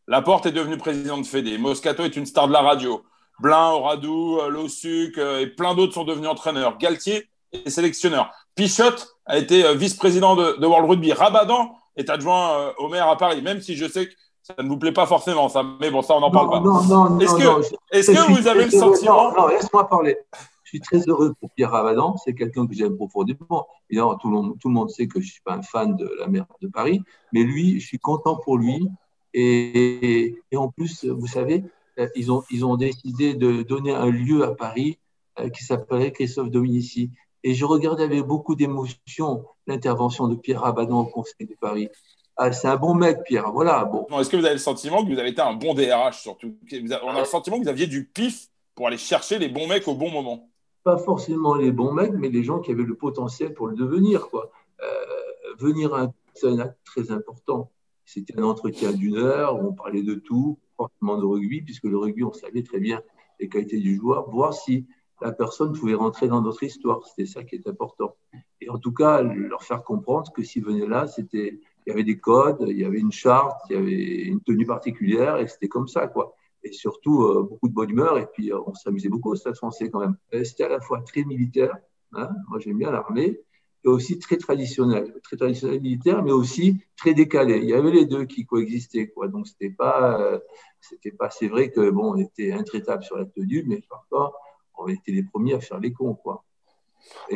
Laporte 0.09 0.47
est 0.47 0.53
devenu 0.53 0.77
président 0.77 1.18
de 1.18 1.27
Fédé. 1.27 1.59
Moscato 1.59 2.05
est 2.05 2.16
une 2.16 2.27
star 2.27 2.49
de 2.49 2.53
la 2.53 2.61
radio. 2.61 3.03
Blin, 3.38 3.71
Oradou, 3.71 4.38
euh, 4.40 4.49
Lossuc 4.49 5.16
et 5.18 5.47
plein 5.47 5.75
d'autres 5.75 5.95
sont 5.95 6.05
devenus 6.05 6.29
entraîneurs. 6.29 6.79
Galtier 6.79 7.29
est 7.53 7.71
sélectionneur. 7.71 8.33
Pichotte 8.55 9.16
a 9.27 9.38
été 9.38 9.75
vice-président 9.77 10.37
de, 10.37 10.66
World 10.66 10.90
Rugby. 10.90 11.12
Rabadan 11.12 11.75
est 11.96 12.11
adjoint 12.11 12.72
au 12.78 12.88
maire 12.88 13.09
à 13.09 13.16
Paris, 13.16 13.42
même 13.42 13.61
si 13.61 13.76
je 13.76 13.87
sais 13.87 14.07
que 14.07 14.12
ça 14.42 14.55
ne 14.62 14.68
vous 14.68 14.76
plaît 14.76 14.92
pas 14.92 15.07
forcément, 15.07 15.48
ça. 15.48 15.62
Mais 15.81 15.90
bon, 15.90 16.02
ça, 16.02 16.14
on 16.14 16.20
n'en 16.20 16.31
parle 16.31 16.50
pas. 16.50 16.61
Non, 16.61 16.83
non, 16.83 17.11
non. 17.11 17.20
Est-ce 17.20 17.35
que, 17.35 18.12
est 18.12 18.14
que 18.14 18.40
vous 18.40 18.48
avez 18.48 18.64
le 18.64 18.70
sentiment. 18.70 19.33
Non, 19.33 19.46
laisse-moi 19.46 19.88
parler. 19.88 20.18
suis 20.64 20.81
très 20.81 21.07
heureux 21.07 21.35
pour 21.38 21.50
Pierre 21.50 21.70
Ravadan, 21.70 22.16
c'est 22.16 22.35
quelqu'un 22.35 22.66
que 22.66 22.74
j'aime 22.74 22.96
profondément. 22.96 23.68
Évidemment, 23.90 24.16
tout 24.16 24.28
le, 24.28 24.35
monde, 24.35 24.59
tout 24.59 24.68
le 24.68 24.74
monde 24.74 24.90
sait 24.90 25.07
que 25.07 25.20
je 25.20 25.26
ne 25.26 25.31
suis 25.31 25.42
pas 25.42 25.55
un 25.55 25.62
fan 25.62 25.96
de 25.96 26.11
la 26.18 26.28
mer 26.28 26.46
de 26.62 26.68
Paris, 26.68 27.02
mais 27.33 27.42
lui, 27.42 27.78
je 27.78 27.87
suis 27.87 27.98
content 27.98 28.37
pour 28.37 28.57
lui. 28.57 28.88
Et, 29.35 30.35
et 30.50 30.57
en 30.57 30.68
plus, 30.68 31.05
vous 31.05 31.26
savez, 31.26 31.62
euh, 31.98 32.09
ils 32.16 32.33
ont, 32.33 32.42
ils 32.50 32.64
ont 32.64 32.76
décidé 32.76 33.35
de 33.35 33.62
donner 33.62 33.92
un 33.92 34.11
lieu 34.11 34.44
à 34.44 34.55
Paris 34.55 34.98
euh, 35.38 35.50
qui 35.50 35.62
s'appelait 35.62 36.11
Christophe 36.11 36.50
Dominici. 36.50 37.11
Et 37.44 37.55
je 37.55 37.64
regardais 37.64 38.05
avec 38.05 38.22
beaucoup 38.22 38.55
d'émotion 38.55 39.44
l'intervention 39.66 40.28
de 40.28 40.37
Pierre 40.37 40.61
Rabadan 40.61 41.00
au 41.00 41.07
Conseil 41.07 41.46
de 41.46 41.55
Paris. 41.61 41.88
Ah, 42.37 42.52
c'est 42.52 42.68
un 42.68 42.76
bon 42.76 42.94
mec, 42.94 43.24
Pierre. 43.24 43.52
Voilà. 43.52 43.85
Bon. 43.85 44.07
Est-ce 44.18 44.31
que 44.31 44.37
vous 44.37 44.44
avez 44.44 44.55
le 44.55 44.61
sentiment 44.61 45.05
que 45.05 45.12
vous 45.12 45.18
avez 45.18 45.31
été 45.31 45.42
un 45.42 45.55
bon 45.55 45.74
DRH 45.74 46.22
surtout? 46.22 46.57
On 47.02 47.09
a 47.14 47.20
le 47.20 47.24
sentiment 47.24 47.59
que 47.59 47.64
vous 47.64 47.68
aviez 47.68 47.87
du 47.87 48.07
pif 48.07 48.48
pour 48.74 48.87
aller 48.87 48.96
chercher 48.96 49.38
les 49.38 49.48
bons 49.48 49.68
mecs 49.68 49.87
au 49.87 49.94
bon 49.94 50.11
moment. 50.11 50.48
Pas 50.85 50.98
forcément 50.98 51.55
les 51.55 51.70
bons 51.70 51.92
mecs, 51.92 52.12
mais 52.12 52.28
les 52.28 52.42
gens 52.42 52.61
qui 52.61 52.70
avaient 52.72 52.85
le 52.85 52.96
potentiel 52.96 53.55
pour 53.55 53.68
le 53.68 53.76
devenir. 53.76 54.28
Quoi. 54.28 54.50
Euh, 54.83 55.55
venir 55.59 55.94
à 55.94 56.09
un 56.44 56.59
acte 56.59 56.78
très 56.85 57.11
important. 57.11 57.70
C'était 58.05 58.38
un 58.38 58.44
entretien 58.44 58.92
d'une 58.92 59.16
heure 59.16 59.62
où 59.62 59.68
on 59.68 59.72
parlait 59.72 60.02
de 60.02 60.14
tout, 60.14 60.59
forcément 60.76 61.18
de 61.18 61.24
rugby, 61.24 61.62
puisque 61.62 61.85
le 61.85 61.98
rugby, 61.98 62.24
on 62.24 62.33
savait 62.33 62.62
très 62.62 62.81
bien 62.81 63.02
les 63.38 63.48
qualités 63.48 63.78
du 63.78 63.96
joueur, 63.96 64.28
voir 64.31 64.55
si 64.55 64.87
la 65.23 65.33
personne 65.33 65.73
pouvait 65.73 65.95
rentrer 65.95 66.29
dans 66.29 66.43
notre 66.43 66.63
histoire. 66.63 67.07
C'était 67.07 67.27
ça 67.27 67.45
qui 67.45 67.57
est 67.57 67.67
important. 67.67 68.17
Et 68.61 68.69
en 68.69 68.79
tout 68.79 68.93
cas, 68.93 69.23
leur 69.23 69.63
faire 69.63 69.83
comprendre 69.85 70.33
que 70.33 70.43
s'ils 70.43 70.65
venaient 70.65 70.87
là, 70.87 71.07
c'était, 71.07 71.61
il 71.87 71.91
y 71.91 71.93
avait 71.93 72.05
des 72.05 72.19
codes, 72.19 72.65
il 72.69 72.79
y 72.79 72.85
avait 72.85 72.99
une 72.99 73.13
charte, 73.13 73.61
il 73.71 73.77
y 73.77 73.79
avait 73.79 74.23
une 74.25 74.41
tenue 74.41 74.67
particulière, 74.67 75.37
et 75.39 75.47
c'était 75.47 75.69
comme 75.69 75.89
ça, 75.89 76.07
quoi. 76.09 76.35
Et 76.65 76.73
surtout, 76.73 77.23
euh, 77.23 77.43
beaucoup 77.43 77.69
de 77.69 77.75
bonne 77.75 77.91
humeur, 77.91 78.19
et 78.19 78.27
puis 78.27 78.53
euh, 78.53 78.59
on 78.67 78.75
s'amusait 78.75 79.09
beaucoup 79.09 79.31
au 79.31 79.35
Stade 79.35 79.57
français 79.57 79.91
quand 79.91 80.01
même. 80.01 80.17
C'était 80.45 80.65
à 80.65 80.69
la 80.69 80.81
fois 80.81 81.01
très 81.01 81.25
militaire, 81.25 81.77
hein, 82.13 82.31
moi 82.49 82.61
j'aime 82.61 82.79
bien 82.79 82.93
l'armée, 82.93 83.41
et 83.85 83.89
aussi 83.89 84.21
très 84.21 84.37
traditionnel, 84.37 85.13
très 85.25 85.37
traditionnel 85.37 85.81
militaire, 85.81 86.23
mais 86.23 86.31
aussi 86.31 86.79
très 86.97 87.15
décalé. 87.15 87.59
Il 87.59 87.69
y 87.69 87.75
avait 87.75 87.91
les 87.91 88.07
deux 88.07 88.27
qui 88.27 88.47
coexistaient, 88.47 89.09
quoi. 89.09 89.27
Donc 89.27 89.49
c'était 89.49 89.71
pas, 89.71 90.21
euh, 90.21 90.39
c'était 90.81 91.11
pas, 91.11 91.31
c'est 91.31 91.49
vrai 91.49 91.73
que 91.73 91.91
bon, 91.91 92.13
on 92.15 92.17
était 92.17 92.53
intraitable 92.53 93.03
sur 93.03 93.17
la 93.17 93.25
tenue, 93.25 93.65
mais 93.67 93.81
parfois 93.89 94.33
on 94.79 94.89
était 94.89 95.13
les 95.13 95.23
premiers 95.23 95.55
à 95.55 95.61
faire 95.61 95.79
les 95.79 95.93
cons, 95.93 96.15
quoi. 96.15 96.45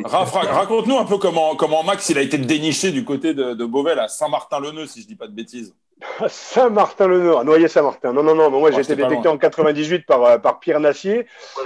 raconte-nous 0.03 0.97
un 0.97 1.05
peu 1.05 1.17
comment, 1.17 1.55
comment 1.55 1.83
Max 1.83 2.09
il 2.09 2.17
a 2.17 2.21
été 2.21 2.37
déniché 2.37 2.91
du 2.91 3.03
côté 3.03 3.33
de, 3.33 3.53
de 3.53 3.65
Beauvais 3.65 3.97
à 3.97 4.07
Saint-Martin-le-Neu, 4.07 4.85
si 4.87 5.01
je 5.01 5.07
dis 5.07 5.15
pas 5.15 5.27
de 5.27 5.33
bêtises. 5.33 5.75
Saint-Martin-le-Nord, 6.27 7.43
Noyer-Saint-Martin. 7.43 8.13
Non, 8.13 8.21
non, 8.21 8.35
non, 8.35 8.51
moi 8.51 8.71
j'ai 8.71 8.81
été 8.81 8.95
détecté 8.95 9.27
en 9.27 9.37
98 9.37 10.05
par, 10.05 10.23
euh, 10.23 10.37
par 10.37 10.59
Pierre 10.59 10.79
Nassier. 10.79 11.25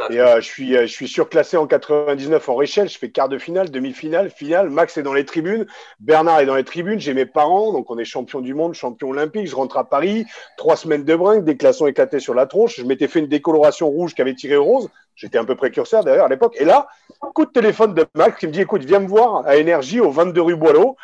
et 0.10 0.20
euh, 0.20 0.40
je, 0.40 0.46
suis, 0.46 0.76
euh, 0.76 0.82
je 0.82 0.92
suis 0.92 1.08
surclassé 1.08 1.58
en 1.58 1.68
99 1.68 2.48
en 2.48 2.56
Réchelle. 2.56 2.90
Je 2.90 2.98
fais 2.98 3.10
quart 3.10 3.28
de 3.28 3.38
finale, 3.38 3.70
demi-finale, 3.70 4.30
finale. 4.30 4.70
Max 4.70 4.98
est 4.98 5.04
dans 5.04 5.14
les 5.14 5.26
tribunes. 5.26 5.66
Bernard 6.00 6.40
est 6.40 6.46
dans 6.46 6.56
les 6.56 6.64
tribunes. 6.64 7.00
J'ai 7.00 7.14
mes 7.14 7.26
parents. 7.26 7.74
Donc 7.74 7.90
on 7.92 7.98
est 7.98 8.06
champion 8.06 8.40
du 8.40 8.54
monde, 8.54 8.74
champion 8.74 9.10
olympique. 9.10 9.48
Je 9.48 9.56
rentre 9.56 9.78
à 9.78 9.84
Paris. 9.84 10.26
Trois 10.58 10.78
semaines 10.78 11.04
de 11.04 11.16
brinque, 11.16 11.44
des 11.44 11.56
glaçons 11.56 11.88
éclatés 11.88 12.20
sur 12.20 12.34
la 12.34 12.46
tronche. 12.46 12.78
Je 12.78 12.86
m'étais 12.86 13.10
fait 13.10 13.20
une 13.20 13.28
décoloration 13.28 13.90
rouge 13.90 14.16
qui 14.16 14.22
avait 14.22 14.36
tiré 14.36 14.56
rose. 14.56 14.90
J'étais 15.16 15.38
un 15.38 15.46
peu 15.46 15.56
précurseur 15.56 16.06
d'ailleurs 16.06 16.26
à 16.26 16.30
l'époque. 16.30 16.56
Et 16.58 16.66
là, 16.66 16.88
coup 17.36 17.46
de 17.46 17.52
téléphone 17.52 17.94
de 17.94 18.06
Max 18.16 18.40
qui 18.40 18.48
me 18.48 18.52
dit 18.52 18.62
écoute, 18.62 18.84
viens 18.86 19.00
me 19.00 19.08
voir 19.08 19.46
à 19.46 19.58
Énergie 19.58 20.00
au 20.00 20.10
22 20.10 20.42
rue 20.42 20.56
Boileau. 20.56 20.96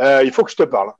il 0.00 0.30
faut 0.30 0.44
que 0.44 0.50
je 0.52 0.56
te 0.56 0.62
parle. 0.62 0.92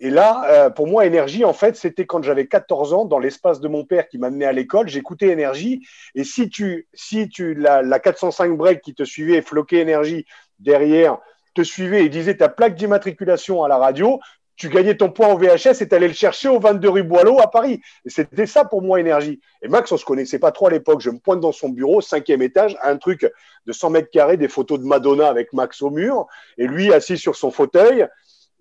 Et 0.00 0.10
là, 0.10 0.44
euh, 0.46 0.70
pour 0.70 0.86
moi, 0.86 1.06
énergie, 1.06 1.44
en 1.44 1.52
fait, 1.52 1.76
c'était 1.76 2.06
quand 2.06 2.22
j'avais 2.22 2.46
14 2.46 2.92
ans, 2.92 3.04
dans 3.04 3.18
l'espace 3.18 3.60
de 3.60 3.68
mon 3.68 3.84
père 3.84 4.08
qui 4.08 4.18
m'amenait 4.18 4.44
à 4.44 4.52
l'école, 4.52 4.88
j'écoutais 4.88 5.28
énergie. 5.28 5.86
Et 6.14 6.22
si 6.24 6.48
tu, 6.48 6.86
si 6.94 7.28
tu, 7.28 7.54
la, 7.54 7.82
la 7.82 7.98
405 7.98 8.56
break 8.56 8.80
qui 8.80 8.94
te 8.94 9.02
suivait, 9.02 9.42
floqué 9.42 9.78
énergie 9.78 10.24
derrière, 10.60 11.18
te 11.54 11.62
suivait 11.62 12.04
et 12.04 12.08
disait 12.08 12.36
ta 12.36 12.48
plaque 12.48 12.76
d'immatriculation 12.76 13.64
à 13.64 13.68
la 13.68 13.76
radio, 13.76 14.20
tu 14.58 14.68
gagnais 14.68 14.96
ton 14.96 15.10
point 15.10 15.28
au 15.28 15.38
VHS 15.38 15.80
et 15.80 15.88
tu 15.88 15.94
allais 15.94 16.08
le 16.08 16.14
chercher 16.14 16.48
au 16.48 16.58
22 16.58 16.88
rue 16.88 17.02
Boileau 17.04 17.40
à 17.40 17.48
Paris. 17.48 17.80
Et 18.04 18.10
c'était 18.10 18.46
ça 18.46 18.64
pour 18.64 18.82
moi, 18.82 18.98
énergie. 18.98 19.40
Et 19.62 19.68
Max, 19.68 19.90
on 19.92 19.96
se 19.96 20.04
connaissait 20.04 20.40
pas 20.40 20.50
trop 20.50 20.66
à 20.66 20.70
l'époque. 20.70 21.00
Je 21.00 21.10
me 21.10 21.18
pointe 21.18 21.40
dans 21.40 21.52
son 21.52 21.68
bureau, 21.68 22.00
cinquième 22.00 22.42
étage, 22.42 22.76
un 22.82 22.96
truc 22.96 23.26
de 23.66 23.72
100 23.72 23.90
mètres 23.90 24.10
carrés, 24.10 24.36
des 24.36 24.48
photos 24.48 24.80
de 24.80 24.84
Madonna 24.84 25.28
avec 25.28 25.52
Max 25.52 25.80
au 25.80 25.90
mur, 25.90 26.26
et 26.58 26.66
lui 26.66 26.92
assis 26.92 27.16
sur 27.16 27.36
son 27.36 27.52
fauteuil. 27.52 28.06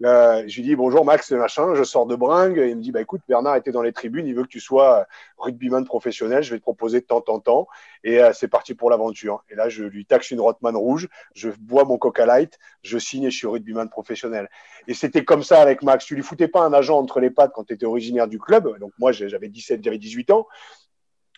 Euh, 0.05 0.43
je 0.47 0.57
lui 0.57 0.63
dis 0.63 0.75
bonjour 0.75 1.03
Max, 1.03 1.31
machin, 1.31 1.73
je 1.73 1.83
sors 1.83 2.05
de 2.05 2.15
bringue. 2.15 2.57
Et 2.57 2.69
il 2.69 2.75
me 2.75 2.81
dit 2.81 2.91
bah 2.91 3.01
écoute, 3.01 3.21
Bernard 3.27 3.55
était 3.55 3.71
dans 3.71 3.81
les 3.81 3.93
tribunes, 3.93 4.27
il 4.27 4.35
veut 4.35 4.43
que 4.43 4.47
tu 4.49 4.59
sois 4.59 5.07
rugbyman 5.37 5.85
professionnel, 5.85 6.43
je 6.43 6.51
vais 6.51 6.57
te 6.57 6.63
proposer 6.63 7.01
de 7.01 7.05
temps 7.05 7.23
en 7.27 7.39
temps. 7.39 7.67
Et 8.03 8.21
euh, 8.21 8.31
c'est 8.33 8.47
parti 8.47 8.75
pour 8.75 8.89
l'aventure. 8.89 9.43
Et 9.49 9.55
là, 9.55 9.69
je 9.69 9.83
lui 9.83 10.05
taxe 10.05 10.31
une 10.31 10.39
Rotman 10.39 10.75
rouge, 10.75 11.07
je 11.33 11.49
bois 11.59 11.83
mon 11.83 11.97
Coca 11.97 12.25
Light, 12.25 12.59
je 12.83 12.97
signe 12.97 13.23
et 13.23 13.31
je 13.31 13.37
suis 13.37 13.47
rugbyman 13.47 13.89
professionnel. 13.89 14.49
Et 14.87 14.93
c'était 14.93 15.25
comme 15.25 15.43
ça 15.43 15.61
avec 15.61 15.81
Max. 15.81 16.05
Tu 16.05 16.15
lui 16.15 16.23
foutais 16.23 16.47
pas 16.47 16.61
un 16.61 16.73
agent 16.73 16.97
entre 16.97 17.19
les 17.19 17.31
pattes 17.31 17.51
quand 17.53 17.63
tu 17.63 17.73
étais 17.73 17.85
originaire 17.85 18.27
du 18.27 18.39
club? 18.39 18.77
Donc 18.79 18.91
moi, 18.99 19.11
j'avais 19.11 19.49
17, 19.49 19.83
j'avais 19.83 19.97
18 19.97 20.31
ans 20.31 20.47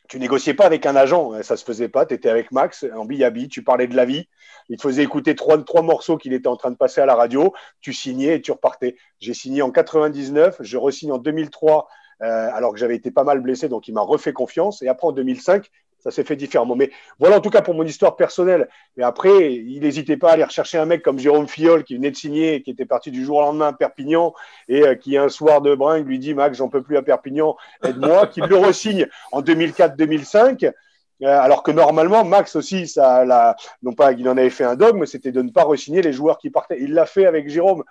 tu 0.10 0.20
négociais 0.20 0.56
pas 0.56 0.66
avec 0.66 0.88
un 0.88 0.96
agent, 0.96 1.34
hein, 1.34 1.44
ça 1.44 1.56
se 1.56 1.64
faisait 1.64 1.88
pas. 1.88 2.06
Tu 2.06 2.16
étais 2.16 2.30
avec 2.30 2.52
Max 2.52 2.84
en 2.96 3.06
billabi, 3.06 3.48
tu 3.48 3.64
parlais 3.64 3.88
de 3.88 3.96
la 3.96 4.06
vie. 4.06 4.28
Il 4.68 4.78
te 4.78 4.82
faisait 4.82 5.04
écouter 5.04 5.36
trois, 5.36 5.64
morceaux 5.84 6.18
qu'il 6.18 6.34
était 6.34 6.48
en 6.48 6.58
train 6.58 6.72
de 6.72 6.76
passer 6.76 7.00
à 7.00 7.06
la 7.06 7.16
radio. 7.16 7.54
Tu 7.80 7.94
signais 7.94 8.36
et 8.36 8.42
tu 8.42 8.52
repartais. 8.52 8.98
J'ai 9.20 9.36
signé 9.36 9.62
en 9.62 9.70
99, 9.70 10.58
je 10.62 10.78
resigne 10.78 11.12
en 11.12 11.20
2003, 11.20 11.88
euh, 12.22 12.50
alors 12.54 12.74
que 12.74 12.80
j'avais 12.80 12.96
été 12.96 13.12
pas 13.12 13.24
mal 13.24 13.40
blessé, 13.40 13.70
donc 13.70 13.88
il 13.88 13.94
m'a 13.94 14.02
refait 14.02 14.34
confiance. 14.34 14.82
Et 14.82 14.88
après 14.88 15.08
en 15.08 15.12
2005, 15.12 15.70
ça 16.00 16.12
s'est 16.12 16.24
fait 16.24 16.36
différemment. 16.36 16.76
Mais 16.76 16.92
voilà 17.20 17.38
en 17.38 17.42
tout 17.42 17.50
cas 17.50 17.62
pour 17.62 17.74
mon 17.74 17.84
histoire 17.84 18.16
personnelle. 18.16 18.68
Mais 18.98 19.04
après, 19.04 19.54
il 19.54 19.82
n'hésitait 19.82 20.18
pas 20.18 20.30
à 20.30 20.34
aller 20.34 20.44
rechercher 20.44 20.78
un 20.78 20.86
mec 20.86 21.02
comme 21.02 21.20
Jérôme 21.20 21.48
Fiol 21.48 21.84
qui 21.84 21.96
venait 21.96 22.12
de 22.12 22.16
signer, 22.16 22.62
qui 22.62 22.72
était 22.72 22.86
parti 22.86 23.12
du 23.12 23.24
jour 23.24 23.38
au 23.38 23.42
lendemain 23.42 23.68
à 23.68 23.74
Perpignan 23.74 24.34
et 24.68 24.84
euh, 24.84 24.96
qui 24.96 25.18
un 25.18 25.30
soir 25.30 25.62
de 25.62 25.76
bringue 25.76 26.08
lui 26.08 26.20
dit 26.20 26.34
Max, 26.34 26.58
j'en 26.58 26.70
peux 26.70 26.82
plus 26.82 26.98
à 26.98 27.02
Perpignan, 27.02 27.56
aide-moi, 27.84 28.28
qui 28.28 28.42
le 28.42 28.56
resigne 28.56 29.08
en 29.32 29.42
2004-2005. 29.42 30.72
Euh, 31.22 31.28
alors 31.28 31.64
que 31.64 31.72
normalement, 31.72 32.24
Max 32.24 32.56
aussi, 32.56 32.88
ça, 32.88 33.56
non 33.84 33.94
pas 33.94 34.14
qu'il 34.14 34.28
en 34.30 34.38
avait 34.38 34.50
fait 34.50 34.64
un 34.64 34.76
dogme, 34.76 35.06
c'était 35.06 35.32
de 35.32 35.42
ne 35.42 35.50
pas 35.50 35.64
resigner 35.64 36.02
les 36.02 36.14
joueurs 36.14 36.38
qui 36.38 36.50
partaient. 36.50 36.78
Il 36.80 36.94
l'a 36.94 37.06
fait 37.06 37.26
avec 37.26 37.50
Jérôme. 37.50 37.84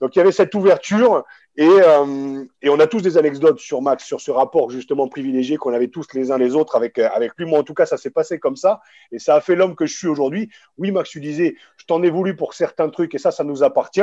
Donc 0.00 0.16
il 0.16 0.18
y 0.18 0.22
avait 0.22 0.32
cette 0.32 0.54
ouverture 0.54 1.24
et, 1.56 1.68
euh, 1.68 2.44
et, 2.62 2.68
on 2.68 2.80
a 2.80 2.86
tous 2.88 3.00
des 3.00 3.16
anecdotes 3.16 3.60
sur 3.60 3.80
Max, 3.80 4.04
sur 4.04 4.20
ce 4.20 4.32
rapport 4.32 4.70
justement 4.70 5.06
privilégié 5.06 5.56
qu'on 5.56 5.72
avait 5.72 5.86
tous 5.86 6.06
les 6.14 6.32
uns 6.32 6.38
les 6.38 6.56
autres 6.56 6.74
avec, 6.74 6.98
euh, 6.98 7.08
avec 7.12 7.32
lui. 7.38 7.46
Moi, 7.46 7.60
en 7.60 7.62
tout 7.62 7.74
cas, 7.74 7.86
ça 7.86 7.96
s'est 7.96 8.10
passé 8.10 8.40
comme 8.40 8.56
ça 8.56 8.80
et 9.12 9.20
ça 9.20 9.36
a 9.36 9.40
fait 9.40 9.54
l'homme 9.54 9.76
que 9.76 9.86
je 9.86 9.96
suis 9.96 10.08
aujourd'hui. 10.08 10.50
Oui, 10.78 10.90
Max, 10.90 11.10
tu 11.10 11.20
disais, 11.20 11.54
je 11.76 11.84
t'en 11.84 12.02
ai 12.02 12.10
voulu 12.10 12.34
pour 12.34 12.54
certains 12.54 12.88
trucs 12.88 13.14
et 13.14 13.18
ça, 13.18 13.30
ça 13.30 13.44
nous 13.44 13.62
appartient. 13.62 14.02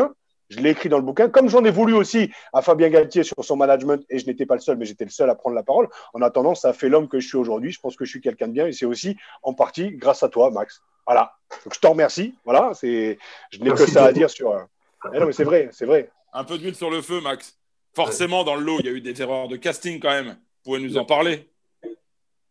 Je 0.52 0.60
l'ai 0.60 0.72
écrit 0.72 0.90
dans 0.90 0.98
le 0.98 1.04
bouquin, 1.04 1.30
comme 1.30 1.48
j'en 1.48 1.64
ai 1.64 1.72
voulu 1.72 1.94
aussi 1.94 2.30
à 2.52 2.62
Fabien 2.62 2.90
Galtier 2.90 3.24
sur 3.24 3.44
son 3.44 3.56
management, 3.56 4.04
et 4.10 4.20
je 4.20 4.26
n'étais 4.26 4.46
pas 4.46 4.56
le 4.56 4.60
seul, 4.60 4.78
mais 4.78 4.84
j'étais 4.84 5.06
le 5.06 5.10
seul 5.10 5.30
à 5.30 5.36
prendre 5.36 5.56
la 5.56 5.64
parole. 5.64 5.88
En 6.14 6.22
attendant, 6.22 6.56
ça 6.56 6.70
a 6.70 6.74
fait 6.74 6.90
l'homme 6.90 7.08
que 7.08 7.22
je 7.22 7.28
suis 7.28 7.38
aujourd'hui. 7.38 7.72
Je 7.72 7.80
pense 7.80 7.96
que 7.96 8.04
je 8.04 8.10
suis 8.10 8.20
quelqu'un 8.20 8.50
de 8.50 8.54
bien, 8.54 8.68
et 8.68 8.74
c'est 8.74 8.86
aussi 8.86 9.16
en 9.44 9.54
partie 9.54 9.92
grâce 9.92 10.24
à 10.24 10.30
toi, 10.30 10.52
Max. 10.52 10.82
Voilà. 11.08 11.34
Donc 11.64 11.74
je 11.74 11.80
t'en 11.80 11.92
remercie. 11.92 12.36
Voilà, 12.44 12.72
c'est, 12.74 13.18
je 13.50 13.60
n'ai 13.60 13.72
que 13.72 13.86
ça 13.86 14.04
à 14.04 14.12
dire 14.12 14.30
sur. 14.30 14.68
Euh, 15.06 15.10
eh 15.14 15.20
non, 15.20 15.26
mais 15.26 15.34
c'est 15.34 15.44
vrai, 15.44 15.70
c'est 15.72 15.86
vrai. 15.86 16.12
Un 16.34 16.44
peu 16.44 16.58
d'huile 16.58 16.76
sur 16.76 16.90
le 16.90 17.02
feu, 17.02 17.22
Max. 17.22 17.58
Forcément, 17.94 18.44
dans 18.44 18.56
le 18.56 18.64
lot, 18.64 18.78
il 18.80 18.86
y 18.86 18.90
a 18.90 18.92
eu 18.92 19.02
des 19.02 19.22
erreurs 19.22 19.48
de 19.48 19.58
casting 19.58 20.00
quand 20.00 20.12
même. 20.12 20.28
Vous 20.30 20.72
pouvez 20.72 20.80
nous 20.80 20.98
en 20.98 21.06
parler 21.06 21.50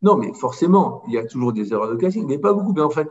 Non, 0.03 0.17
mais 0.17 0.33
forcément, 0.35 1.03
il 1.09 1.15
y 1.15 1.19
a 1.19 1.25
toujours 1.25 1.53
des 1.53 1.73
erreurs 1.73 1.91
de 1.91 1.97
casting, 1.97 2.27
mais 2.27 2.39
pas 2.39 2.53
beaucoup. 2.53 2.75
Mais 2.75 2.83
en 2.83 2.91
fait, 2.91 3.09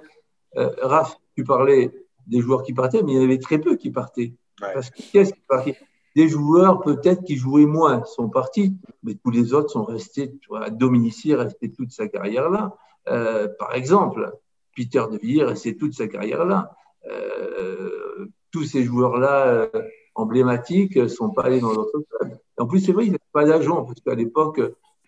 euh, 0.57 0.69
Raph, 0.81 1.17
tu 1.35 1.43
parlais 1.43 1.91
des 2.27 2.41
joueurs 2.41 2.63
qui 2.63 2.73
partaient, 2.73 3.01
mais 3.01 3.13
il 3.13 3.15
y 3.15 3.19
en 3.19 3.23
avait 3.23 3.39
très 3.39 3.57
peu 3.59 3.75
qui 3.75 3.89
partaient. 3.89 4.33
Parce 4.59 4.89
que 4.89 5.01
qu'est-ce 5.11 5.33
qui 5.33 5.41
partait 5.47 5.77
Des 6.15 6.27
joueurs 6.27 6.81
peut-être 6.81 7.23
qui 7.23 7.37
jouaient 7.37 7.65
moins 7.65 8.03
sont 8.05 8.29
partis, 8.29 8.75
mais 9.03 9.15
tous 9.15 9.31
les 9.31 9.53
autres 9.53 9.69
sont 9.69 9.83
restés. 9.83 10.37
Tu 10.41 10.47
vois, 10.49 10.69
Dominici 10.69 11.31
est 11.31 11.35
resté 11.35 11.71
toute 11.71 11.91
sa 11.91 12.07
carrière 12.07 12.49
là. 12.49 12.75
Euh, 13.07 13.47
par 13.57 13.73
exemple, 13.73 14.31
Peter 14.75 15.03
De 15.11 15.17
Villiers 15.17 15.41
est 15.41 15.45
resté 15.45 15.77
toute 15.77 15.93
sa 15.93 16.07
carrière 16.07 16.45
là. 16.45 16.75
Euh, 17.09 18.27
tous 18.51 18.63
ces 18.63 18.83
joueurs-là 18.83 19.47
euh, 19.47 19.69
emblématiques 20.15 20.95
ne 20.95 21.07
sont 21.07 21.29
pas 21.29 21.43
allés 21.43 21.59
dans 21.59 21.73
d'autres 21.73 22.03
clubs. 22.09 22.37
En 22.57 22.67
plus, 22.67 22.79
c'est 22.79 22.91
vrai, 22.91 23.05
il 23.05 23.09
n'y 23.09 23.15
avait 23.15 23.31
pas 23.31 23.45
d'agent, 23.45 23.83
parce 23.83 23.99
qu'à 24.01 24.15
l'époque, 24.15 24.59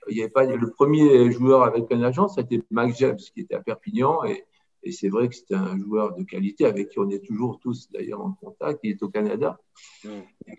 il 0.09 0.15
n'y 0.15 0.21
avait 0.21 0.31
pas 0.31 0.45
le 0.45 0.69
premier 0.69 1.31
joueur 1.31 1.63
avec 1.63 1.91
un 1.91 2.01
agent, 2.01 2.29
c'était 2.29 2.61
Max 2.71 2.97
James, 2.99 3.17
qui 3.17 3.41
était 3.41 3.55
à 3.55 3.59
Perpignan, 3.59 4.23
et, 4.23 4.45
et 4.83 4.91
c'est 4.91 5.09
vrai 5.09 5.27
que 5.27 5.35
c'était 5.35 5.55
un 5.55 5.77
joueur 5.77 6.15
de 6.15 6.23
qualité 6.23 6.65
avec 6.65 6.89
qui 6.89 6.99
on 6.99 7.09
est 7.09 7.23
toujours 7.23 7.59
tous 7.59 7.89
d'ailleurs 7.91 8.21
en 8.21 8.31
contact. 8.31 8.79
Il 8.83 8.91
est 8.91 9.03
au 9.03 9.09
Canada. 9.09 9.59
Mm. 10.03 10.09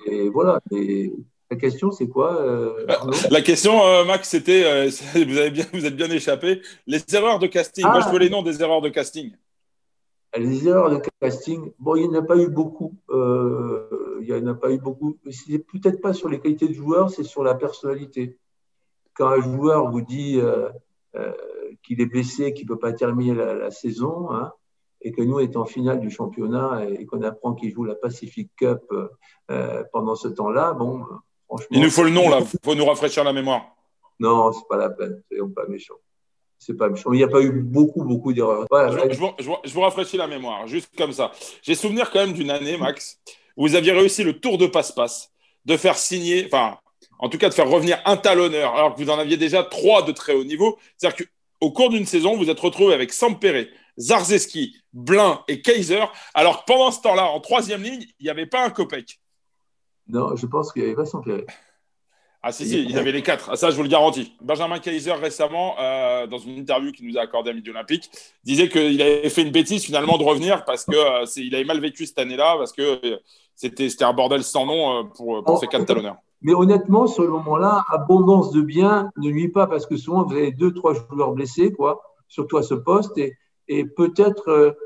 Et 0.06 0.28
voilà. 0.28 0.60
Et 0.70 1.12
la 1.50 1.56
question, 1.56 1.90
c'est 1.90 2.08
quoi 2.08 2.40
euh, 2.40 2.86
La 3.30 3.42
question, 3.42 3.84
euh, 3.84 4.04
Max, 4.04 4.28
c'était 4.28 4.88
vous, 5.14 5.38
avez 5.38 5.50
bien, 5.50 5.64
vous 5.72 5.84
êtes 5.84 5.96
bien 5.96 6.10
échappé. 6.10 6.62
Les 6.86 7.02
erreurs 7.12 7.38
de 7.38 7.46
casting. 7.46 7.84
Moi, 7.84 8.00
je 8.00 8.08
veux 8.08 8.16
ah. 8.16 8.18
les 8.18 8.30
noms 8.30 8.42
des 8.42 8.62
erreurs 8.62 8.80
de 8.80 8.90
casting. 8.90 9.32
Les 10.36 10.66
erreurs 10.66 10.88
de 10.88 11.00
casting, 11.20 11.72
bon, 11.78 11.96
il 11.96 12.08
n'y 12.08 12.16
en 12.16 12.20
a 12.20 12.22
pas 12.22 12.38
eu 12.38 12.48
beaucoup. 12.48 12.94
Euh, 13.10 14.18
il 14.22 14.32
n'y 14.32 14.40
en 14.40 14.46
a 14.46 14.54
pas 14.54 14.70
eu 14.70 14.78
beaucoup. 14.78 15.18
C'est 15.30 15.58
peut-être 15.58 16.00
pas 16.00 16.14
sur 16.14 16.28
les 16.30 16.40
qualités 16.40 16.68
de 16.68 16.72
joueur, 16.72 17.10
c'est 17.10 17.22
sur 17.22 17.42
la 17.42 17.54
personnalité. 17.54 18.38
Quand 19.14 19.28
un 19.28 19.40
joueur 19.40 19.90
vous 19.90 20.00
dit 20.00 20.40
euh, 20.40 20.70
euh, 21.16 21.32
qu'il 21.82 22.00
est 22.00 22.06
blessé, 22.06 22.54
qu'il 22.54 22.64
ne 22.64 22.68
peut 22.68 22.78
pas 22.78 22.94
terminer 22.94 23.34
la, 23.34 23.70
saison, 23.70 24.32
hein, 24.32 24.52
et 25.02 25.12
que 25.12 25.20
nous, 25.20 25.34
on 25.34 25.38
est 25.40 25.56
en 25.56 25.66
finale 25.66 26.00
du 26.00 26.08
championnat 26.08 26.86
et 26.88 27.04
qu'on 27.04 27.20
apprend 27.22 27.52
qu'ils 27.52 27.72
jouent 27.72 27.84
la 27.84 27.94
Pacific 27.94 28.50
Cup 28.56 28.80
pendant 29.92 30.14
ce 30.14 30.28
temps-là, 30.28 30.72
bon, 30.72 31.04
franchement. 31.46 31.68
Il 31.72 31.82
nous 31.82 31.90
faut 31.90 32.04
le 32.04 32.10
nom, 32.10 32.30
là. 32.30 32.38
Il 32.40 32.58
faut 32.64 32.74
nous 32.74 32.86
rafraîchir 32.86 33.22
la 33.22 33.34
mémoire. 33.34 33.76
Non, 34.18 34.50
c'est 34.52 34.66
pas 34.66 34.78
la 34.78 34.88
peine. 34.88 35.22
Soyons 35.28 35.50
pas 35.50 35.66
méchants. 35.66 35.98
C'est 36.64 36.74
pas 36.74 36.88
méchant. 36.88 37.12
Il 37.12 37.16
n'y 37.16 37.24
a 37.24 37.28
pas 37.28 37.42
eu 37.42 37.50
beaucoup, 37.50 38.04
beaucoup 38.04 38.32
d'erreurs. 38.32 38.66
je, 38.70 39.44
je, 39.64 39.74
vous 39.74 39.80
rafraîchis 39.80 40.16
la 40.16 40.28
mémoire, 40.28 40.68
juste 40.68 40.90
comme 40.96 41.12
ça. 41.12 41.32
J'ai 41.60 41.74
souvenir 41.74 42.12
quand 42.12 42.20
même 42.20 42.34
d'une 42.34 42.50
année, 42.52 42.76
Max, 42.76 43.18
où 43.56 43.66
vous 43.66 43.74
aviez 43.74 43.90
réussi 43.90 44.22
le 44.22 44.38
tour 44.38 44.58
de 44.58 44.66
passe-passe, 44.66 45.32
de 45.64 45.76
faire 45.76 45.96
signer, 45.96 46.46
enfin, 46.46 46.78
en 47.18 47.28
tout 47.28 47.36
cas 47.36 47.48
de 47.48 47.54
faire 47.54 47.68
revenir 47.68 48.00
un 48.04 48.16
talonneur, 48.16 48.76
alors 48.76 48.94
que 48.94 49.02
vous 49.02 49.10
en 49.10 49.18
aviez 49.18 49.36
déjà 49.36 49.64
trois 49.64 50.02
de 50.02 50.12
très 50.12 50.34
haut 50.34 50.44
niveau. 50.44 50.78
C'est-à-dire 50.96 51.26
qu'au 51.26 51.72
cours 51.72 51.90
d'une 51.90 52.06
saison, 52.06 52.36
vous 52.36 52.48
êtes 52.48 52.60
retrouvé 52.60 52.94
avec 52.94 53.12
Sampere, 53.12 53.66
Zarzeski, 53.98 54.76
Blin 54.92 55.42
et 55.48 55.62
Kaiser, 55.62 56.04
alors 56.32 56.60
que 56.60 56.72
pendant 56.72 56.92
ce 56.92 57.00
temps-là, 57.00 57.24
en 57.24 57.40
troisième 57.40 57.82
ligne, 57.82 58.06
il 58.20 58.24
n'y 58.24 58.30
avait 58.30 58.46
pas 58.46 58.64
un 58.64 58.70
Kopek. 58.70 59.18
Non, 60.06 60.36
je 60.36 60.46
pense 60.46 60.72
qu'il 60.72 60.82
n'y 60.82 60.88
avait 60.88 60.96
pas 60.96 61.06
Sampere. 61.06 61.42
Ah 62.44 62.50
si, 62.50 62.66
si, 62.66 62.82
il 62.82 62.98
avait 62.98 63.12
les 63.12 63.22
quatre. 63.22 63.50
Ah, 63.52 63.56
ça, 63.56 63.70
je 63.70 63.76
vous 63.76 63.84
le 63.84 63.88
garantis. 63.88 64.32
Benjamin 64.40 64.80
Kaiser, 64.80 65.12
récemment, 65.12 65.76
euh, 65.80 66.26
dans 66.26 66.38
une 66.38 66.58
interview 66.58 66.90
qu'il 66.90 67.06
nous 67.06 67.16
a 67.16 67.20
accordée 67.20 67.50
à 67.50 67.52
Midi 67.52 67.70
Olympique, 67.70 68.10
disait 68.42 68.68
qu'il 68.68 69.00
avait 69.00 69.28
fait 69.28 69.42
une 69.42 69.52
bêtise 69.52 69.84
finalement 69.84 70.18
de 70.18 70.24
revenir 70.24 70.64
parce 70.64 70.84
qu'il 70.84 70.96
euh, 70.96 71.24
il 71.36 71.54
avait 71.54 71.64
mal 71.64 71.78
vécu 71.78 72.04
cette 72.04 72.18
année-là, 72.18 72.56
parce 72.58 72.72
que 72.72 72.82
euh, 72.82 73.18
c'était 73.54 74.02
un 74.02 74.12
bordel 74.12 74.42
sans 74.42 74.66
nom 74.66 75.08
pour, 75.14 75.44
pour 75.44 75.58
ces 75.58 75.68
quatre 75.68 75.86
talonneurs. 75.86 76.16
Mais 76.40 76.52
honnêtement, 76.52 77.06
ce 77.06 77.22
moment-là, 77.22 77.84
abondance 77.88 78.50
de 78.50 78.60
biens 78.60 79.12
ne 79.18 79.30
nuit 79.30 79.50
pas 79.50 79.68
parce 79.68 79.86
que 79.86 79.96
souvent, 79.96 80.24
vous 80.24 80.34
avez 80.34 80.50
deux, 80.50 80.74
trois 80.74 80.94
joueurs 80.94 81.30
blessés, 81.30 81.72
quoi, 81.72 82.02
surtout 82.26 82.56
à 82.56 82.64
ce 82.64 82.74
poste. 82.74 83.16
Et, 83.18 83.36
et 83.68 83.84
peut-être, 83.84 84.76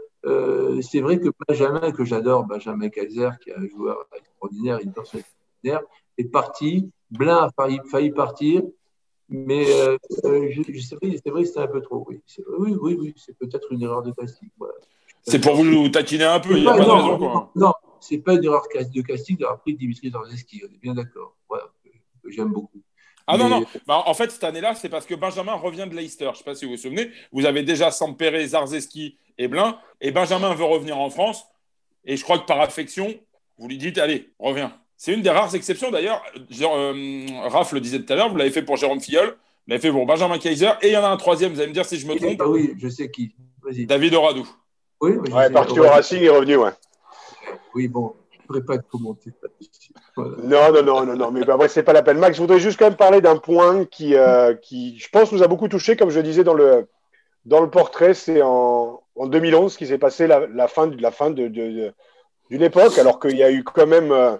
c'est 0.82 1.00
vrai 1.00 1.18
que 1.18 1.30
Benjamin, 1.48 1.90
que 1.92 2.04
j'adore, 2.04 2.44
Benjamin 2.44 2.90
Kaiser, 2.90 3.30
qui 3.42 3.48
est 3.48 3.54
un 3.54 3.66
joueur 3.66 3.96
extraordinaire, 4.14 4.78
une 4.84 4.92
personne 4.92 5.20
extraordinaire, 5.20 5.80
est 6.18 6.30
parti 6.30 6.90
Blin 7.10 7.36
a 7.36 7.50
failli, 7.56 7.80
failli 7.90 8.10
partir, 8.10 8.62
mais 9.28 9.64
euh, 9.70 9.96
euh 10.24 10.50
c'est 10.80 11.30
vrai, 11.30 11.44
c'est 11.44 11.58
un 11.58 11.66
peu 11.66 11.80
trop. 11.80 12.06
Oui, 12.08 12.20
oui, 12.58 12.74
oui, 12.80 12.96
oui 13.00 13.14
c'est 13.16 13.36
peut-être 13.36 13.72
une 13.72 13.82
erreur 13.82 14.02
de 14.02 14.12
casting. 14.12 14.48
C'est 15.22 15.40
pour 15.40 15.56
vous 15.56 15.88
taquiner 15.88 16.24
un 16.24 16.40
peu, 16.40 16.56
il 16.56 16.62
n'y 16.62 16.68
a 16.68 16.72
pas, 16.72 16.84
de 16.84 16.90
raison. 16.90 17.18
Quoi. 17.18 17.50
Non, 17.56 17.72
c'est 18.00 18.18
pas 18.18 18.34
une 18.34 18.44
erreur 18.44 18.62
de 18.72 19.02
casting 19.02 19.36
d'avoir 19.36 19.60
pris 19.60 19.74
Dimitri 19.74 20.10
Zarzeski, 20.10 20.62
on 20.68 20.72
est 20.72 20.78
bien 20.78 20.94
d'accord. 20.94 21.36
Voilà, 21.48 21.64
j'aime 22.28 22.52
beaucoup. 22.52 22.82
Ah 23.26 23.36
non, 23.36 23.48
non. 23.48 23.64
Bah, 23.86 24.04
en 24.06 24.14
fait, 24.14 24.30
cette 24.30 24.44
année-là, 24.44 24.74
c'est 24.76 24.88
parce 24.88 25.04
que 25.04 25.14
Benjamin 25.14 25.54
revient 25.54 25.86
de 25.90 25.96
Leicester. 25.96 26.26
Je 26.26 26.30
ne 26.30 26.34
sais 26.36 26.44
pas 26.44 26.54
si 26.54 26.64
vous 26.64 26.72
vous 26.72 26.76
souvenez. 26.76 27.10
Vous 27.32 27.44
avez 27.44 27.64
déjà 27.64 27.90
Sampere, 27.90 28.46
Zarzeski 28.46 29.18
et 29.36 29.48
Blin. 29.48 29.80
Et 30.00 30.12
Benjamin 30.12 30.54
veut 30.54 30.64
revenir 30.64 30.96
en 30.98 31.10
France. 31.10 31.44
Et 32.04 32.16
je 32.16 32.22
crois 32.22 32.38
que 32.38 32.46
par 32.46 32.60
affection, 32.60 33.12
vous 33.58 33.66
lui 33.66 33.78
dites 33.78 33.98
Allez, 33.98 34.32
reviens. 34.38 34.78
C'est 34.96 35.12
une 35.12 35.22
des 35.22 35.30
rares 35.30 35.54
exceptions 35.54 35.90
d'ailleurs. 35.90 36.22
Euh, 36.62 37.26
Raph 37.48 37.72
le 37.72 37.80
disait 37.80 38.00
tout 38.00 38.12
à 38.12 38.16
l'heure, 38.16 38.30
vous 38.30 38.36
l'avez 38.36 38.50
fait 38.50 38.62
pour 38.62 38.76
Jérôme 38.76 39.00
Filleul, 39.00 39.28
vous 39.28 39.34
l'avez 39.68 39.80
fait 39.80 39.90
pour 39.90 40.06
Benjamin 40.06 40.38
Kaiser, 40.38 40.70
et 40.82 40.88
il 40.88 40.92
y 40.92 40.96
en 40.96 41.04
a 41.04 41.08
un 41.08 41.16
troisième, 41.16 41.52
vous 41.52 41.60
allez 41.60 41.68
me 41.68 41.74
dire 41.74 41.84
si 41.84 41.98
je 41.98 42.06
me 42.06 42.16
trompe. 42.16 42.40
Ah 42.40 42.48
oui, 42.48 42.74
je 42.78 42.88
sais 42.88 43.10
qui. 43.10 43.34
David 43.86 44.14
Oradou. 44.14 44.48
Oui, 45.00 45.16
ouais, 45.16 45.50
parti 45.50 45.78
au 45.78 45.82
Racing 45.82 46.22
est 46.22 46.28
revenu, 46.30 46.56
ouais. 46.56 46.70
Oui, 47.74 47.88
bon, 47.88 48.14
je 48.30 48.38
ne 48.38 48.42
pourrais 48.46 48.62
pas 48.62 48.78
te 48.78 48.88
commenter. 48.88 49.32
Non, 50.16 50.72
non, 50.72 50.82
non, 50.82 51.04
non, 51.04 51.16
non, 51.16 51.30
mais 51.30 51.48
après, 51.48 51.68
c'est 51.68 51.82
pas 51.82 51.92
la 51.92 52.02
peine. 52.02 52.18
Max, 52.18 52.36
je 52.36 52.40
voudrais 52.40 52.60
juste 52.60 52.78
quand 52.78 52.86
même 52.86 52.96
parler 52.96 53.20
d'un 53.20 53.36
point 53.36 53.84
qui, 53.84 54.14
euh, 54.14 54.54
qui, 54.54 54.98
je 54.98 55.08
pense, 55.10 55.30
nous 55.32 55.42
a 55.42 55.48
beaucoup 55.48 55.68
touché, 55.68 55.96
comme 55.96 56.08
je 56.08 56.16
le 56.16 56.22
disais 56.22 56.44
dans 56.44 56.54
le, 56.54 56.88
dans 57.44 57.60
le 57.60 57.68
portrait, 57.68 58.14
c'est 58.14 58.40
en, 58.40 59.02
en 59.14 59.26
2011 59.26 59.76
qui 59.76 59.86
s'est 59.86 59.98
passé 59.98 60.26
la, 60.26 60.46
la, 60.46 60.68
fin, 60.68 60.90
la 60.98 61.10
fin 61.10 61.28
de, 61.28 61.48
de, 61.48 61.92
d'une 62.50 62.62
époque, 62.62 62.96
alors 62.98 63.20
qu'il 63.20 63.36
y 63.36 63.42
a 63.42 63.50
eu 63.50 63.62
quand 63.62 63.86
même. 63.86 64.10
Euh, 64.10 64.36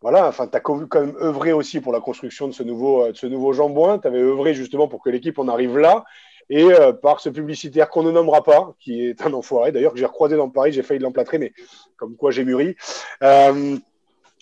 voilà, 0.00 0.28
enfin, 0.28 0.46
tu 0.46 0.56
as 0.56 0.60
quand 0.60 0.86
même 0.94 1.16
œuvré 1.20 1.52
aussi 1.52 1.80
pour 1.80 1.92
la 1.92 2.00
construction 2.00 2.46
de 2.46 2.52
ce 2.52 2.62
nouveau, 2.62 3.04
euh, 3.04 3.12
de 3.12 3.16
ce 3.16 3.26
nouveau 3.26 3.52
Jambouin. 3.52 3.98
Tu 3.98 4.06
avais 4.06 4.20
œuvré 4.20 4.54
justement 4.54 4.88
pour 4.88 5.02
que 5.02 5.10
l'équipe 5.10 5.38
en 5.38 5.48
arrive 5.48 5.78
là. 5.78 6.04
Et 6.50 6.64
euh, 6.64 6.92
par 6.92 7.20
ce 7.20 7.28
publicitaire 7.28 7.90
qu'on 7.90 8.02
ne 8.02 8.10
nommera 8.10 8.42
pas, 8.42 8.74
qui 8.80 9.04
est 9.04 9.20
un 9.22 9.32
enfoiré, 9.34 9.70
d'ailleurs, 9.70 9.92
que 9.92 9.98
j'ai 9.98 10.06
recroisé 10.06 10.36
dans 10.36 10.48
Paris, 10.48 10.72
j'ai 10.72 10.82
failli 10.82 11.00
l'emplâtrer, 11.00 11.38
mais 11.38 11.52
comme 11.96 12.16
quoi 12.16 12.30
j'ai 12.30 12.44
mûri. 12.44 12.74
Euh, 13.22 13.76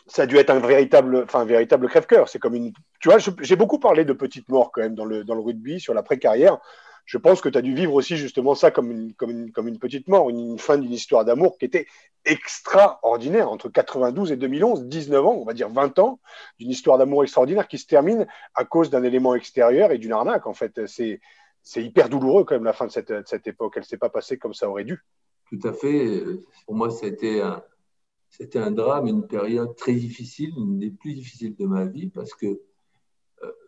ça 0.07 0.23
a 0.23 0.27
dû 0.27 0.37
être 0.37 0.51
un 0.51 0.61
véritable, 0.61 1.25
enfin, 1.25 1.45
véritable 1.45 1.89
crève-cœur. 1.89 2.29
C'est 2.29 2.39
comme 2.39 2.55
une. 2.55 2.73
Tu 3.01 3.09
vois, 3.09 3.19
j'ai 3.19 3.57
beaucoup 3.57 3.81
parlé 3.81 4.05
de 4.05 4.13
petites 4.13 4.49
morts 4.49 4.71
quand 4.73 4.83
même 4.83 4.95
dans 4.95 5.05
le, 5.05 5.25
dans 5.25 5.35
le 5.35 5.41
rugby, 5.41 5.81
sur 5.81 5.95
la 5.95 6.05
pré-carrière 6.05 6.59
je 7.07 7.19
pense 7.19 7.41
que 7.41 7.49
tu 7.49 7.57
as 7.57 7.63
dû 7.63 7.75
vivre 7.75 7.95
aussi 7.95 8.17
justement 8.17 8.57
ça 8.57 8.73
comme 8.73 8.91
une, 8.91 9.79
petite 9.79 10.09
mort, 10.09 10.29
une, 10.29 10.59
fin 10.59 10.77
d'une 10.77 10.93
histoire 10.93 11.25
d'amour 11.25 11.57
qui 11.57 11.65
était 11.65 11.87
extraordinaire 12.25 13.49
entre 13.49 13.69
92 13.69 14.33
et 14.33 14.37
2011, 14.37 14.87
19 14.87 15.25
ans, 15.25 15.35
on 15.35 15.45
va 15.45 15.55
dire 15.55 15.69
20 15.69 16.01
ans, 16.01 16.19
d'une 16.59 16.71
histoire 16.71 16.99
d'amour 16.99 17.23
extraordinaire 17.23 17.69
qui 17.69 17.79
se 17.79 17.87
termine 17.87 18.27
à 18.57 18.65
cause 18.65 18.91
d'un 18.91 19.05
élément 19.05 19.37
extérieur 19.37 19.93
et 19.93 19.99
d'une 19.99 20.13
arnaque. 20.13 20.49
En 20.49 20.53
fait, 20.53 20.85
c'est, 20.87 21.21
hyper 21.77 22.09
douloureux 22.09 22.45
quand 22.45 22.57
même 22.57 22.65
la 22.65 22.73
fin 22.73 22.87
de 22.87 22.91
cette, 22.91 23.47
époque. 23.47 23.75
Elle 23.77 23.83
ne 23.83 23.87
s'est 23.87 23.99
pas 23.99 24.11
passée 24.11 24.37
comme 24.37 24.55
ça 24.55 24.69
aurait 24.69 24.85
dû. 24.85 25.01
Tout 25.49 25.61
à 25.63 25.73
fait. 25.73 26.25
Pour 26.67 26.75
moi, 26.75 26.91
c'était 26.91 27.41
un, 27.41 27.63
c'était 28.31 28.59
un 28.59 28.73
drame, 28.73 29.07
une 29.07 29.29
période 29.29 29.77
très 29.77 29.95
difficile, 29.95 30.51
une 30.57 30.81
des 30.81 30.91
plus 30.91 31.15
difficiles 31.15 31.55
de 31.55 31.67
ma 31.67 31.85
vie 31.85 32.09
parce 32.09 32.35
que 32.35 32.61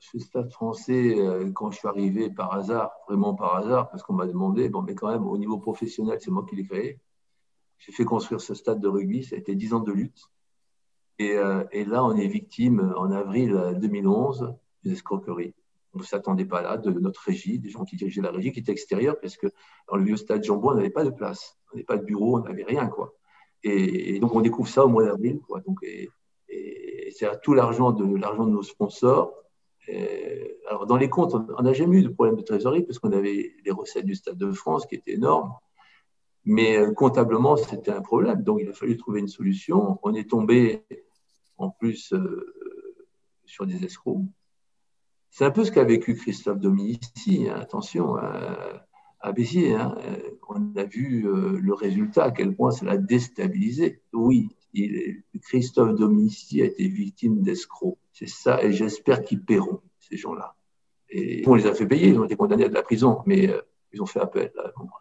ce 0.00 0.18
stade 0.18 0.50
français, 0.50 1.18
euh, 1.18 1.50
quand 1.52 1.70
je 1.70 1.78
suis 1.78 1.88
arrivé 1.88 2.30
par 2.30 2.52
hasard, 2.54 2.92
vraiment 3.08 3.34
par 3.34 3.56
hasard, 3.56 3.90
parce 3.90 4.02
qu'on 4.02 4.14
m'a 4.14 4.26
demandé, 4.26 4.68
bon, 4.68 4.82
mais 4.82 4.94
quand 4.94 5.10
même, 5.10 5.26
au 5.26 5.38
niveau 5.38 5.58
professionnel, 5.58 6.18
c'est 6.20 6.30
moi 6.30 6.44
qui 6.48 6.56
l'ai 6.56 6.64
créé. 6.64 6.98
J'ai 7.78 7.92
fait 7.92 8.04
construire 8.04 8.40
ce 8.40 8.54
stade 8.54 8.80
de 8.80 8.88
rugby, 8.88 9.24
ça 9.24 9.36
a 9.36 9.38
été 9.38 9.54
10 9.54 9.74
ans 9.74 9.80
de 9.80 9.92
lutte. 9.92 10.30
Et, 11.18 11.36
euh, 11.36 11.64
et 11.72 11.84
là, 11.84 12.04
on 12.04 12.16
est 12.16 12.26
victime, 12.28 12.94
en 12.96 13.10
avril 13.10 13.76
2011, 13.80 14.54
d'une 14.82 14.92
escroquerie. 14.92 15.54
On 15.94 15.98
ne 15.98 16.04
s'attendait 16.04 16.44
pas 16.44 16.62
là, 16.62 16.76
de 16.76 16.90
notre 16.90 17.20
régie, 17.22 17.58
des 17.58 17.70
gens 17.70 17.84
qui 17.84 17.96
dirigeaient 17.96 18.22
la 18.22 18.30
régie, 18.30 18.52
qui 18.52 18.60
étaient 18.60 18.72
extérieurs, 18.72 19.18
parce 19.20 19.36
que 19.36 19.48
dans 19.88 19.96
le 19.96 20.04
vieux 20.04 20.16
stade 20.16 20.44
Jambon, 20.44 20.72
on 20.72 20.74
n'avait 20.74 20.90
pas 20.90 21.04
de 21.04 21.10
place, 21.10 21.58
on 21.70 21.76
n'avait 21.76 21.84
pas 21.84 21.96
de 21.96 22.04
bureau, 22.04 22.38
on 22.38 22.42
n'avait 22.42 22.64
rien, 22.64 22.86
quoi. 22.86 23.14
Et, 23.64 24.20
donc, 24.20 24.34
on 24.34 24.40
découvre 24.40 24.68
ça 24.68 24.84
au 24.84 24.88
mois 24.88 25.04
d'avril. 25.04 25.40
Donc, 25.66 25.78
et, 25.82 26.08
c'est 27.10 27.28
tout 27.42 27.54
l'argent 27.54 27.90
de 27.90 28.16
l'argent 28.16 28.46
de 28.46 28.52
nos 28.52 28.62
sponsors 28.62 29.32
euh, 29.32 29.47
alors, 30.68 30.86
dans 30.86 30.96
les 30.96 31.08
comptes, 31.08 31.34
on 31.34 31.62
n'a 31.62 31.72
jamais 31.72 31.98
eu 31.98 32.02
de 32.02 32.08
problème 32.08 32.36
de 32.36 32.42
trésorerie 32.42 32.82
parce 32.82 32.98
qu'on 32.98 33.12
avait 33.12 33.54
les 33.64 33.70
recettes 33.70 34.04
du 34.04 34.14
Stade 34.14 34.36
de 34.36 34.52
France 34.52 34.86
qui 34.86 34.96
étaient 34.96 35.14
énormes. 35.14 35.54
Mais 36.44 36.78
euh, 36.78 36.92
comptablement, 36.92 37.56
c'était 37.56 37.90
un 37.90 38.00
problème. 38.00 38.42
Donc, 38.42 38.60
il 38.62 38.68
a 38.68 38.72
fallu 38.72 38.96
trouver 38.96 39.20
une 39.20 39.28
solution. 39.28 39.98
On 40.02 40.14
est 40.14 40.28
tombé 40.28 40.84
en 41.56 41.70
plus 41.70 42.12
euh, 42.12 42.54
sur 43.44 43.66
des 43.66 43.84
escrocs. 43.84 44.22
C'est 45.30 45.44
un 45.44 45.50
peu 45.50 45.64
ce 45.64 45.70
qu'a 45.70 45.84
vécu 45.84 46.14
Christophe 46.14 46.58
Dominici, 46.58 47.48
hein, 47.48 47.56
attention, 47.60 48.16
à, 48.16 49.32
Béziers. 49.32 49.74
Hein. 49.74 49.94
On 50.58 50.78
a 50.78 50.84
vu 50.84 51.22
le 51.22 51.74
résultat, 51.74 52.24
à 52.24 52.30
quel 52.30 52.54
point 52.54 52.70
ça 52.70 52.84
l'a 52.84 52.96
déstabilisé. 52.96 54.00
Oui, 54.12 54.48
Christophe 55.42 55.94
Dominici 55.94 56.62
a 56.62 56.66
été 56.66 56.88
victime 56.88 57.42
d'escrocs. 57.42 57.98
C'est 58.12 58.28
ça, 58.28 58.62
et 58.62 58.72
j'espère 58.72 59.22
qu'ils 59.22 59.42
paieront, 59.42 59.80
ces 60.00 60.16
gens-là. 60.16 60.54
Et 61.10 61.42
on 61.46 61.54
les 61.54 61.66
a 61.66 61.74
fait 61.74 61.86
payer, 61.86 62.08
ils 62.08 62.18
ont 62.18 62.24
été 62.24 62.36
condamnés 62.36 62.64
à 62.64 62.68
de 62.68 62.74
la 62.74 62.82
prison, 62.82 63.22
mais 63.26 63.48
euh, 63.48 63.60
ils 63.92 64.02
ont 64.02 64.06
fait 64.06 64.20
appel, 64.20 64.52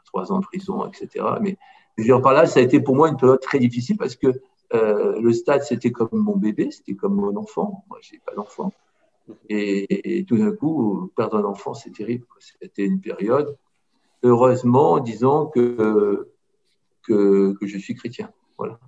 trois 0.05 0.31
ans 0.31 0.39
de 0.39 0.45
prison, 0.45 0.85
etc. 0.85 1.25
Mais 1.41 1.57
je 1.97 2.03
veux 2.03 2.07
dire, 2.07 2.21
par 2.21 2.33
là, 2.33 2.45
ça 2.45 2.59
a 2.59 2.63
été 2.63 2.79
pour 2.79 2.95
moi 2.95 3.09
une 3.09 3.17
période 3.17 3.41
très 3.41 3.59
difficile 3.59 3.97
parce 3.97 4.15
que 4.15 4.27
euh, 4.73 5.19
le 5.19 5.33
stade, 5.33 5.63
c'était 5.63 5.91
comme 5.91 6.09
mon 6.13 6.37
bébé, 6.37 6.69
c'était 6.71 6.95
comme 6.95 7.15
mon 7.15 7.35
enfant. 7.35 7.83
Moi, 7.89 7.99
je 8.01 8.13
n'ai 8.13 8.21
pas 8.25 8.33
d'enfant. 8.33 8.71
Et, 9.49 10.23
tout 10.27 10.37
d'un 10.37 10.51
coup, 10.51 11.11
perdre 11.15 11.37
un 11.37 11.43
enfant, 11.43 11.73
c'est 11.73 11.91
terrible. 11.91 12.25
C'était 12.39 12.85
une 12.85 13.01
période. 13.01 13.57
Heureusement, 14.23 14.99
disons 14.99 15.47
que, 15.47 16.33
que, 17.03 17.53
que 17.59 17.67
je 17.67 17.77
suis 17.77 17.95
chrétien. 17.95 18.31
Voilà. 18.57 18.79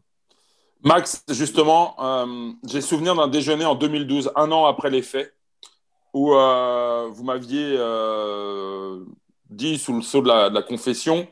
Max, 0.83 1.25
justement, 1.29 1.95
euh, 1.99 2.51
j'ai 2.65 2.79
souvenir 2.79 3.13
d'un 3.13 3.27
déjeuner 3.27 3.65
en 3.65 3.75
2012, 3.75 4.31
un 4.35 4.49
an 4.51 4.65
après 4.65 4.89
les 4.89 5.01
faits, 5.01 5.35
où 6.13 6.33
euh, 6.33 7.09
vous 7.11 7.25
m'aviez 7.25 7.75
euh, 7.77 9.03
dit, 9.49 9.77
sous 9.77 9.93
le 9.93 10.01
sceau 10.01 10.21
de 10.21 10.27
la, 10.27 10.61
confession, 10.61 11.27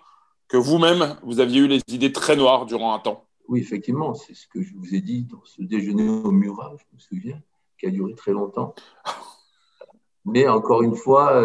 que 0.49 0.57
vous-même, 0.57 1.15
vous 1.23 1.39
aviez 1.39 1.61
eu 1.61 1.67
les 1.67 1.79
idées 1.87 2.11
très 2.11 2.35
noires 2.35 2.65
durant 2.65 2.93
un 2.93 2.99
temps. 2.99 3.23
Oui, 3.47 3.61
effectivement, 3.61 4.13
c'est 4.13 4.33
ce 4.33 4.47
que 4.47 4.61
je 4.61 4.73
vous 4.75 4.93
ai 4.93 4.99
dit 4.99 5.23
dans 5.23 5.41
ce 5.45 5.61
déjeuner 5.61 6.09
au 6.09 6.31
Murat, 6.31 6.75
je 6.77 6.95
me 6.95 6.99
souviens, 6.99 7.41
qui 7.79 7.85
a 7.85 7.89
duré 7.89 8.13
très 8.15 8.31
longtemps. 8.33 8.75
Mais 10.25 10.45
encore 10.49 10.81
une 10.81 10.97
fois, 10.97 11.41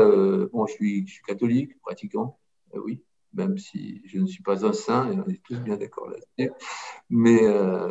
bon, 0.53 0.66
je 0.66 0.72
suis, 0.72 1.07
je 1.07 1.12
suis 1.12 1.22
catholique, 1.22 1.80
pratiquant, 1.82 2.36
oui, 2.79 3.03
même 3.35 3.59
si 3.59 4.03
je 4.07 4.18
ne 4.18 4.27
suis 4.27 4.43
pas 4.43 4.64
un 4.66 4.73
saint, 4.73 5.11
et 5.11 5.18
on 5.18 5.29
est 5.29 5.43
tous 5.43 5.59
bien 5.61 5.77
d'accord 5.77 6.09
là-dessus. 6.09 6.53
Mais 7.11 7.43
euh, 7.43 7.91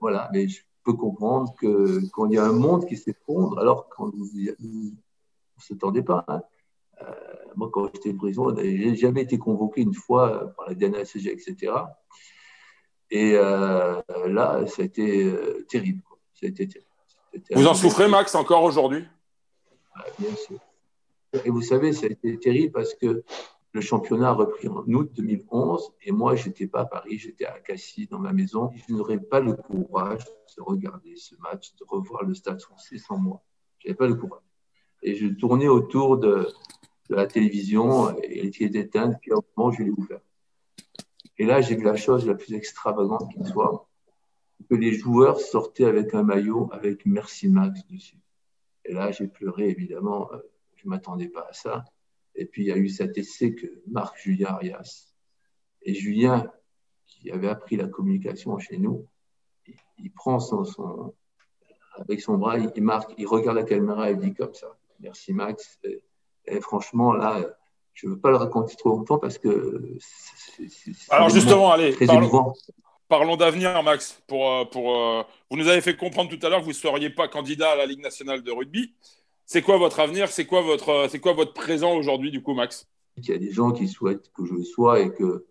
voilà, 0.00 0.28
mais 0.32 0.48
je 0.48 0.62
peux 0.84 0.94
comprendre 0.94 1.54
que 1.58 2.00
quand 2.12 2.26
il 2.26 2.34
y 2.34 2.38
a 2.38 2.44
un 2.44 2.52
monde 2.52 2.86
qui 2.86 2.96
s'effondre, 2.96 3.58
alors 3.58 3.88
qu'on 3.88 4.08
ne 4.08 4.90
s'attendait 5.58 6.02
pas, 6.02 6.24
hein, 6.28 6.42
euh, 7.02 7.14
moi, 7.56 7.70
quand 7.72 7.88
j'étais 7.94 8.12
prison, 8.12 8.54
je 8.56 8.62
n'ai 8.62 8.96
jamais 8.96 9.22
été 9.22 9.38
convoqué 9.38 9.82
une 9.82 9.94
fois 9.94 10.52
par 10.56 10.68
la 10.68 10.74
DNACG, 10.74 11.28
etc. 11.28 11.72
Et 13.10 13.32
là, 13.32 14.66
ça 14.66 14.82
a 14.82 14.84
été 14.84 15.32
terrible. 15.68 16.02
Ça 16.34 16.46
a 16.46 16.48
été 16.48 16.68
terrible. 16.68 16.90
Vous 17.52 17.66
en 17.66 17.74
souffrez, 17.74 18.08
Max, 18.08 18.34
encore 18.34 18.62
aujourd'hui? 18.62 19.04
Ah, 19.94 20.04
Bien 20.18 20.34
sûr. 20.36 20.58
Et 21.44 21.50
vous 21.50 21.62
savez, 21.62 21.92
ça 21.92 22.06
a 22.06 22.08
été 22.10 22.38
terrible 22.38 22.72
parce 22.72 22.94
que 22.94 23.24
le 23.72 23.80
championnat 23.80 24.30
a 24.30 24.32
repris 24.32 24.68
en 24.68 24.84
août 24.86 25.10
2011 25.14 25.92
et 26.02 26.12
moi, 26.12 26.34
je 26.34 26.48
n'étais 26.48 26.66
pas 26.66 26.80
à 26.80 26.86
Paris, 26.86 27.18
j'étais 27.18 27.46
à 27.46 27.60
Cassis 27.60 28.08
dans 28.08 28.18
ma 28.18 28.32
maison. 28.32 28.70
Je 28.74 28.92
n'aurais 28.92 29.20
pas 29.20 29.40
le 29.40 29.54
courage 29.54 30.24
de 30.56 30.62
regarder 30.62 31.14
ce 31.16 31.36
match, 31.36 31.74
de 31.76 31.84
revoir 31.86 32.24
le 32.24 32.34
stade 32.34 32.60
français 32.60 32.98
sans 32.98 33.16
moi. 33.16 33.42
Je 33.78 33.88
n'avais 33.88 33.96
pas 33.96 34.08
le 34.08 34.16
courage. 34.16 34.42
Et 35.02 35.14
je 35.14 35.28
tournais 35.28 35.68
autour 35.68 36.18
de, 36.18 36.48
la 37.08 37.26
télévision 37.26 38.16
et 38.22 38.38
elle 38.38 38.46
était 38.46 38.78
éteinte, 38.78 39.16
puis 39.20 39.32
au 39.32 39.44
moment, 39.56 39.72
je 39.72 39.82
l'ai 39.82 39.90
ouvert. 39.90 40.20
Et 41.38 41.44
là, 41.44 41.60
j'ai 41.60 41.74
vu 41.74 41.82
la 41.82 41.96
chose 41.96 42.26
la 42.26 42.34
plus 42.34 42.54
extravagante 42.54 43.32
qui 43.32 43.44
soit, 43.44 43.88
que 44.68 44.74
les 44.74 44.92
joueurs 44.92 45.40
sortaient 45.40 45.86
avec 45.86 46.14
un 46.14 46.22
maillot 46.22 46.68
avec 46.72 47.06
Merci 47.06 47.48
Max 47.48 47.84
dessus. 47.88 48.18
Et 48.84 48.92
là, 48.92 49.10
j'ai 49.10 49.26
pleuré, 49.26 49.70
évidemment. 49.70 50.32
Euh, 50.32 50.38
je 50.76 50.88
m'attendais 50.88 51.28
pas 51.28 51.46
à 51.48 51.52
ça. 51.52 51.84
Et 52.40 52.46
puis, 52.46 52.62
il 52.62 52.68
y 52.68 52.72
a 52.72 52.76
eu 52.76 52.88
cet 52.88 53.18
essai 53.18 53.54
que 53.54 53.66
Marc 53.86 54.18
Julien 54.18 54.48
Arias. 54.48 55.12
Et 55.82 55.92
Julien, 55.92 56.50
qui 57.06 57.30
avait 57.30 57.48
appris 57.48 57.76
la 57.76 57.86
communication 57.86 58.58
chez 58.58 58.78
nous, 58.78 59.06
il, 59.98 60.10
prend 60.10 60.40
son, 60.40 60.64
son, 60.64 61.14
avec 61.96 62.22
son 62.22 62.38
bras, 62.38 62.56
il, 62.58 62.82
marque, 62.82 63.12
il 63.18 63.26
regarde 63.26 63.58
la 63.58 63.64
caméra 63.64 64.10
et 64.10 64.14
il 64.14 64.18
dit 64.18 64.32
comme 64.32 64.54
ça. 64.54 64.74
Merci 65.00 65.34
Max. 65.34 65.78
Et, 66.46 66.60
franchement, 66.62 67.12
là, 67.12 67.44
je 67.92 68.06
ne 68.06 68.12
veux 68.12 68.18
pas 68.18 68.30
le 68.30 68.36
raconter 68.36 68.74
trop 68.74 68.88
longtemps 68.88 69.18
parce 69.18 69.36
que 69.36 69.98
c'est 70.00 71.12
Alors 71.12 71.28
justement, 71.28 71.72
allez, 71.72 71.94
parlons, 72.06 72.54
parlons 73.06 73.36
d'avenir, 73.36 73.82
Max. 73.82 74.22
Pour, 74.26 74.50
euh, 74.50 74.64
pour, 74.64 74.96
euh, 74.96 75.22
vous 75.50 75.58
nous 75.58 75.68
avez 75.68 75.82
fait 75.82 75.94
comprendre 75.94 76.34
tout 76.34 76.46
à 76.46 76.48
l'heure 76.48 76.60
que 76.60 76.64
vous 76.64 76.70
ne 76.70 76.74
seriez 76.74 77.10
pas 77.10 77.28
candidat 77.28 77.72
à 77.72 77.76
la 77.76 77.84
Ligue 77.84 78.00
nationale 78.00 78.42
de 78.42 78.50
rugby. 78.50 78.94
C'est 79.52 79.62
quoi 79.62 79.78
votre 79.78 79.98
avenir? 79.98 80.28
C'est 80.28 80.46
quoi 80.46 80.62
votre, 80.62 81.08
c'est 81.10 81.18
quoi 81.18 81.32
votre 81.32 81.52
présent 81.52 81.96
aujourd'hui, 81.96 82.30
du 82.30 82.40
coup, 82.40 82.54
Max? 82.54 82.88
Il 83.16 83.28
y 83.28 83.32
a 83.32 83.36
des 83.36 83.50
gens 83.50 83.72
qui 83.72 83.88
souhaitent 83.88 84.30
que 84.32 84.46
je 84.46 84.54
le 84.54 84.62
sois 84.62 85.00
et 85.00 85.12
que 85.12 85.44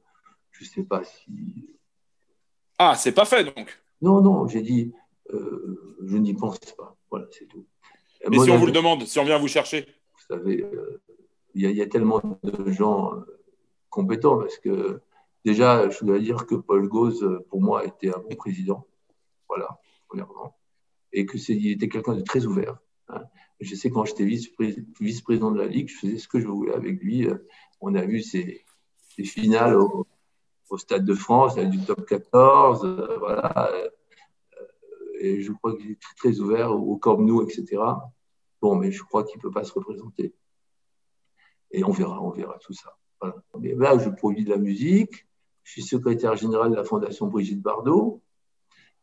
je 0.52 0.64
ne 0.64 0.70
sais 0.70 0.84
pas 0.84 1.04
si. 1.04 1.76
Ah, 2.78 2.96
c'est 2.96 3.12
pas 3.12 3.26
fait 3.26 3.44
donc 3.44 3.78
Non, 4.02 4.22
non, 4.22 4.48
j'ai 4.48 4.62
dit, 4.62 4.94
euh, 5.34 5.98
je 6.02 6.16
n'y 6.16 6.34
pense 6.34 6.60
pas. 6.78 6.96
Voilà, 7.10 7.26
c'est 7.32 7.46
tout. 7.46 7.66
Mais 8.30 8.40
si 8.40 8.50
on 8.50 8.58
vous 8.58 8.68
le 8.68 8.72
demande, 8.72 9.04
si 9.04 9.20
on 9.20 9.26
vient 9.26 9.38
vous 9.38 9.50
chercher 9.50 9.86
Vous 10.14 10.34
savez, 10.34 10.64
euh, 10.64 11.02
il 11.54 11.70
y, 11.70 11.82
a 11.82 11.88
tellement 11.88 12.22
de 12.42 12.72
gens 12.72 13.14
euh, 13.14 13.26
compétents 13.90 14.38
parce 14.38 14.60
que 14.60 15.02
déjà, 15.44 15.90
je 15.90 16.06
dois 16.06 16.20
dire 16.20 16.46
que 16.46 16.56
Paul 16.56 16.88
Gauze, 16.88 17.42
pour 17.50 17.60
moi, 17.60 17.84
était 17.84 18.16
un 18.16 18.20
bon 18.20 18.38
président. 18.38 18.88
Voilà, 19.50 19.78
premièrement. 20.08 20.56
Et 21.12 21.26
qu'il 21.26 21.68
était 21.70 21.90
quelqu'un 21.90 22.16
de 22.16 22.22
très 22.22 22.46
ouvert. 22.46 22.80
Je 23.60 23.76
sais 23.76 23.90
quand 23.90 24.06
j'étais 24.06 24.26
vice-président 24.26 25.52
de 25.52 25.58
la 25.60 25.68
Ligue, 25.68 25.90
je 25.90 25.98
faisais 25.98 26.18
ce 26.18 26.28
que 26.28 26.40
je 26.40 26.48
voulais 26.48 26.74
avec 26.74 27.02
lui. 27.02 27.28
On 27.82 27.96
a 27.96 28.06
vu 28.06 28.22
ces, 28.22 28.66
finales 29.24 29.76
au, 29.76 30.08
Stade 30.78 31.04
de 31.04 31.16
France, 31.16 31.56
du 31.56 31.80
top 31.80 32.06
14, 32.06 32.86
euh, 32.86 33.18
voilà. 33.18 33.72
Euh, 33.74 33.90
et 35.20 35.42
je 35.42 35.52
crois 35.52 35.76
qu'il 35.76 35.92
est 35.92 36.00
très, 36.16 36.40
ouvert 36.40 36.72
au 36.72 36.96
Corps 36.98 37.20
Nou, 37.20 37.42
etc. 37.42 37.82
Bon, 38.62 38.76
mais 38.76 38.92
je 38.92 39.02
crois 39.04 39.24
qu'il 39.24 39.38
ne 39.38 39.42
peut 39.42 39.52
pas 39.52 39.64
se 39.64 39.74
représenter. 39.74 40.36
Et 41.72 41.84
on 41.84 41.92
verra, 41.92 42.22
on 42.22 42.30
verra 42.30 42.58
tout 42.60 42.74
ça. 42.74 42.96
Mais 43.60 43.74
là, 43.74 43.98
je 43.98 44.10
produis 44.10 44.44
de 44.44 44.52
la 44.52 44.58
musique. 44.58 45.28
Je 45.64 45.72
suis 45.72 45.82
secrétaire 45.82 46.36
général 46.36 46.72
de 46.72 46.76
la 46.76 46.84
Fondation 46.84 47.28
Brigitte 47.28 47.62
Bardot. 47.62 48.22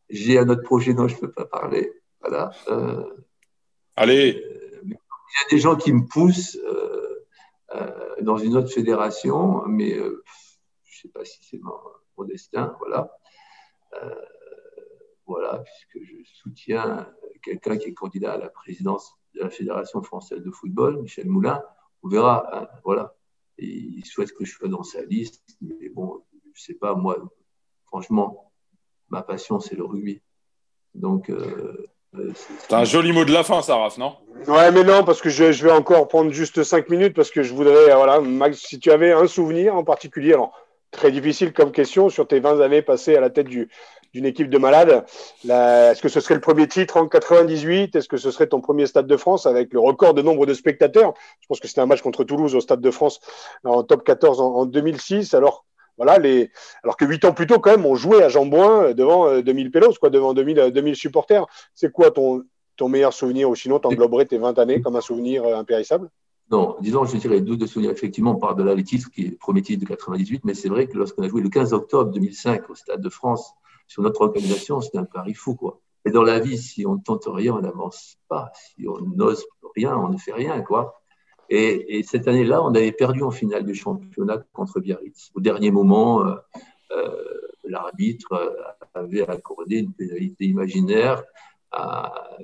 J'ai 0.08 0.38
un 0.38 0.48
autre 0.48 0.62
projet 0.62 0.94
dont 0.94 1.08
je 1.08 1.16
ne 1.16 1.20
peux 1.20 1.32
pas 1.32 1.46
parler. 1.46 1.92
Voilà. 2.20 2.52
Euh, 2.68 3.04
Allez. 3.96 4.44
Il 4.84 4.90
y 4.90 4.94
a 4.94 5.48
des 5.50 5.58
gens 5.58 5.74
qui 5.74 5.90
me 5.92 6.06
poussent 6.06 6.56
euh, 6.56 7.26
euh, 7.74 8.16
dans 8.20 8.36
une 8.36 8.54
autre 8.56 8.70
fédération, 8.70 9.64
mais 9.66 9.94
euh, 9.94 10.22
je 10.84 10.98
ne 10.98 11.00
sais 11.02 11.08
pas 11.08 11.24
si 11.24 11.42
c'est 11.42 11.58
mon, 11.58 12.24
destin. 12.24 12.74
Voilà. 12.78 13.10
voilà, 15.26 15.62
puisque 15.64 16.06
je 16.06 16.16
soutiens 16.24 17.10
quelqu'un 17.42 17.76
qui 17.76 17.88
est 17.88 17.94
candidat 17.94 18.34
à 18.34 18.38
la 18.38 18.48
présidence 18.48 19.14
de 19.34 19.40
la 19.40 19.50
Fédération 19.50 20.02
française 20.02 20.42
de 20.42 20.50
football, 20.50 21.00
Michel 21.02 21.28
Moulin. 21.28 21.62
On 22.02 22.08
verra. 22.08 22.46
Hein, 22.52 22.68
voilà. 22.84 23.14
il 23.58 24.04
souhaite 24.04 24.32
que 24.32 24.44
je 24.44 24.52
sois 24.52 24.68
dans 24.68 24.82
sa 24.82 25.02
liste, 25.04 25.44
mais 25.60 25.88
bon, 25.88 26.24
je 26.44 26.48
ne 26.48 26.54
sais 26.54 26.74
pas, 26.74 26.94
moi, 26.94 27.18
franchement, 27.86 28.52
ma 29.08 29.22
passion, 29.22 29.60
c'est 29.60 29.76
le 29.76 29.84
rugby. 29.84 30.22
Donc, 30.94 31.30
c'est 32.68 32.74
un 32.74 32.84
joli 32.84 33.12
mot 33.12 33.24
de 33.24 33.32
la 33.32 33.44
fin, 33.44 33.62
ça, 33.62 33.76
non? 33.98 34.14
Ouais, 34.46 34.70
mais 34.70 34.84
non, 34.84 35.04
parce 35.04 35.20
que 35.20 35.28
je, 35.28 35.44
vais 35.44 35.72
encore 35.72 36.08
prendre 36.08 36.30
juste 36.30 36.62
5 36.62 36.88
minutes, 36.88 37.14
parce 37.14 37.30
que 37.30 37.42
je 37.42 37.54
voudrais, 37.54 37.90
euh, 37.90 37.96
voilà, 37.96 38.20
Max, 38.20 38.58
si 38.58 38.78
tu 38.78 38.90
avais 38.90 39.12
un 39.12 39.26
souvenir 39.26 39.74
en 39.74 39.84
particulier, 39.84 40.34
alors 40.34 40.52
très 40.90 41.10
difficile 41.10 41.52
comme 41.52 41.72
question, 41.72 42.08
sur 42.08 42.26
tes 42.26 42.40
20 42.40 42.60
années 42.60 42.82
passées 42.82 43.16
à 43.16 43.20
la 43.20 43.30
tête 43.30 43.48
d'une 43.48 44.24
équipe 44.24 44.48
de 44.48 44.58
malades, 44.58 45.04
est-ce 45.44 46.00
que 46.00 46.08
ce 46.08 46.20
serait 46.20 46.34
le 46.34 46.40
premier 46.40 46.68
titre 46.68 46.96
en 46.96 47.06
98 47.06 47.96
Est-ce 47.96 48.08
que 48.08 48.16
ce 48.16 48.30
serait 48.30 48.46
ton 48.46 48.60
premier 48.60 48.86
Stade 48.86 49.06
de 49.06 49.16
France 49.16 49.46
avec 49.46 49.72
le 49.72 49.80
record 49.80 50.14
de 50.14 50.22
nombre 50.22 50.46
de 50.46 50.54
spectateurs? 50.54 51.12
Je 51.40 51.46
pense 51.48 51.60
que 51.60 51.68
c'était 51.68 51.80
un 51.80 51.86
match 51.86 52.02
contre 52.02 52.24
Toulouse 52.24 52.54
au 52.54 52.60
Stade 52.60 52.80
de 52.80 52.90
France 52.90 53.20
en 53.64 53.82
top 53.82 54.04
14 54.04 54.40
en, 54.40 54.54
en 54.54 54.64
2006. 54.64 55.34
Alors, 55.34 55.66
voilà, 55.96 56.18
les... 56.18 56.50
Alors 56.82 56.96
que 56.96 57.04
huit 57.04 57.24
ans 57.24 57.32
plus 57.32 57.46
tôt, 57.46 57.58
quand 57.58 57.70
même, 57.70 57.86
on 57.86 57.94
jouait 57.94 58.22
à 58.22 58.28
Jambouin 58.28 58.84
euh, 58.84 58.94
devant 58.94 59.40
2000 59.40 59.66
euh, 59.66 59.70
pélos, 59.70 59.94
quoi, 59.98 60.10
devant 60.10 60.34
2000, 60.34 60.70
2000 60.72 60.92
euh, 60.92 60.94
supporters. 60.94 61.46
C'est 61.74 61.92
quoi 61.92 62.10
ton, 62.10 62.44
ton 62.76 62.88
meilleur 62.88 63.12
souvenir 63.12 63.48
Ou 63.48 63.54
sinon, 63.54 63.78
t'engloberais 63.78 64.26
tes 64.26 64.38
20 64.38 64.58
années 64.58 64.80
comme 64.80 64.96
un 64.96 65.00
souvenir 65.00 65.44
impérissable? 65.46 66.10
Non, 66.50 66.76
disons, 66.80 67.04
je 67.04 67.16
dirais 67.16 67.40
deux 67.40 67.56
de 67.56 67.66
souvenirs. 67.66 67.90
Effectivement, 67.90 68.32
on 68.32 68.38
parle 68.38 68.56
de 68.56 68.62
là 68.62 68.74
les 68.74 68.84
titres, 68.84 69.10
qui 69.10 69.22
est 69.22 69.30
le 69.30 69.36
premier 69.36 69.62
titre 69.62 69.80
de 69.80 69.88
98, 69.88 70.44
mais 70.44 70.54
c'est 70.54 70.68
vrai 70.68 70.86
que 70.86 70.96
lorsqu'on 70.96 71.22
a 71.22 71.28
joué 71.28 71.40
le 71.40 71.48
15 71.48 71.72
octobre 71.72 72.12
2005 72.12 72.70
au 72.70 72.74
Stade 72.74 73.00
de 73.00 73.08
France, 73.08 73.52
sur 73.88 74.02
notre 74.02 74.20
organisation, 74.20 74.80
c'était 74.80 74.98
un 74.98 75.04
pari 75.04 75.34
fou, 75.34 75.54
quoi. 75.54 75.80
Et 76.04 76.10
dans 76.10 76.22
la 76.22 76.38
vie, 76.38 76.56
si 76.56 76.86
on 76.86 76.94
ne 76.94 77.00
tente 77.00 77.24
rien, 77.26 77.54
on 77.54 77.60
n'avance 77.60 78.16
pas. 78.28 78.52
Si 78.54 78.86
on 78.86 79.00
n'ose 79.00 79.44
rien, 79.74 79.96
on 79.96 80.08
ne 80.08 80.18
fait 80.18 80.32
rien, 80.32 80.60
quoi. 80.62 81.02
Et, 81.48 82.02
cette 82.02 82.28
année-là, 82.28 82.62
on 82.62 82.74
avait 82.74 82.92
perdu 82.92 83.22
en 83.22 83.30
finale 83.30 83.64
du 83.64 83.74
championnat 83.74 84.38
contre 84.52 84.80
Biarritz. 84.80 85.30
Au 85.34 85.40
dernier 85.40 85.70
moment, 85.70 86.26
euh, 86.26 86.34
euh, 86.92 87.40
l'arbitre 87.64 88.32
euh, 88.32 88.50
avait 88.94 89.28
accordé 89.28 89.78
une 89.78 89.92
pénalité 89.92 90.44
imaginaire 90.44 91.22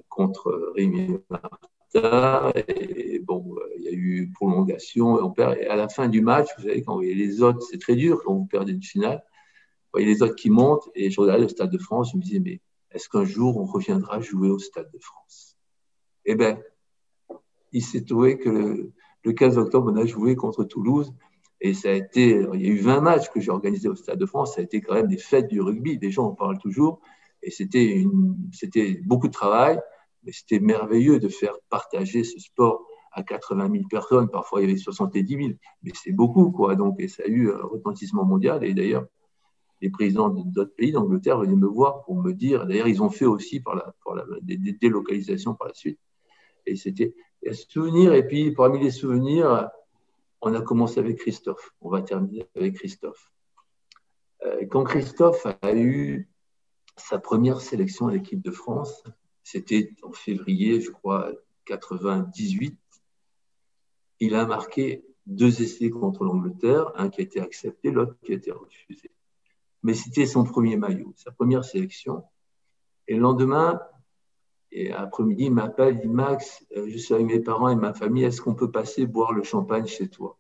contre 0.09 0.73
Rémi 0.77 1.19
Martin. 1.31 2.53
Et 2.69 3.19
bon, 3.21 3.57
il 3.77 3.83
y 3.83 3.89
a 3.89 3.93
eu 3.93 4.31
prolongation. 4.35 5.19
Et, 5.19 5.23
on 5.23 5.31
perd, 5.31 5.57
et 5.59 5.67
à 5.67 5.77
la 5.77 5.89
fin 5.89 6.09
du 6.09 6.21
match, 6.21 6.49
vous 6.59 6.65
savez, 6.65 6.83
quand 6.83 6.93
vous 6.93 6.99
voyez 6.99 7.15
les 7.15 7.43
autres, 7.43 7.63
c'est 7.63 7.81
très 7.81 7.97
dur 7.97 8.21
quand 8.25 8.35
vous 8.35 8.47
perdez 8.47 8.73
une 8.73 8.83
finale. 8.83 9.23
Vous 9.25 9.99
voyez 9.99 10.07
les 10.07 10.23
autres 10.23 10.35
qui 10.35 10.51
montent. 10.51 10.89
Et 10.95 11.11
je 11.11 11.21
regardais 11.21 11.43
le 11.43 11.49
Stade 11.49 11.71
de 11.71 11.79
France. 11.79 12.11
Je 12.13 12.19
me 12.19 12.23
disais, 12.23 12.41
mais 12.41 12.61
est-ce 12.91 13.09
qu'un 13.09 13.25
jour 13.25 13.57
on 13.57 13.65
reviendra 13.65 14.21
jouer 14.21 14.51
au 14.51 14.59
Stade 14.59 14.91
de 14.93 14.99
France? 14.99 15.57
Eh 16.25 16.35
bien, 16.35 16.59
il 17.73 17.83
s'est 17.83 18.05
trouvé 18.05 18.39
que 18.39 18.93
le, 19.25 19.33
15 19.33 19.59
octobre, 19.59 19.93
on 19.93 19.97
a 19.97 20.05
joué 20.05 20.37
contre 20.37 20.65
Toulouse. 20.65 21.13
Et 21.61 21.75
ça 21.75 21.91
a 21.91 21.93
été, 21.93 22.45
il 22.55 22.61
y 22.61 22.67
a 22.67 22.71
eu 22.71 22.79
20 22.79 23.01
matchs 23.01 23.29
que 23.31 23.41
j'ai 23.41 23.51
organisés 23.51 23.89
au 23.89 23.95
Stade 23.95 24.19
de 24.19 24.27
France. 24.27 24.55
Ça 24.55 24.61
a 24.61 24.65
été 24.65 24.81
quand 24.81 24.95
même 24.95 25.07
des 25.07 25.17
fêtes 25.17 25.49
du 25.49 25.61
rugby. 25.61 25.99
Les 26.01 26.11
gens 26.11 26.27
en 26.27 26.35
parlent 26.35 26.59
toujours. 26.59 27.01
Et 27.43 27.51
c'était, 27.51 28.05
c'était 28.53 29.01
beaucoup 29.05 29.29
de 29.29 29.33
travail, 29.33 29.79
mais 30.25 30.33
c'était 30.33 30.61
merveilleux 30.61 31.19
de 31.19 31.29
faire 31.29 31.55
partager 31.71 32.25
ce 32.25 32.39
sport 32.39 32.85
à 33.13 33.23
80 33.23 33.71
000 33.71 33.85
personnes. 33.89 34.29
Parfois, 34.29 34.61
il 34.61 34.69
y 34.69 34.71
avait 34.71 34.79
70 34.79 35.27
000, 35.29 35.51
mais 35.83 35.93
c'est 35.95 36.13
beaucoup, 36.13 36.51
quoi. 36.51 36.75
Donc, 36.75 36.97
et 36.99 37.09
ça 37.09 37.23
a 37.25 37.29
eu 37.29 37.53
un 37.53 37.63
retentissement 37.63 38.25
mondial. 38.25 38.65
Et 38.65 38.75
d'ailleurs, 38.75 39.07
les 39.81 39.91
présidents 39.91 40.31
d'autres 40.31 40.75
pays 40.75 40.93
d'Angleterre 40.93 41.39
venaient 41.39 41.57
me 41.57 41.67
voir 41.67 42.05
pour 42.05 42.21
me 42.21 42.33
dire. 42.33 42.67
D'ailleurs, 42.67 42.89
ils 42.89 43.03
ont 43.03 43.11
fait 43.11 43.27
aussi 43.27 43.61
par 43.61 43.75
la, 43.75 43.95
des 44.43 44.57
délocalisations 44.57 45.55
par 45.55 45.69
la 45.69 45.75
suite. 45.75 45.99
Et 46.67 46.77
c'était 46.77 47.15
un 47.47 47.53
souvenir. 47.53 48.13
Et 48.15 48.27
puis, 48.27 48.53
parmi 48.53 48.81
les 48.81 48.91
souvenirs, 48.91 49.69
on 50.41 50.55
a 50.55 50.61
commencé 50.61 51.01
avec 51.01 51.19
Christophe. 51.19 51.75
On 51.81 51.89
va 51.89 52.03
terminer 52.03 52.47
avec 52.57 52.75
Christophe. 52.75 53.33
Euh, 54.45 54.67
quand 54.67 54.85
Christophe 54.85 55.47
a 55.47 55.75
eu 55.75 56.29
sa 56.97 57.19
première 57.19 57.61
sélection 57.61 58.09
à 58.09 58.13
l'équipe 58.13 58.43
de 58.43 58.51
France, 58.51 59.05
c'était 59.43 59.91
en 60.03 60.13
février, 60.13 60.81
je 60.81 60.91
crois, 60.91 61.33
98. 61.67 62.79
Il 64.21 64.35
a 64.35 64.47
marqué 64.47 65.05
deux 65.27 65.63
essais 65.63 65.91
contre 65.91 66.25
l'Angleterre, 66.25 66.93
un 66.97 67.09
qui 67.09 67.21
a 67.21 67.25
été 67.25 67.41
accepté, 67.41 67.91
l'autre 67.91 68.17
qui 68.23 68.33
a 68.33 68.35
été 68.37 68.51
refusé. 68.51 69.11
Mais 69.83 69.95
c'était 69.95 70.27
son 70.27 70.45
premier 70.45 70.77
maillot, 70.77 71.13
sa 71.17 71.33
première 71.33 71.65
sélection. 71.65 72.25
Et 73.09 73.15
le 73.15 73.21
lendemain, 73.21 73.81
et 74.75 74.91
après-midi, 74.91 75.45
il 75.45 75.53
m'appelle, 75.53 75.97
il 75.97 76.01
dit 76.01 76.09
Max, 76.09 76.67
euh, 76.75 76.89
je 76.89 76.97
suis 76.97 77.13
avec 77.13 77.27
mes 77.27 77.41
parents 77.41 77.69
et 77.69 77.77
ma 77.77 77.93
famille, 77.93 78.25
est-ce 78.25 78.41
qu'on 78.41 78.55
peut 78.55 78.71
passer 78.71 79.07
boire 79.07 79.33
le 79.35 79.43
champagne 79.43 79.87
chez 79.87 80.09
toi? 80.09 80.39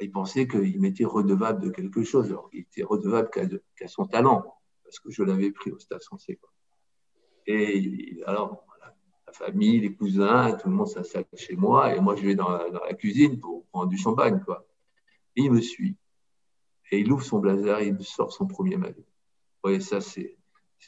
Il 0.00 0.10
pensait 0.10 0.48
qu'il 0.48 0.80
m'était 0.80 1.04
redevable 1.04 1.62
de 1.62 1.70
quelque 1.70 2.02
chose. 2.02 2.28
Alors, 2.28 2.48
il 2.54 2.60
était 2.60 2.82
redevable 2.82 3.28
qu'à 3.30 3.88
son 3.88 4.06
talent, 4.06 4.42
parce 4.84 4.98
que 5.00 5.10
je 5.10 5.22
l'avais 5.22 5.50
pris 5.50 5.70
au 5.70 5.78
stade 5.78 6.02
français. 6.02 6.38
Et 7.46 8.18
alors, 8.26 8.64
la 9.26 9.32
famille, 9.34 9.80
les 9.80 9.94
cousins, 9.94 10.52
tout 10.52 10.68
le 10.70 10.74
monde 10.74 10.88
s'installe 10.88 11.26
chez 11.34 11.56
moi, 11.56 11.94
et 11.94 12.00
moi, 12.00 12.16
je 12.16 12.22
vais 12.22 12.34
dans 12.34 12.50
la, 12.50 12.94
cuisine 12.94 13.38
pour 13.38 13.66
prendre 13.66 13.88
du 13.88 13.98
champagne. 13.98 14.42
Et 15.36 15.42
il 15.42 15.52
me 15.52 15.60
suit. 15.60 15.96
Et 16.90 17.00
il 17.00 17.12
ouvre 17.12 17.22
son 17.22 17.38
blazer 17.38 17.80
et 17.80 17.88
il 17.88 18.02
sort 18.02 18.32
son 18.32 18.46
premier 18.46 18.78
maillot. 18.78 18.96
Vous 18.96 19.62
voyez, 19.62 19.80
ça, 19.80 20.00
c'est 20.00 20.38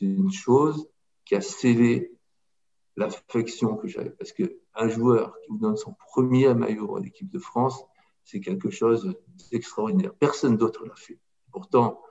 une 0.01 0.32
chose 0.32 0.88
qui 1.26 1.34
a 1.34 1.42
scellé 1.42 2.17
l'affection 2.99 3.76
que 3.76 3.88
j'avais. 3.88 4.11
Parce 4.11 4.32
qu'un 4.32 4.88
joueur 4.88 5.34
qui 5.42 5.51
vous 5.51 5.59
donne 5.59 5.76
son 5.76 5.94
premier 6.09 6.53
maillot 6.55 6.96
en 6.96 7.03
équipe 7.03 7.30
de 7.30 7.38
France, 7.38 7.84
c'est 8.24 8.40
quelque 8.40 8.70
chose 8.70 9.14
d'extraordinaire. 9.51 10.14
Personne 10.14 10.57
d'autre 10.57 10.84
l'a 10.84 10.96
fait. 10.96 11.18
Pourtant, 11.53 12.03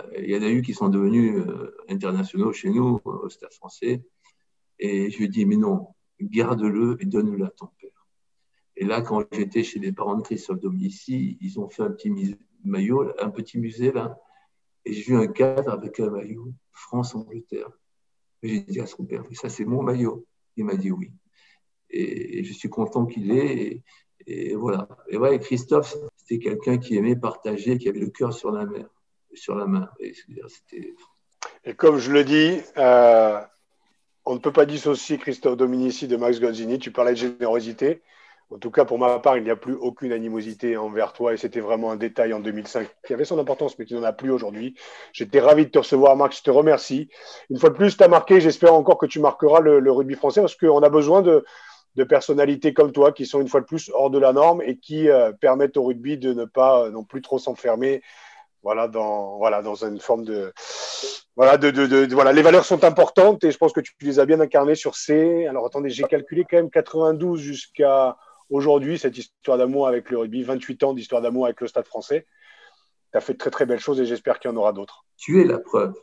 euh, 0.00 0.04
il 0.18 0.30
y 0.30 0.36
en 0.36 0.42
a 0.42 0.50
eu 0.50 0.62
qui 0.62 0.74
sont 0.74 0.88
devenus 0.88 1.34
euh, 1.36 1.74
internationaux 1.88 2.52
chez 2.52 2.70
nous, 2.70 3.00
euh, 3.06 3.24
au 3.24 3.28
Stade 3.28 3.52
français. 3.54 4.04
Et 4.78 5.10
je 5.10 5.18
lui 5.18 5.28
dit, 5.28 5.46
mais 5.46 5.56
non, 5.56 5.88
garde-le 6.20 6.98
et 7.00 7.06
donne-le 7.06 7.44
à 7.44 7.50
ton 7.50 7.68
père. 7.80 8.06
Et 8.76 8.84
là, 8.84 9.00
quand 9.00 9.24
j'étais 9.32 9.64
chez 9.64 9.80
les 9.80 9.92
parents 9.92 10.14
de 10.14 10.22
Christophe 10.22 10.60
Dominici, 10.60 11.36
ils 11.40 11.58
ont 11.58 11.68
fait 11.68 11.82
un 11.82 11.90
petit 11.90 12.36
maillot, 12.64 13.12
un 13.18 13.30
petit 13.30 13.58
musée 13.58 13.90
là, 13.90 14.16
et 14.84 14.92
j'ai 14.92 15.02
vu 15.02 15.16
un 15.16 15.26
cadre 15.26 15.70
avec 15.70 15.98
un 15.98 16.10
maillot 16.10 16.52
France-Angleterre. 16.70 17.70
J'ai 18.42 18.60
dit 18.60 18.80
à 18.80 18.86
son 18.86 19.04
père, 19.04 19.24
ça 19.32 19.48
c'est 19.48 19.64
mon 19.64 19.82
maillot. 19.82 20.26
Il 20.56 20.64
m'a 20.64 20.74
dit 20.74 20.90
oui. 20.90 21.10
Et, 21.90 22.44
je 22.44 22.52
suis 22.52 22.68
content 22.68 23.06
qu'il 23.06 23.28
l'ait. 23.28 23.82
Et, 24.26 24.54
voilà. 24.54 24.88
Et 25.08 25.16
ouais, 25.16 25.38
Christophe, 25.38 25.96
c'était 26.16 26.38
quelqu'un 26.38 26.78
qui 26.78 26.96
aimait 26.96 27.16
partager, 27.16 27.78
qui 27.78 27.88
avait 27.88 28.00
le 28.00 28.10
cœur 28.10 28.32
sur 28.32 28.50
la 28.50 28.66
mer, 28.66 28.88
sur 29.32 29.54
la 29.54 29.66
main. 29.66 29.88
Et, 30.00 30.12
et 31.64 31.74
comme 31.74 31.98
je 31.98 32.12
le 32.12 32.24
dis, 32.24 32.60
euh, 32.76 33.40
on 34.24 34.34
ne 34.34 34.38
peut 34.38 34.52
pas 34.52 34.66
dissocier 34.66 35.18
Christophe 35.18 35.56
Dominici 35.56 36.06
de 36.06 36.16
Max 36.16 36.40
Gonzini. 36.40 36.78
Tu 36.78 36.90
parlais 36.90 37.12
de 37.12 37.16
générosité. 37.16 38.02
En 38.50 38.58
tout 38.58 38.70
cas, 38.70 38.86
pour 38.86 38.98
ma 38.98 39.18
part, 39.18 39.36
il 39.36 39.44
n'y 39.44 39.50
a 39.50 39.56
plus 39.56 39.74
aucune 39.74 40.10
animosité 40.10 40.78
envers 40.78 41.12
toi 41.12 41.34
et 41.34 41.36
c'était 41.36 41.60
vraiment 41.60 41.90
un 41.90 41.96
détail 41.96 42.32
en 42.32 42.40
2005 42.40 42.88
qui 43.06 43.12
avait 43.12 43.26
son 43.26 43.38
importance, 43.38 43.78
mais 43.78 43.84
qui 43.84 43.94
n'en 43.94 44.02
a 44.02 44.14
plus 44.14 44.30
aujourd'hui. 44.30 44.74
J'étais 45.12 45.40
ravi 45.40 45.66
de 45.66 45.70
te 45.70 45.78
recevoir, 45.78 46.16
Max. 46.16 46.38
Je 46.38 46.44
te 46.44 46.50
remercie. 46.50 47.10
Une 47.50 47.58
fois 47.58 47.68
de 47.68 47.74
plus, 47.74 47.96
tu 47.96 48.02
as 48.02 48.08
marqué. 48.08 48.40
J'espère 48.40 48.72
encore 48.72 48.96
que 48.96 49.04
tu 49.04 49.20
marqueras 49.20 49.60
le, 49.60 49.92
rugby 49.92 50.14
français 50.14 50.40
parce 50.40 50.56
qu'on 50.56 50.82
a 50.82 50.88
besoin 50.88 51.20
de, 51.20 51.44
personnalités 52.08 52.72
comme 52.72 52.92
toi 52.92 53.10
qui 53.10 53.26
sont 53.26 53.40
une 53.40 53.48
fois 53.48 53.60
de 53.60 53.66
plus 53.66 53.90
hors 53.92 54.08
de 54.08 54.20
la 54.20 54.32
norme 54.32 54.62
et 54.62 54.78
qui 54.78 55.10
euh, 55.10 55.32
permettent 55.32 55.76
au 55.76 55.82
rugby 55.82 56.16
de 56.16 56.32
ne 56.32 56.44
pas 56.44 56.84
euh, 56.84 56.90
non 56.90 57.02
plus 57.02 57.22
trop 57.22 57.40
s'enfermer 57.40 58.02
voilà, 58.62 58.86
dans, 58.86 59.36
voilà, 59.38 59.62
dans 59.62 59.84
une 59.84 59.98
forme 59.98 60.24
de, 60.24 60.52
voilà, 61.36 62.32
les 62.32 62.42
valeurs 62.42 62.64
sont 62.64 62.82
importantes 62.84 63.44
et 63.44 63.50
je 63.50 63.58
pense 63.58 63.72
que 63.72 63.80
tu 63.80 63.92
les 64.00 64.18
as 64.18 64.26
bien 64.26 64.40
incarnées 64.40 64.74
sur 64.74 64.96
ces. 64.96 65.46
Alors 65.46 65.66
attendez, 65.66 65.90
j'ai 65.90 66.02
calculé 66.04 66.44
quand 66.48 66.56
même 66.56 66.70
92 66.70 67.40
jusqu'à 67.40 68.16
aujourd'hui, 68.50 68.98
cette 68.98 69.18
histoire 69.18 69.58
d'amour 69.58 69.86
avec 69.86 70.10
le 70.10 70.18
rugby, 70.18 70.42
28 70.42 70.82
ans 70.84 70.94
d'histoire 70.94 71.22
d'amour 71.22 71.46
avec 71.46 71.60
le 71.60 71.66
stade 71.66 71.86
français. 71.86 72.26
Tu 73.12 73.18
as 73.18 73.20
fait 73.20 73.34
de 73.34 73.38
très 73.38 73.50
très 73.50 73.66
belles 73.66 73.80
choses 73.80 74.00
et 74.00 74.06
j'espère 74.06 74.38
qu'il 74.38 74.50
y 74.50 74.54
en 74.54 74.56
aura 74.56 74.72
d'autres. 74.72 75.04
Tu 75.16 75.40
es 75.40 75.44
la 75.44 75.58
preuve 75.58 75.94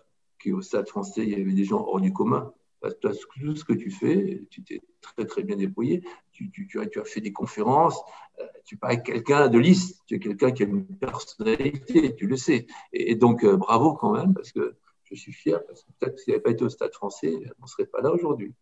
qu'au 0.44 0.62
stade 0.62 0.88
français, 0.88 1.24
il 1.24 1.30
y 1.30 1.42
avait 1.42 1.54
des 1.54 1.66
gens 1.66 1.86
hors 1.86 2.02
du 2.02 2.14
commun. 2.14 2.54
Parce 2.82 2.96
tout 3.00 3.56
ce 3.56 3.66
que 3.66 3.74
tu 3.74 3.90
fais, 3.90 4.46
tu 4.52 4.64
t'es 4.64 4.82
très 5.02 5.26
très 5.26 5.44
bien 5.44 5.56
débrouillé. 5.56 6.04
Tu, 6.32 6.52
as, 6.80 7.04
fait 7.04 7.22
des 7.22 7.34
conférences, 7.34 8.00
euh, 8.40 8.46
tu 8.64 8.78
parles 8.78 9.02
quelqu'un 9.02 9.48
de 9.48 9.58
liste, 9.58 10.04
tu 10.06 10.16
es 10.16 10.20
quelqu'un 10.20 10.52
qui 10.52 10.64
a 10.64 10.66
une 10.68 10.86
personnalité, 10.86 12.16
tu 12.16 12.28
le 12.28 12.38
sais. 12.38 12.68
Et, 12.94 13.16
donc, 13.16 13.44
euh, 13.44 13.58
bravo 13.58 13.94
quand 13.94 14.12
même, 14.12 14.36
parce 14.36 14.52
que 14.52 14.76
je 15.06 15.16
suis 15.16 15.32
fier, 15.32 15.66
parce 15.66 15.84
que 15.84 15.92
peut-être 16.00 16.20
s'il 16.20 16.32
n'y 16.32 16.36
avait 16.36 16.44
pas 16.44 16.52
été 16.52 16.64
au 16.64 16.70
stade 16.70 16.94
français, 16.94 17.34
on 17.60 17.64
ne 17.64 17.68
serait 17.68 17.88
pas 17.88 18.02
là 18.02 18.12
aujourd'hui. 18.12 18.54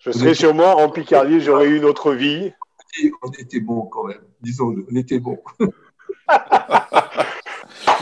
Je 0.00 0.12
serais 0.12 0.34
sûrement 0.34 0.78
en 0.78 0.88
Picardie, 0.88 1.40
j'aurais 1.40 1.66
eu 1.66 1.76
une 1.76 1.84
autre 1.84 2.12
vie. 2.12 2.52
On 3.22 3.30
était 3.32 3.60
bon 3.60 3.82
quand 3.82 4.04
même, 4.04 4.22
disons-le, 4.40 4.86
on 4.90 4.96
était 4.96 5.18
bon. 5.18 5.38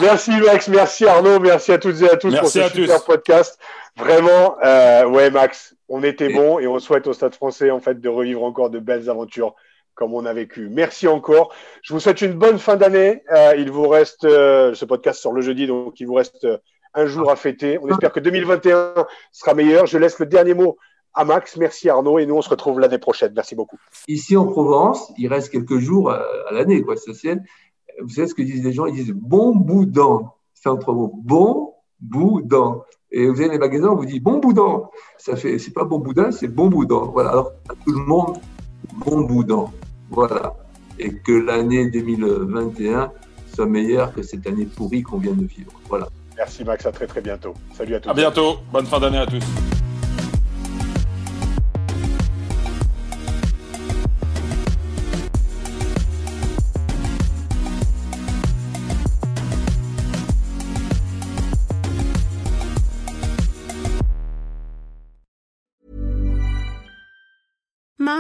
merci 0.01 0.31
Max, 0.41 0.69
merci 0.69 1.07
Arnaud, 1.07 1.41
merci 1.41 1.73
à 1.73 1.79
toutes 1.79 2.01
et 2.03 2.09
à 2.09 2.17
tous 2.17 2.35
pour 2.37 2.49
ce 2.49 2.69
super 2.69 3.05
podcast. 3.05 3.59
Vraiment, 3.97 4.57
euh, 4.65 5.09
ouais 5.09 5.31
Max, 5.31 5.75
on 5.89 6.05
était 6.05 6.33
bon 6.33 6.61
et 6.61 6.69
on 6.69 6.79
souhaite 6.79 7.09
au 7.09 7.13
Stade 7.13 7.35
français 7.35 7.73
en 7.73 7.81
fait 7.81 8.01
de 8.01 8.09
revivre 8.09 8.45
encore 8.45 8.71
de 8.71 8.79
belles 8.79 9.11
aventures 9.11 9.57
comme 9.95 10.15
on 10.15 10.25
a 10.25 10.33
vécu. 10.33 10.69
Merci 10.71 11.09
encore. 11.09 11.53
Je 11.83 11.93
vous 11.93 11.99
souhaite 11.99 12.23
une 12.23 12.35
bonne 12.35 12.61
fin 12.61 12.77
d'année. 12.77 13.25
Euh, 13.33 13.57
il 13.59 13.73
vous 13.73 13.89
reste 13.89 14.25
euh, 14.25 14.73
ce 14.73 14.85
podcast 14.85 15.21
sur 15.21 15.33
le 15.33 15.41
jeudi, 15.41 15.67
donc 15.67 15.99
il 15.99 16.07
vous 16.07 16.15
reste 16.15 16.47
un 16.95 17.07
jour 17.07 17.29
à 17.29 17.35
fêter. 17.35 17.77
On 17.83 17.89
espère 17.89 18.13
que 18.13 18.21
2021 18.21 18.95
sera 19.33 19.55
meilleur. 19.55 19.87
Je 19.87 19.99
laisse 19.99 20.21
le 20.21 20.27
dernier 20.27 20.55
mot 20.55 20.79
à 21.19 21.25
Max. 21.25 21.57
Merci 21.57 21.91
Arnaud 21.91 22.19
et 22.19 22.27
nous 22.27 22.37
on 22.37 22.43
se 22.43 22.49
retrouve 22.49 22.79
l'année 22.79 22.99
prochaine. 22.99 23.33
Merci 23.35 23.55
beaucoup. 23.57 23.77
Ici 24.07 24.37
en 24.37 24.47
Provence, 24.47 25.13
il 25.19 25.27
reste 25.27 25.51
quelques 25.51 25.79
jours 25.79 26.11
à, 26.11 26.23
l'année, 26.53 26.81
quoi. 26.83 26.95
Vous 26.95 28.11
savez 28.11 28.29
ce 28.29 28.35
que 28.35 28.43
disent 28.43 28.65
les 28.65 28.73
gens? 28.73 28.87
Ils 28.87 28.95
disent 28.95 29.13
bon 29.13 29.55
boudin. 29.55 30.31
C'est 30.55 30.69
entre 30.69 30.93
mots. 30.93 31.13
Bon 31.17 31.75
boudin. 32.01 32.81
Et 33.11 33.27
vous 33.27 33.41
avez 33.41 33.51
les 33.51 33.59
magasins, 33.59 33.89
on 33.89 33.97
vous 33.97 34.07
dit 34.07 34.21
bon 34.21 34.39
boudin. 34.39 34.83
Ça 35.17 35.35
fait, 35.35 35.59
c'est 35.59 35.73
pas 35.73 35.85
bon 35.85 35.99
boudin, 35.99 36.31
c'est 36.31 36.49
bon 36.49 36.69
boudin. 36.69 37.11
Voilà. 37.13 37.31
Alors 37.31 37.53
à 37.69 37.75
tout 37.75 37.93
le 37.93 38.05
monde, 38.05 38.37
bon 39.05 39.23
boudin. 39.23 39.65
Voilà. 40.11 40.55
Et 41.01 41.13
que 41.15 41.33
l'année 41.33 41.91
2021 41.91 43.13
soit 43.53 43.67
meilleure 43.67 44.13
que 44.13 44.23
cette 44.23 44.47
année 44.47 44.67
pourrie 44.67 45.03
qu'on 45.03 45.19
vient 45.19 45.33
de 45.33 45.45
vivre. 45.45 45.73
Voilà. 45.89 46.09
Merci 46.37 46.63
Max, 46.63 46.87
à 46.87 46.93
très 46.93 47.09
très 47.09 47.21
bientôt. 47.21 47.55
Salut 47.75 47.97
à 47.97 48.01
tous. 48.01 48.11
À 48.11 48.15
bientôt. 48.15 48.59
Bonne 48.73 48.87
fin 48.87 49.01
d'année 49.01 49.19
à 49.19 49.27
tous. 49.27 49.43